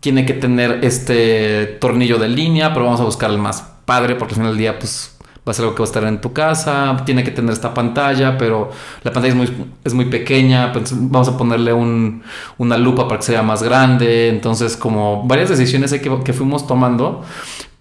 tiene 0.00 0.26
que 0.26 0.34
tener 0.34 0.84
este 0.84 1.78
tornillo 1.80 2.18
de 2.18 2.28
línea, 2.28 2.72
pero 2.72 2.86
vamos 2.86 3.00
a 3.00 3.04
buscar 3.04 3.30
el 3.30 3.38
más 3.38 3.62
padre 3.84 4.16
porque 4.16 4.34
al 4.34 4.40
final 4.40 4.52
del 4.52 4.58
día, 4.58 4.78
pues 4.78 5.16
va 5.50 5.52
a 5.52 5.54
ser 5.54 5.64
algo 5.64 5.74
que 5.74 5.80
va 5.82 5.86
a 5.86 5.90
estar 5.92 6.04
en 6.04 6.20
tu 6.20 6.32
casa, 6.32 6.96
tiene 7.04 7.24
que 7.24 7.30
tener 7.32 7.52
esta 7.52 7.74
pantalla, 7.74 8.38
pero 8.38 8.70
la 9.02 9.12
pantalla 9.12 9.32
es 9.32 9.36
muy, 9.36 9.66
es 9.84 9.92
muy 9.94 10.04
pequeña, 10.06 10.72
pues 10.72 10.92
vamos 10.94 11.28
a 11.28 11.36
ponerle 11.36 11.72
un- 11.72 12.22
una 12.58 12.76
lupa 12.78 13.08
para 13.08 13.18
que 13.18 13.26
sea 13.26 13.42
más 13.42 13.62
grande, 13.62 14.28
entonces 14.28 14.76
como 14.76 15.26
varias 15.26 15.48
decisiones 15.48 15.92
que, 15.92 16.10
que 16.24 16.32
fuimos 16.32 16.66
tomando 16.66 17.24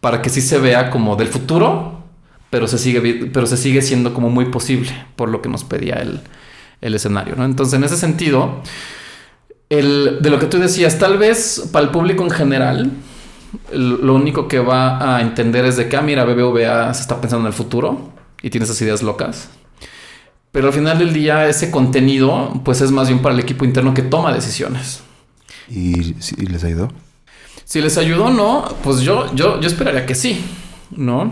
para 0.02 0.22
que 0.22 0.30
sí 0.30 0.42
se 0.42 0.58
vea 0.58 0.90
como 0.90 1.16
del 1.16 1.28
futuro, 1.28 2.00
pero 2.50 2.68
se 2.68 2.78
sigue, 2.80 3.30
pero 3.32 3.46
se 3.46 3.58
sigue 3.58 3.82
siendo 3.84 4.14
como 4.14 4.30
muy 4.30 4.46
posible 4.46 4.90
por 5.16 5.30
lo 5.30 5.42
que 5.42 5.50
nos 5.50 5.64
pedía 5.64 5.96
el, 5.96 6.22
el 6.82 6.96
escenario, 6.96 7.36
¿no? 7.36 7.46
Entonces 7.46 7.76
en 7.76 7.84
ese 7.84 7.98
sentido, 7.98 8.62
el, 9.70 10.18
de 10.22 10.30
lo 10.30 10.40
que 10.40 10.48
tú 10.48 10.58
decías, 10.58 10.98
tal 10.98 11.18
vez 11.18 11.70
para 11.72 11.86
el 11.86 11.92
público 11.92 12.24
en 12.24 12.32
general, 12.32 12.92
lo 13.72 14.16
único 14.16 14.48
que 14.48 14.60
va 14.60 15.16
a 15.16 15.22
entender 15.22 15.66
es 15.66 15.78
de 15.78 15.90
que, 15.90 15.98
ah, 15.98 16.02
mira, 16.02 16.24
BBVA 16.26 16.94
se 16.94 17.02
está 17.02 17.20
pensando 17.20 17.48
en 17.48 17.48
el 17.48 17.54
futuro 17.54 18.12
y 18.42 18.50
tiene 18.50 18.66
esas 18.66 18.82
ideas 18.82 19.02
locas. 19.02 19.50
Pero 20.52 20.68
al 20.68 20.74
final 20.74 20.98
del 20.98 21.14
día, 21.14 21.48
ese 21.48 21.70
contenido, 21.70 22.62
pues 22.64 22.82
es 22.82 22.92
más 22.92 23.08
bien 23.08 23.22
para 23.22 23.36
el 23.36 23.42
equipo 23.42 23.66
interno 23.66 23.94
que 23.94 24.02
toma 24.02 24.34
decisiones. 24.34 25.02
¿Y, 25.70 26.16
les 26.46 26.64
ayudó? 26.64 26.92
Si 27.66 27.82
les 27.82 27.98
ayudó 27.98 28.26
o 28.26 28.32
no, 28.32 28.66
pues 28.84 29.02
yo, 29.02 29.34
yo, 29.36 29.60
yo 29.62 29.68
esperaría 29.68 30.08
que 30.08 30.16
sí, 30.16 30.44
¿no? 30.90 31.32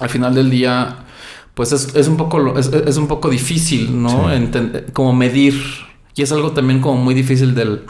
Al 0.00 0.08
final 0.08 0.34
del 0.34 0.50
día, 0.50 1.04
pues 1.54 1.70
es, 1.70 1.94
es 1.94 2.08
un, 2.08 2.16
poco, 2.16 2.58
es, 2.58 2.66
es 2.66 2.96
un 2.96 3.06
poco 3.06 3.28
difícil, 3.28 4.02
¿no? 4.02 4.28
Sí. 4.34 4.50
Como 4.92 5.12
medir. 5.12 5.54
Y 6.16 6.22
es 6.22 6.32
algo 6.32 6.50
también 6.50 6.80
como 6.80 7.00
muy 7.00 7.14
difícil 7.14 7.54
del, 7.54 7.84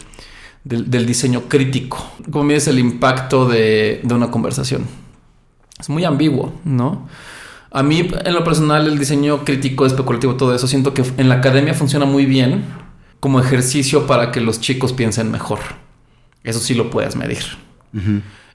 del, 0.64 0.90
del 0.90 1.06
diseño 1.06 1.42
crítico. 1.48 2.12
¿Cómo 2.30 2.44
mides 2.44 2.68
el 2.68 2.78
impacto 2.78 3.48
de, 3.48 4.00
de 4.02 4.14
una 4.14 4.30
conversación? 4.30 4.86
Es 5.78 5.88
muy 5.88 6.04
ambiguo, 6.04 6.52
¿no? 6.64 7.08
A 7.72 7.82
mí, 7.82 8.10
en 8.24 8.34
lo 8.34 8.42
personal, 8.42 8.86
el 8.86 8.98
diseño 8.98 9.44
crítico, 9.44 9.86
especulativo, 9.86 10.34
todo 10.34 10.54
eso, 10.54 10.66
siento 10.66 10.92
que 10.92 11.04
en 11.16 11.28
la 11.28 11.36
academia 11.36 11.72
funciona 11.72 12.04
muy 12.04 12.26
bien 12.26 12.64
como 13.20 13.38
ejercicio 13.38 14.06
para 14.06 14.32
que 14.32 14.40
los 14.40 14.60
chicos 14.60 14.92
piensen 14.92 15.30
mejor. 15.30 15.60
Eso 16.42 16.58
sí 16.58 16.74
lo 16.74 16.90
puedes 16.90 17.16
medir. 17.16 17.44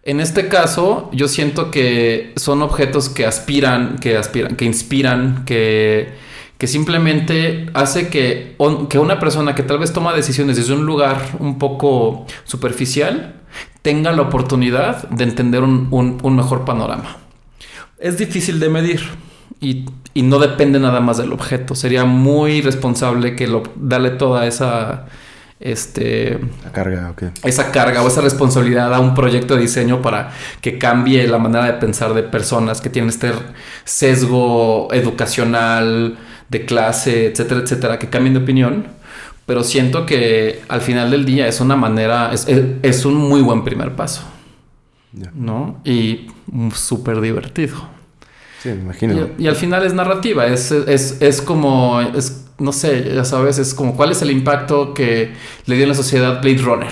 En 0.03 0.19
este 0.19 0.49
caso, 0.49 1.09
yo 1.13 1.27
siento 1.27 1.71
que 1.71 2.33
son 2.35 2.61
objetos 2.61 3.09
que 3.09 3.25
aspiran, 3.25 3.97
que 3.99 4.17
aspiran, 4.17 4.55
que 4.55 4.65
inspiran, 4.65 5.45
que, 5.45 6.13
que 6.57 6.67
simplemente 6.67 7.67
hace 7.73 8.07
que, 8.09 8.55
on- 8.57 8.87
que 8.87 8.97
una 8.99 9.19
persona 9.19 9.55
que 9.55 9.63
tal 9.63 9.77
vez 9.79 9.91
toma 9.93 10.13
decisiones 10.13 10.55
desde 10.57 10.73
un 10.73 10.85
lugar 10.85 11.17
un 11.39 11.57
poco 11.59 12.25
superficial 12.45 13.35
tenga 13.81 14.11
la 14.11 14.21
oportunidad 14.23 15.07
de 15.09 15.23
entender 15.25 15.61
un, 15.63 15.87
un- 15.91 16.17
un 16.23 16.35
mejor 16.35 16.65
panorama. 16.65 17.17
Es 17.99 18.17
difícil 18.17 18.59
de 18.59 18.69
medir 18.69 19.01
y, 19.61 19.85
y 20.13 20.21
no 20.23 20.39
depende 20.39 20.79
nada 20.79 20.99
más 20.99 21.17
del 21.17 21.31
objeto. 21.33 21.75
Sería 21.75 22.05
muy 22.05 22.61
responsable 22.61 23.35
que 23.35 23.47
lo, 23.47 23.63
darle 23.75 24.09
toda 24.11 24.45
esa, 24.47 25.05
este, 25.59 26.39
La 26.63 26.71
carga, 26.71 27.09
ok. 27.11 27.23
esa 27.43 27.71
carga 27.71 28.01
o 28.01 28.07
esa 28.07 28.21
responsabilidad 28.21 28.93
a 28.93 28.99
un 28.99 29.13
proyecto 29.13 29.55
de 29.55 29.61
diseño 29.61 30.01
para 30.01 30.31
que 30.61 30.77
cambie 30.77 31.25
la 31.27 31.37
manera 31.37 31.65
de 31.65 31.73
pensar 31.73 32.13
de 32.13 32.23
personas 32.23 32.81
que 32.81 32.89
tienen 32.89 33.09
este 33.09 33.31
sesgo 33.85 34.89
educacional, 34.91 36.17
de 36.49 36.65
clase, 36.65 37.27
etcétera, 37.27 37.61
etcétera, 37.61 37.99
que 37.99 38.09
cambien 38.09 38.33
de 38.33 38.39
opinión. 38.41 38.87
Pero 39.45 39.63
siento 39.63 40.05
que 40.05 40.61
al 40.69 40.81
final 40.81 41.11
del 41.11 41.23
día 41.25 41.47
es 41.47 41.61
una 41.61 41.75
manera, 41.75 42.31
es, 42.33 42.47
es- 42.47 42.65
es 42.81 43.05
un 43.05 43.15
muy 43.15 43.41
buen 43.41 43.63
primer 43.63 43.95
paso. 43.95 44.23
¿no? 45.33 45.79
Y 45.85 46.27
mm, 46.47 46.71
súper 46.71 47.21
divertido. 47.21 47.75
Sí, 48.61 48.69
me 48.69 48.75
imagino. 48.81 49.29
Y, 49.37 49.43
y 49.43 49.47
al 49.47 49.55
final 49.55 49.85
es 49.85 49.93
narrativa, 49.93 50.47
es, 50.47 50.71
es, 50.71 51.21
es 51.21 51.41
como, 51.41 52.01
es, 52.01 52.47
no 52.59 52.73
sé, 52.73 53.13
ya 53.15 53.23
sabes, 53.23 53.57
es 53.59 53.73
como 53.73 53.95
cuál 53.95 54.11
es 54.11 54.21
el 54.23 54.31
impacto 54.31 54.93
que 54.93 55.31
le 55.67 55.75
dio 55.75 55.83
en 55.83 55.89
la 55.89 55.95
sociedad 55.95 56.41
Blade 56.41 56.57
Runner. 56.57 56.91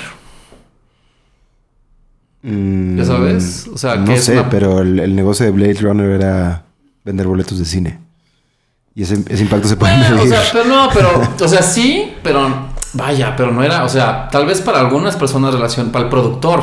Mm, 2.43 2.97
¿Ya 2.97 3.05
sabes? 3.05 3.67
O 3.73 3.77
sea, 3.77 3.95
no 3.95 4.05
que 4.05 4.17
sé, 4.19 4.33
una- 4.33 4.49
pero 4.49 4.79
el, 4.81 4.99
el 4.99 5.15
negocio 5.15 5.45
de 5.45 5.51
Blade 5.51 5.75
Runner 5.81 6.09
era 6.09 6.65
vender 7.05 7.27
boletos 7.27 7.57
de 7.59 7.65
cine. 7.65 7.99
Y 8.95 9.03
ese, 9.03 9.23
ese 9.27 9.43
impacto 9.43 9.67
se 9.67 9.75
puede 9.75 9.97
Bueno, 9.97 10.15
o 10.15 10.17
medir. 10.25 10.29
sea, 10.37 10.41
pero 10.51 10.65
no, 10.65 10.89
pero, 10.93 11.21
o 11.45 11.47
sea, 11.47 11.61
sí, 11.61 12.13
pero 12.23 12.67
vaya, 12.93 13.35
pero 13.35 13.51
no 13.51 13.63
era, 13.63 13.83
o 13.85 13.89
sea, 13.89 14.27
tal 14.31 14.45
vez 14.45 14.61
para 14.61 14.79
algunas 14.79 15.15
personas 15.15 15.53
relación, 15.53 15.91
para 15.91 16.05
el 16.05 16.09
productor. 16.09 16.61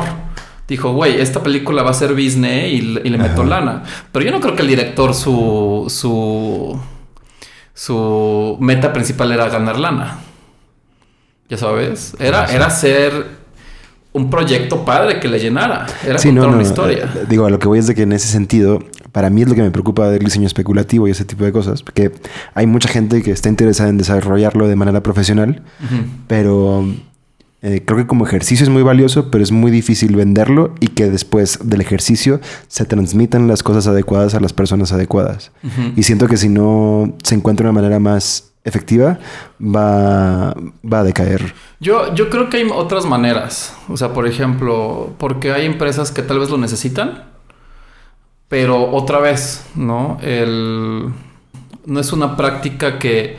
Dijo, 0.67 0.93
güey, 0.93 1.19
esta 1.19 1.43
película 1.43 1.83
va 1.83 1.89
a 1.91 1.93
ser 1.93 2.15
Disney 2.15 2.73
y, 2.75 2.77
y 2.77 3.09
le 3.09 3.17
meto 3.17 3.41
Ajá. 3.41 3.49
lana. 3.49 3.83
Pero 4.13 4.23
yo 4.23 4.31
no 4.31 4.39
creo 4.39 4.55
que 4.55 4.61
el 4.61 4.69
director 4.69 5.13
su 5.13 5.85
su 5.89 6.79
su 7.73 8.57
meta 8.61 8.93
principal 8.93 9.31
era 9.33 9.49
ganar 9.49 9.77
lana. 9.77 10.19
Ya 11.49 11.57
sabes, 11.57 12.15
era 12.19 12.45
era 12.45 12.69
ser 12.69 13.40
un 14.13 14.29
proyecto 14.29 14.83
padre 14.83 15.19
que 15.19 15.27
le 15.29 15.39
llenara, 15.39 15.85
era 16.05 16.17
Sí, 16.17 16.27
contar 16.29 16.43
no, 16.45 16.49
no. 16.51 16.57
una 16.57 16.63
historia. 16.67 17.09
eh, 17.15 17.25
Digo, 17.29 17.45
a 17.45 17.49
lo 17.49 17.59
que 17.59 17.67
voy 17.67 17.79
es 17.79 17.87
de 17.87 17.95
que 17.95 18.01
en 18.03 18.11
ese 18.11 18.27
sentido, 18.27 18.79
para 19.13 19.29
mí 19.29 19.41
es 19.41 19.47
lo 19.49 19.55
que 19.55 19.61
me 19.61 19.71
preocupa 19.71 20.09
del 20.09 20.23
diseño 20.23 20.47
especulativo 20.47 21.07
y 21.07 21.11
ese 21.11 21.23
tipo 21.25 21.43
de 21.45 21.51
cosas. 21.51 21.81
Porque 21.83 22.11
hay 22.53 22.67
mucha 22.67 22.89
gente 22.89 23.21
que 23.21 23.31
está 23.31 23.47
interesada 23.49 23.89
en 23.89 23.97
desarrollarlo 23.97 24.67
de 24.67 24.75
manera 24.75 25.01
profesional, 25.01 25.61
pero 26.27 26.85
eh, 27.61 27.83
creo 27.85 27.99
que 27.99 28.07
como 28.07 28.25
ejercicio 28.25 28.63
es 28.63 28.69
muy 28.69 28.83
valioso, 28.83 29.29
pero 29.31 29.43
es 29.43 29.51
muy 29.51 29.71
difícil 29.71 30.15
venderlo 30.15 30.73
y 30.79 30.87
que 30.87 31.09
después 31.09 31.59
del 31.63 31.79
ejercicio 31.81 32.41
se 32.67 32.85
transmitan 32.85 33.47
las 33.47 33.63
cosas 33.63 33.87
adecuadas 33.87 34.33
a 34.35 34.39
las 34.39 34.51
personas 34.53 34.91
adecuadas. 34.91 35.51
Y 35.95 36.03
siento 36.03 36.27
que 36.27 36.37
si 36.37 36.49
no 36.49 37.13
se 37.23 37.35
encuentra 37.35 37.65
una 37.69 37.73
manera 37.73 37.99
más 37.99 38.50
efectiva, 38.63 39.19
va, 39.59 40.53
va 40.83 40.99
a 40.99 41.03
decaer. 41.03 41.53
Yo, 41.79 42.13
yo 42.13 42.29
creo 42.29 42.49
que 42.49 42.57
hay 42.57 42.67
otras 42.73 43.05
maneras. 43.05 43.75
O 43.89 43.97
sea, 43.97 44.13
por 44.13 44.27
ejemplo, 44.27 45.13
porque 45.17 45.51
hay 45.51 45.65
empresas 45.65 46.11
que 46.11 46.21
tal 46.21 46.39
vez 46.39 46.49
lo 46.49 46.57
necesitan, 46.57 47.25
pero 48.47 48.91
otra 48.91 49.19
vez, 49.19 49.65
¿no? 49.75 50.17
El, 50.21 51.09
no 51.85 51.99
es 51.99 52.13
una 52.13 52.37
práctica 52.37 52.99
que, 52.99 53.37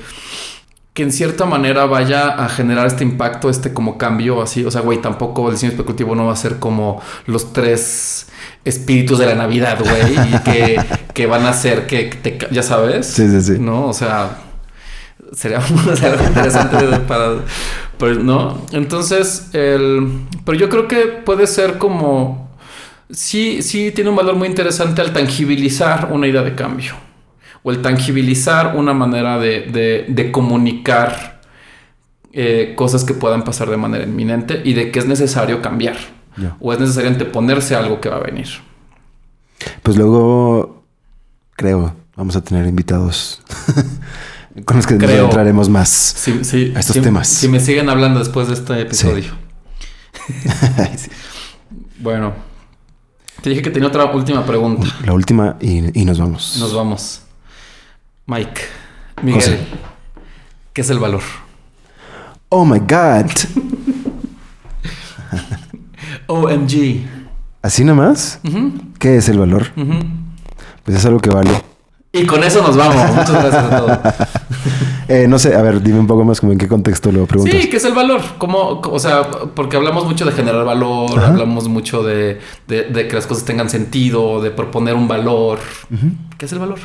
que 0.94 1.02
en 1.02 1.12
cierta 1.12 1.44
manera 1.44 1.86
vaya 1.86 2.28
a 2.28 2.48
generar 2.48 2.86
este 2.86 3.04
impacto, 3.04 3.48
este 3.48 3.72
como 3.72 3.98
cambio 3.98 4.42
así. 4.42 4.64
O 4.64 4.70
sea, 4.70 4.80
güey, 4.80 5.00
tampoco 5.00 5.46
el 5.48 5.54
diseño 5.54 5.72
especulativo 5.72 6.14
no 6.14 6.26
va 6.26 6.32
a 6.32 6.36
ser 6.36 6.58
como 6.58 7.00
los 7.26 7.52
tres 7.52 8.28
espíritus 8.64 9.18
de 9.18 9.26
la 9.26 9.34
Navidad, 9.34 9.78
güey, 9.78 10.14
y 10.14 10.38
que, 10.40 10.80
que 11.14 11.26
van 11.26 11.44
a 11.46 11.50
hacer 11.50 11.86
que 11.86 12.04
te, 12.06 12.38
ya 12.50 12.62
sabes. 12.62 13.06
Sí, 13.06 13.28
sí, 13.28 13.40
sí. 13.40 13.58
¿No? 13.60 13.86
O 13.86 13.92
sea, 13.92 14.41
sería 15.32 15.58
algo 16.02 16.24
interesante 16.26 16.86
de- 16.86 16.98
para, 17.00 17.36
pero, 17.98 18.14
¿no? 18.16 18.66
Entonces, 18.72 19.48
el, 19.52 20.20
pero 20.44 20.58
yo 20.58 20.68
creo 20.68 20.88
que 20.88 21.06
puede 21.24 21.46
ser 21.46 21.78
como, 21.78 22.50
sí, 23.10 23.62
sí 23.62 23.90
tiene 23.92 24.10
un 24.10 24.16
valor 24.16 24.36
muy 24.36 24.48
interesante 24.48 25.00
al 25.00 25.12
tangibilizar 25.12 26.08
una 26.12 26.26
idea 26.26 26.42
de 26.42 26.54
cambio 26.54 26.94
o 27.64 27.70
el 27.70 27.80
tangibilizar 27.80 28.74
una 28.76 28.92
manera 28.94 29.38
de, 29.38 29.60
de- 29.62 30.04
de 30.08 30.32
comunicar 30.32 31.40
eh, 32.32 32.72
cosas 32.76 33.04
que 33.04 33.14
puedan 33.14 33.44
pasar 33.44 33.68
de 33.70 33.76
manera 33.76 34.04
inminente 34.04 34.62
y 34.64 34.72
de 34.72 34.90
que 34.90 34.98
es 34.98 35.06
necesario 35.06 35.60
cambiar 35.62 35.96
o 36.60 36.72
es 36.72 36.80
necesario 36.80 37.10
anteponerse 37.10 37.74
a 37.74 37.78
algo 37.80 38.00
que 38.00 38.08
va 38.08 38.16
a 38.16 38.20
venir. 38.20 38.48
Pues 39.82 39.96
luego, 39.98 40.82
creo, 41.56 41.94
vamos 42.16 42.34
a 42.36 42.42
tener 42.42 42.66
invitados 42.66 43.42
con 44.64 44.76
los 44.76 44.86
que 44.86 44.94
nos 44.94 45.04
Creo. 45.04 45.24
entraremos 45.26 45.68
más. 45.68 45.88
Sí, 45.88 46.40
sí, 46.44 46.72
A 46.76 46.80
estos 46.80 47.00
temas. 47.00 47.28
Si 47.28 47.48
me 47.48 47.60
siguen 47.60 47.88
hablando 47.88 48.18
después 48.18 48.48
de 48.48 48.54
este 48.54 48.80
episodio. 48.80 49.32
Sí. 50.96 51.10
Bueno, 51.98 52.32
te 53.40 53.50
dije 53.50 53.62
que 53.62 53.70
tenía 53.70 53.88
otra 53.88 54.04
última 54.04 54.44
pregunta. 54.46 54.86
La 55.04 55.12
última 55.14 55.56
y, 55.60 56.00
y 56.00 56.04
nos 56.04 56.18
vamos. 56.18 56.56
Nos 56.60 56.72
vamos. 56.74 57.22
Mike, 58.26 58.60
Miguel, 59.22 59.40
José. 59.40 59.58
¿qué 60.72 60.82
es 60.82 60.90
el 60.90 60.98
valor? 61.00 61.22
Oh 62.50 62.64
my 62.64 62.78
God. 62.78 63.26
OMG. 66.26 67.04
¿Así 67.62 67.84
nomás? 67.84 68.40
Ujú, 68.44 68.72
¿Qué 68.98 69.16
es 69.16 69.28
el 69.28 69.38
valor? 69.38 69.68
Pues 70.84 70.98
es 70.98 71.06
algo 71.06 71.20
que 71.20 71.30
vale. 71.30 71.50
Y 72.12 72.26
con 72.26 72.44
eso 72.44 72.60
nos 72.62 72.76
vamos. 72.76 72.96
Muchas 73.16 73.30
gracias 73.32 73.64
a 73.64 73.76
todos. 73.78 73.98
Eh, 75.08 75.26
no 75.28 75.38
sé, 75.38 75.54
a 75.54 75.62
ver, 75.62 75.82
dime 75.82 75.98
un 75.98 76.06
poco 76.06 76.24
más 76.24 76.40
como 76.40 76.52
en 76.52 76.58
qué 76.58 76.68
contexto 76.68 77.10
lo 77.10 77.26
preguntas. 77.26 77.60
Sí, 77.60 77.68
¿qué 77.70 77.78
es 77.78 77.84
el 77.84 77.94
valor? 77.94 78.20
¿Cómo, 78.38 78.80
o 78.80 78.98
sea, 78.98 79.28
porque 79.54 79.76
hablamos 79.76 80.04
mucho 80.06 80.24
de 80.24 80.32
generar 80.32 80.64
valor, 80.64 81.18
Ajá. 81.18 81.28
hablamos 81.28 81.68
mucho 81.68 82.02
de, 82.02 82.38
de- 82.68 82.84
de 82.84 83.08
que 83.08 83.14
las 83.14 83.26
cosas 83.26 83.44
tengan 83.44 83.68
sentido, 83.70 84.40
de 84.42 84.50
proponer 84.50 84.94
un 84.94 85.08
valor. 85.08 85.58
¿Qué 86.38 86.46
es 86.46 86.52
el 86.52 86.58
valor? 86.58 86.78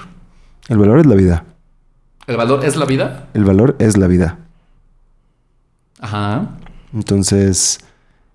El 0.69 0.77
valor 0.77 0.99
es 0.99 1.05
la 1.05 1.15
vida. 1.15 1.43
¿El 2.25 2.35
valor 2.37 2.65
es 2.65 2.75
la 2.75 2.85
vida? 2.85 3.27
El 3.33 3.45
valor 3.45 3.75
es 3.79 3.95
la 3.97 4.07
vida. 4.07 4.37
Ajá. 5.99 6.49
Entonces, 6.93 7.79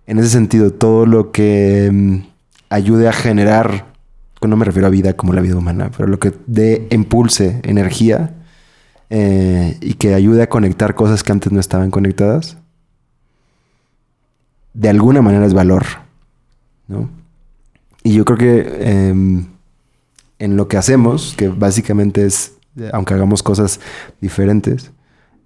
en 0.06 0.18
ese 0.18 0.28
sentido, 0.30 0.72
todo 0.72 1.06
lo 1.06 1.30
que 1.32 1.90
mm, 1.92 2.16
ayude 2.70 3.08
a 3.08 3.12
generar, 3.12 3.86
no 4.48 4.56
me 4.56 4.64
refiero 4.64 4.86
a 4.86 4.90
vida 4.90 5.14
como 5.14 5.32
la 5.32 5.40
vida 5.40 5.56
humana, 5.56 5.90
pero 5.96 6.08
lo 6.08 6.18
que 6.18 6.32
dé 6.46 6.86
impulse 6.90 7.60
energía 7.62 8.34
eh, 9.10 9.76
y 9.80 9.94
que 9.94 10.14
ayude 10.14 10.42
a 10.42 10.48
conectar 10.48 10.94
cosas 10.94 11.22
que 11.22 11.32
antes 11.32 11.52
no 11.52 11.60
estaban 11.60 11.90
conectadas, 11.90 12.56
de 14.74 14.88
alguna 14.88 15.22
manera 15.22 15.44
es 15.44 15.54
valor, 15.54 15.84
¿no? 16.88 17.10
Y 18.02 18.14
yo 18.14 18.24
creo 18.24 18.38
que 18.38 19.08
em, 19.08 19.46
en 20.38 20.56
lo 20.56 20.66
que 20.66 20.76
hacemos, 20.76 21.34
que 21.36 21.48
básicamente 21.48 22.26
es, 22.26 22.54
aunque 22.92 23.14
hagamos 23.14 23.42
cosas 23.42 23.80
diferentes, 24.20 24.90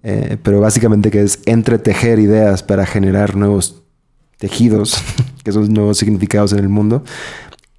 eh, 0.03 0.37
pero 0.41 0.59
básicamente 0.59 1.11
que 1.11 1.21
es 1.21 1.39
entretejer 1.45 2.19
ideas 2.19 2.63
para 2.63 2.85
generar 2.85 3.35
nuevos 3.35 3.83
tejidos, 4.37 5.03
que 5.43 5.51
son 5.51 5.71
nuevos 5.73 5.97
significados 5.97 6.53
en 6.53 6.59
el 6.59 6.69
mundo. 6.69 7.03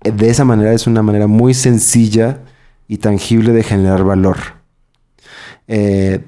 De 0.01 0.31
esa 0.31 0.45
manera 0.45 0.73
es 0.73 0.87
una 0.87 1.03
manera 1.03 1.27
muy 1.27 1.55
sencilla 1.55 2.41
y 2.87 2.99
tangible 2.99 3.53
de 3.53 3.63
generar 3.63 4.05
valor. 4.05 4.37
Eh, 5.67 6.21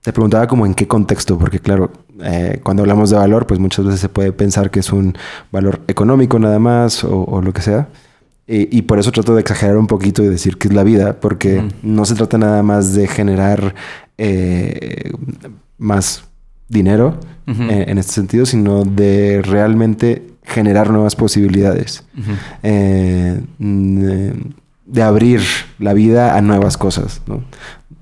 te 0.00 0.12
preguntaba 0.12 0.46
como 0.46 0.66
en 0.66 0.74
qué 0.74 0.88
contexto, 0.88 1.38
porque 1.38 1.60
claro, 1.60 1.92
eh, 2.22 2.60
cuando 2.62 2.82
hablamos 2.82 3.10
de 3.10 3.16
valor, 3.16 3.46
pues 3.46 3.60
muchas 3.60 3.84
veces 3.84 4.00
se 4.00 4.08
puede 4.08 4.32
pensar 4.32 4.70
que 4.70 4.80
es 4.80 4.92
un 4.92 5.16
valor 5.52 5.80
económico 5.86 6.38
nada 6.38 6.58
más 6.58 7.04
o, 7.04 7.24
o 7.24 7.40
lo 7.40 7.52
que 7.52 7.62
sea. 7.62 7.88
Y, 8.46 8.76
y 8.76 8.82
por 8.82 8.98
eso 8.98 9.12
trato 9.12 9.34
de 9.34 9.40
exagerar 9.40 9.76
un 9.76 9.86
poquito 9.86 10.22
y 10.22 10.28
decir 10.28 10.58
que 10.58 10.68
es 10.68 10.74
la 10.74 10.82
vida, 10.82 11.20
porque 11.20 11.68
no 11.82 12.04
se 12.04 12.16
trata 12.16 12.38
nada 12.38 12.62
más 12.62 12.92
de 12.94 13.06
generar 13.06 13.74
eh, 14.18 15.12
más 15.78 16.24
dinero 16.68 17.18
eh, 17.46 17.84
en 17.88 17.98
este 17.98 18.12
sentido, 18.12 18.46
sino 18.46 18.84
de 18.84 19.42
realmente 19.42 20.31
generar 20.44 20.90
nuevas 20.90 21.14
posibilidades. 21.16 22.04
Eh, 22.62 23.40
de 24.86 25.02
abrir 25.02 25.40
la 25.78 25.94
vida 25.94 26.36
a 26.36 26.40
nuevas 26.42 26.76
cosas, 26.76 27.22
¿no? 27.26 27.42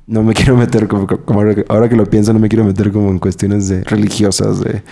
No 0.07 0.24
me 0.24 0.34
quiero 0.34 0.57
meter, 0.57 0.88
como, 0.88 1.07
como 1.07 1.41
ahora, 1.68 1.88
que, 1.88 1.95
lo 1.97 2.05
pienso, 2.07 2.32
no 2.32 2.41
me 2.41 2.49
quiero 2.49 2.64
meter 2.64 2.91
como 2.91 3.11
en 3.11 3.18
cuestiones 3.20 3.68
de 3.68 3.84
religiosas, 3.84 4.59
de, 4.61 4.82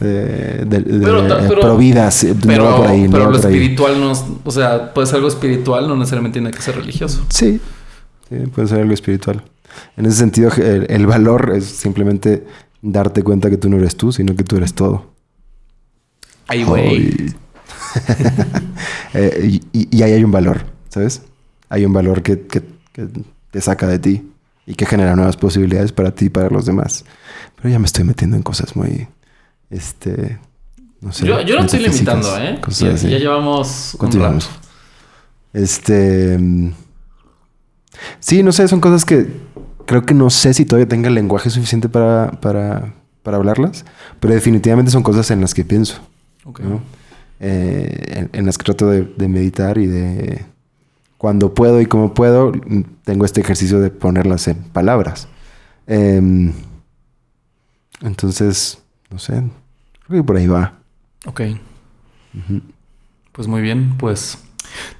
de, 0.00 0.64
de- 0.64 0.80
de- 0.80 1.04
Pero 1.04 1.60
providas. 1.60 2.24
no 2.24 2.76
por 2.76 2.86
ahí, 2.86 3.06
pero 3.10 3.30
lo 3.30 3.38
por 3.38 3.46
ahí. 3.46 3.54
espiritual 3.56 4.00
no 4.00 4.12
o 4.44 4.50
sea, 4.50 4.94
puede 4.94 5.06
ser 5.06 5.16
algo 5.16 5.28
espiritual, 5.28 5.86
no 5.88 5.96
necesariamente 5.96 6.38
tiene 6.40 6.50
que 6.50 6.62
ser 6.62 6.76
religioso. 6.76 7.22
Sí, 7.28 7.60
sí, 8.30 8.36
puede 8.54 8.68
ser 8.68 8.80
algo 8.80 8.94
espiritual. 8.94 9.42
En 9.96 10.06
ese 10.06 10.16
sentido, 10.16 10.50
el, 10.56 10.86
el 10.88 11.06
valor 11.06 11.52
es 11.54 11.64
simplemente 11.66 12.46
darte 12.80 13.22
cuenta 13.22 13.50
que 13.50 13.56
tú 13.58 13.68
no 13.68 13.76
eres 13.76 13.96
tú, 13.96 14.10
sino 14.12 14.34
que 14.36 14.44
tú 14.44 14.56
eres 14.56 14.72
todo. 14.74 15.11
Ay, 16.48 16.64
güey. 16.64 17.34
Eh, 19.14 19.60
y, 19.72 20.02
ahí 20.02 20.12
hay 20.12 20.24
un 20.24 20.32
valor, 20.32 20.64
¿sabes? 20.88 21.20
Hay 21.68 21.84
un 21.84 21.92
valor 21.92 22.22
que, 22.22 22.40
que- 22.46 22.62
que 22.92 23.06
te 23.50 23.60
saca 23.60 23.86
de 23.86 23.98
ti 23.98 24.26
y 24.66 24.74
que 24.74 24.86
genera 24.86 25.14
nuevas 25.16 25.36
posibilidades 25.36 25.92
para 25.92 26.12
ti 26.14 26.26
y 26.26 26.28
para 26.30 26.48
los 26.48 26.64
demás. 26.64 27.04
Pero 27.56 27.68
ya 27.68 27.78
me 27.78 27.84
estoy 27.84 28.04
metiendo 28.04 28.36
en 28.36 28.42
cosas 28.42 28.74
muy, 28.74 29.08
este, 29.68 30.38
no 31.02 31.12
sé. 31.12 31.26
Yo, 31.26 31.42
yo 31.42 31.56
no 31.56 31.66
estoy 31.66 31.80
limitando, 31.80 32.38
¿eh? 32.38 32.58
cosas 32.62 32.78
Ya, 32.88 32.94
así. 32.94 33.10
ya 33.10 33.18
llevamos 33.18 33.92
un 33.94 33.98
¿Cuánto 33.98 34.18
rato. 34.18 34.46
Este. 35.52 36.38
Sí, 38.20 38.42
no 38.42 38.52
sé, 38.52 38.66
son 38.68 38.80
cosas 38.80 39.04
que 39.04 39.26
creo 39.86 40.06
que 40.06 40.14
no 40.14 40.30
sé 40.30 40.54
si 40.54 40.64
todavía 40.64 40.88
tenga 40.88 41.08
el 41.08 41.14
lenguaje 41.14 41.50
suficiente 41.50 41.88
para, 41.90 42.30
para, 42.40 42.94
para 43.22 43.36
hablarlas, 43.36 43.84
pero 44.20 44.32
definitivamente 44.32 44.90
son 44.90 45.02
cosas 45.02 45.30
en 45.30 45.40
las 45.42 45.52
que 45.52 45.64
pienso, 45.64 46.00
Eh, 47.40 48.04
en, 48.08 48.30
en 48.32 48.46
las 48.46 48.56
que 48.58 48.64
trato 48.64 48.88
de, 48.88 49.02
de 49.02 49.28
meditar 49.28 49.78
y 49.78 49.86
de. 49.86 50.44
Cuando 51.18 51.54
puedo 51.54 51.80
y 51.80 51.86
como 51.86 52.14
puedo, 52.14 52.52
tengo 53.04 53.24
este 53.24 53.40
ejercicio 53.40 53.80
de 53.80 53.90
ponerlas 53.90 54.48
en 54.48 54.56
palabras. 54.56 55.28
Em, 55.86 56.52
entonces, 58.00 58.82
no 59.10 59.18
sé, 59.18 59.42
creo 60.06 60.22
que 60.22 60.26
por 60.26 60.36
ahí 60.36 60.46
va. 60.46 60.74
Ok. 61.26 61.42
Pues 63.30 63.46
muy 63.46 63.62
bien, 63.62 63.96
pues 63.98 64.38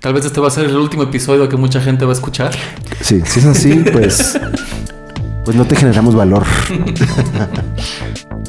tal 0.00 0.14
vez 0.14 0.24
este 0.24 0.40
va 0.40 0.48
a 0.48 0.50
ser 0.50 0.66
el 0.66 0.76
último 0.76 1.02
episodio 1.02 1.48
que 1.48 1.56
mucha 1.56 1.80
gente 1.80 2.04
va 2.04 2.12
a 2.12 2.14
escuchar. 2.14 2.52
Sí, 3.00 3.20
si 3.24 3.40
es 3.40 3.46
así, 3.46 3.84
pues, 3.92 4.38
pues 5.44 5.56
no 5.56 5.64
te 5.64 5.76
generamos 5.76 6.14
valor. 6.14 6.44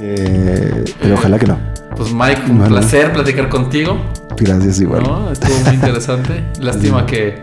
Eh, 0.05 0.83
pero 0.99 1.13
ojalá 1.13 1.39
que 1.39 1.47
no. 1.47 1.72
Pues 1.95 2.11
Mike, 2.13 2.41
un 2.49 2.57
Bueno. 2.59 2.75
placer 2.75 3.13
platicar 3.13 3.49
contigo. 3.49 3.97
Gracias 4.37 4.81
igual. 4.81 5.03
¿no? 5.03 5.31
Estuvo 5.31 5.55
muy 5.65 5.75
interesante. 5.75 6.43
Lástima 6.59 7.05
que, 7.05 7.41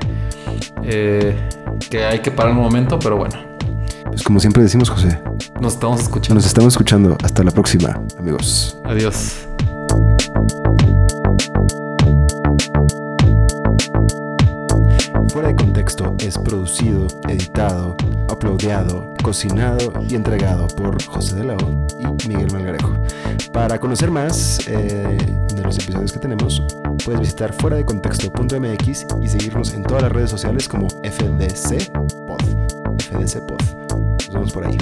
eh, 0.83 1.37
que 1.89 2.05
hay 2.05 2.19
que 2.21 2.31
parar 2.31 2.53
un 2.53 2.59
momento, 2.59 2.99
pero 2.99 3.17
bueno, 3.17 3.37
Pues 4.07 4.23
como 4.23 4.41
siempre 4.41 4.63
decimos, 4.63 4.91
José, 4.91 5.21
nos 5.61 5.75
estamos 5.75 6.01
escuchando. 6.01 6.35
nos 6.35 6.47
estamos 6.47 6.75
escuchando. 6.75 7.17
Hasta 7.23 7.45
la 7.45 7.53
próxima, 7.53 8.01
amigos. 8.19 8.77
Adiós. 8.85 9.47
Fuera 15.33 15.49
de 15.49 15.57
contexto 15.57 16.15
es 16.19 16.37
producido, 16.39 17.07
editado, 17.29 17.97
uploadeado, 18.33 19.15
cocinado 19.23 19.93
y 20.09 20.15
entregado 20.17 20.67
por 20.69 21.03
José 21.05 21.37
de 21.37 21.45
la 21.45 21.55
O 21.55 21.87
y 21.99 22.29
Miguel 22.29 22.49
Malgarejo. 22.53 22.93
Para 23.53 23.79
conocer 23.79 24.11
más 24.11 24.67
eh, 24.69 25.19
de 25.55 25.63
los 25.63 25.79
episodios 25.79 26.13
que 26.13 26.19
tenemos, 26.19 26.63
puedes 27.05 27.21
visitar 27.21 27.53
fuera 27.53 27.77
de 27.77 27.85
contexto.mx 27.85 29.07
y 29.21 29.29
seguirnos 29.29 29.75
en 29.75 29.83
todas 29.83 30.05
las 30.05 30.13
redes 30.13 30.31
sociales 30.31 30.69
como 30.69 30.89
FDC 30.89 31.91
Pod. 32.27 32.43
FDC 32.99 33.47
Pod. 33.47 33.61
Nos 33.93 34.31
vemos 34.31 34.53
por 34.53 34.67
ahí. 34.67 34.79